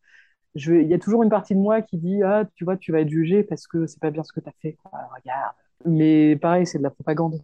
je, 0.54 0.74
il 0.74 0.86
y 0.86 0.94
a 0.94 0.98
toujours 0.98 1.22
une 1.22 1.30
partie 1.30 1.54
de 1.54 1.60
moi 1.60 1.82
qui 1.82 1.96
dit, 1.96 2.22
ah, 2.22 2.44
tu 2.54 2.64
vois, 2.64 2.76
tu 2.76 2.92
vas 2.92 3.00
être 3.00 3.08
jugé 3.08 3.42
parce 3.42 3.66
que 3.66 3.86
c'est 3.86 4.00
pas 4.00 4.10
bien 4.10 4.22
ce 4.22 4.32
que 4.32 4.40
tu 4.40 4.48
as 4.48 4.54
fait. 4.60 4.76
regarde. 4.84 5.54
Mais 5.86 6.36
pareil, 6.36 6.66
c'est 6.66 6.78
de 6.78 6.82
la 6.82 6.90
propagande. 6.90 7.40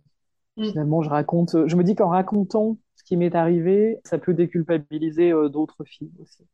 Mm. 0.58 0.64
Finalement, 0.64 1.02
je 1.02 1.08
raconte. 1.08 1.66
Je 1.66 1.76
me 1.76 1.84
dis 1.84 1.94
qu'en 1.94 2.08
racontant 2.08 2.76
ce 2.96 3.04
qui 3.04 3.16
m'est 3.16 3.34
arrivé, 3.34 3.98
ça 4.04 4.18
peut 4.18 4.34
déculpabiliser 4.34 5.32
euh, 5.32 5.48
d'autres 5.48 5.84
filles 5.84 6.12
aussi. 6.20 6.44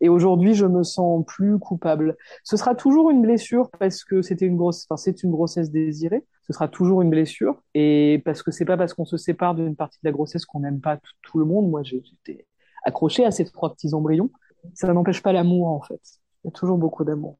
Et 0.00 0.10
aujourd'hui, 0.10 0.54
je 0.54 0.66
me 0.66 0.82
sens 0.82 1.24
plus 1.26 1.58
coupable. 1.58 2.16
Ce 2.44 2.58
sera 2.58 2.74
toujours 2.74 3.10
une 3.10 3.22
blessure 3.22 3.70
parce 3.78 4.04
que 4.04 4.20
c'était 4.20 4.44
une 4.44 4.56
grosse, 4.56 4.84
enfin, 4.84 4.98
c'est 4.98 5.22
une 5.22 5.30
grossesse 5.30 5.70
désirée. 5.70 6.22
Ce 6.46 6.52
sera 6.52 6.68
toujours 6.68 7.00
une 7.00 7.08
blessure. 7.08 7.62
Et 7.74 8.20
parce 8.26 8.42
que 8.42 8.50
c'est 8.50 8.66
pas 8.66 8.76
parce 8.76 8.92
qu'on 8.92 9.06
se 9.06 9.16
sépare 9.16 9.54
d'une 9.54 9.74
partie 9.74 9.98
de 10.02 10.08
la 10.08 10.12
grossesse 10.12 10.44
qu'on 10.44 10.60
n'aime 10.60 10.80
pas 10.80 11.00
tout, 11.22 11.38
le 11.38 11.46
monde. 11.46 11.70
Moi, 11.70 11.82
j'étais 11.82 12.46
accrochée 12.84 13.24
à 13.24 13.30
ces 13.30 13.46
trois 13.46 13.72
petits 13.72 13.94
embryons. 13.94 14.30
Ça 14.74 14.92
n'empêche 14.92 15.22
pas 15.22 15.32
l'amour, 15.32 15.68
en 15.68 15.80
fait. 15.80 16.00
Il 16.44 16.48
y 16.48 16.48
a 16.48 16.50
toujours 16.50 16.76
beaucoup 16.76 17.04
d'amour. 17.04 17.38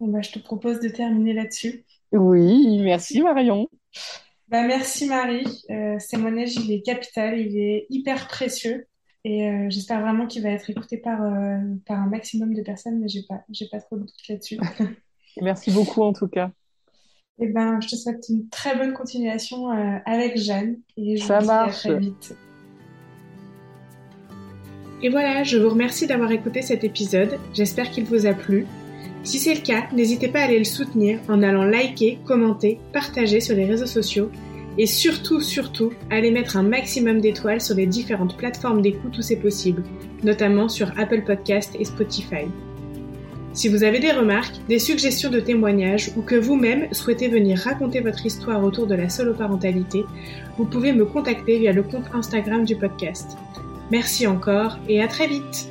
Bon, 0.00 0.08
bah, 0.08 0.20
je 0.20 0.32
te 0.32 0.38
propose 0.38 0.80
de 0.80 0.88
terminer 0.88 1.32
là-dessus. 1.32 1.84
Oui, 2.12 2.80
merci 2.82 3.22
Marion. 3.22 3.68
Bah, 4.50 4.66
merci 4.66 5.06
Marie. 5.06 5.46
Euh, 5.70 5.98
ce 6.00 6.08
témoignage, 6.08 6.56
il 6.56 6.72
est 6.72 6.82
capital, 6.82 7.38
il 7.38 7.56
est 7.56 7.86
hyper 7.88 8.26
précieux. 8.26 8.86
Et 9.24 9.48
euh, 9.48 9.66
j'espère 9.68 10.00
vraiment 10.00 10.26
qu'il 10.26 10.42
va 10.42 10.48
être 10.48 10.68
écouté 10.68 10.96
par, 10.96 11.22
euh, 11.22 11.58
par 11.86 12.00
un 12.00 12.06
maximum 12.06 12.54
de 12.54 12.62
personnes, 12.62 12.98
mais 12.98 13.08
j'ai 13.08 13.22
pas, 13.22 13.42
j'ai 13.50 13.68
pas 13.68 13.80
trop 13.80 13.96
de 13.96 14.02
doute 14.02 14.28
là-dessus. 14.28 14.58
merci 15.40 15.70
beaucoup 15.70 16.02
en 16.02 16.12
tout 16.12 16.26
cas. 16.26 16.50
Et 17.38 17.44
eh 17.44 17.48
ben, 17.48 17.80
je 17.80 17.88
te 17.88 17.96
souhaite 17.96 18.26
une 18.28 18.48
très 18.48 18.76
bonne 18.76 18.92
continuation 18.92 19.68
avec 20.04 20.36
Jeanne. 20.36 20.76
Et 20.98 21.16
je 21.16 21.24
Ça 21.24 21.38
vous 21.38 21.46
marche. 21.46 21.82
Dis 21.82 21.88
à 21.88 21.92
très 21.92 22.00
vite. 22.00 22.36
Et 25.02 25.08
voilà, 25.08 25.42
je 25.44 25.56
vous 25.56 25.70
remercie 25.70 26.06
d'avoir 26.06 26.30
écouté 26.32 26.60
cet 26.60 26.84
épisode, 26.84 27.38
j'espère 27.54 27.90
qu'il 27.90 28.04
vous 28.04 28.26
a 28.26 28.34
plu. 28.34 28.66
Si 29.22 29.38
c'est 29.38 29.54
le 29.54 29.60
cas, 29.60 29.84
n'hésitez 29.92 30.28
pas 30.28 30.40
à 30.40 30.44
aller 30.44 30.58
le 30.58 30.64
soutenir 30.64 31.20
en 31.28 31.42
allant 31.42 31.64
liker, 31.64 32.18
commenter, 32.24 32.80
partager 32.92 33.40
sur 33.40 33.54
les 33.54 33.66
réseaux 33.66 33.86
sociaux 33.86 34.30
et 34.78 34.86
surtout, 34.86 35.40
surtout, 35.40 35.92
allez 36.10 36.30
mettre 36.30 36.56
un 36.56 36.62
maximum 36.62 37.20
d'étoiles 37.20 37.60
sur 37.60 37.74
les 37.74 37.86
différentes 37.86 38.36
plateformes 38.36 38.80
d'écoute 38.80 39.18
où 39.18 39.22
c'est 39.22 39.36
possible, 39.36 39.82
notamment 40.22 40.68
sur 40.68 40.90
Apple 40.98 41.22
Podcast 41.22 41.76
et 41.78 41.84
Spotify. 41.84 42.46
Si 43.52 43.68
vous 43.68 43.82
avez 43.82 43.98
des 43.98 44.12
remarques, 44.12 44.54
des 44.68 44.78
suggestions 44.78 45.28
de 45.28 45.40
témoignages 45.40 46.12
ou 46.16 46.22
que 46.22 46.36
vous-même 46.36 46.86
souhaitez 46.92 47.28
venir 47.28 47.58
raconter 47.58 48.00
votre 48.00 48.24
histoire 48.24 48.62
autour 48.62 48.86
de 48.86 48.94
la 48.94 49.08
soloparentalité, 49.08 50.04
vous 50.56 50.64
pouvez 50.64 50.92
me 50.92 51.04
contacter 51.04 51.58
via 51.58 51.72
le 51.72 51.82
compte 51.82 52.06
Instagram 52.14 52.64
du 52.64 52.76
podcast. 52.76 53.36
Merci 53.90 54.26
encore 54.28 54.78
et 54.88 55.02
à 55.02 55.08
très 55.08 55.26
vite 55.26 55.68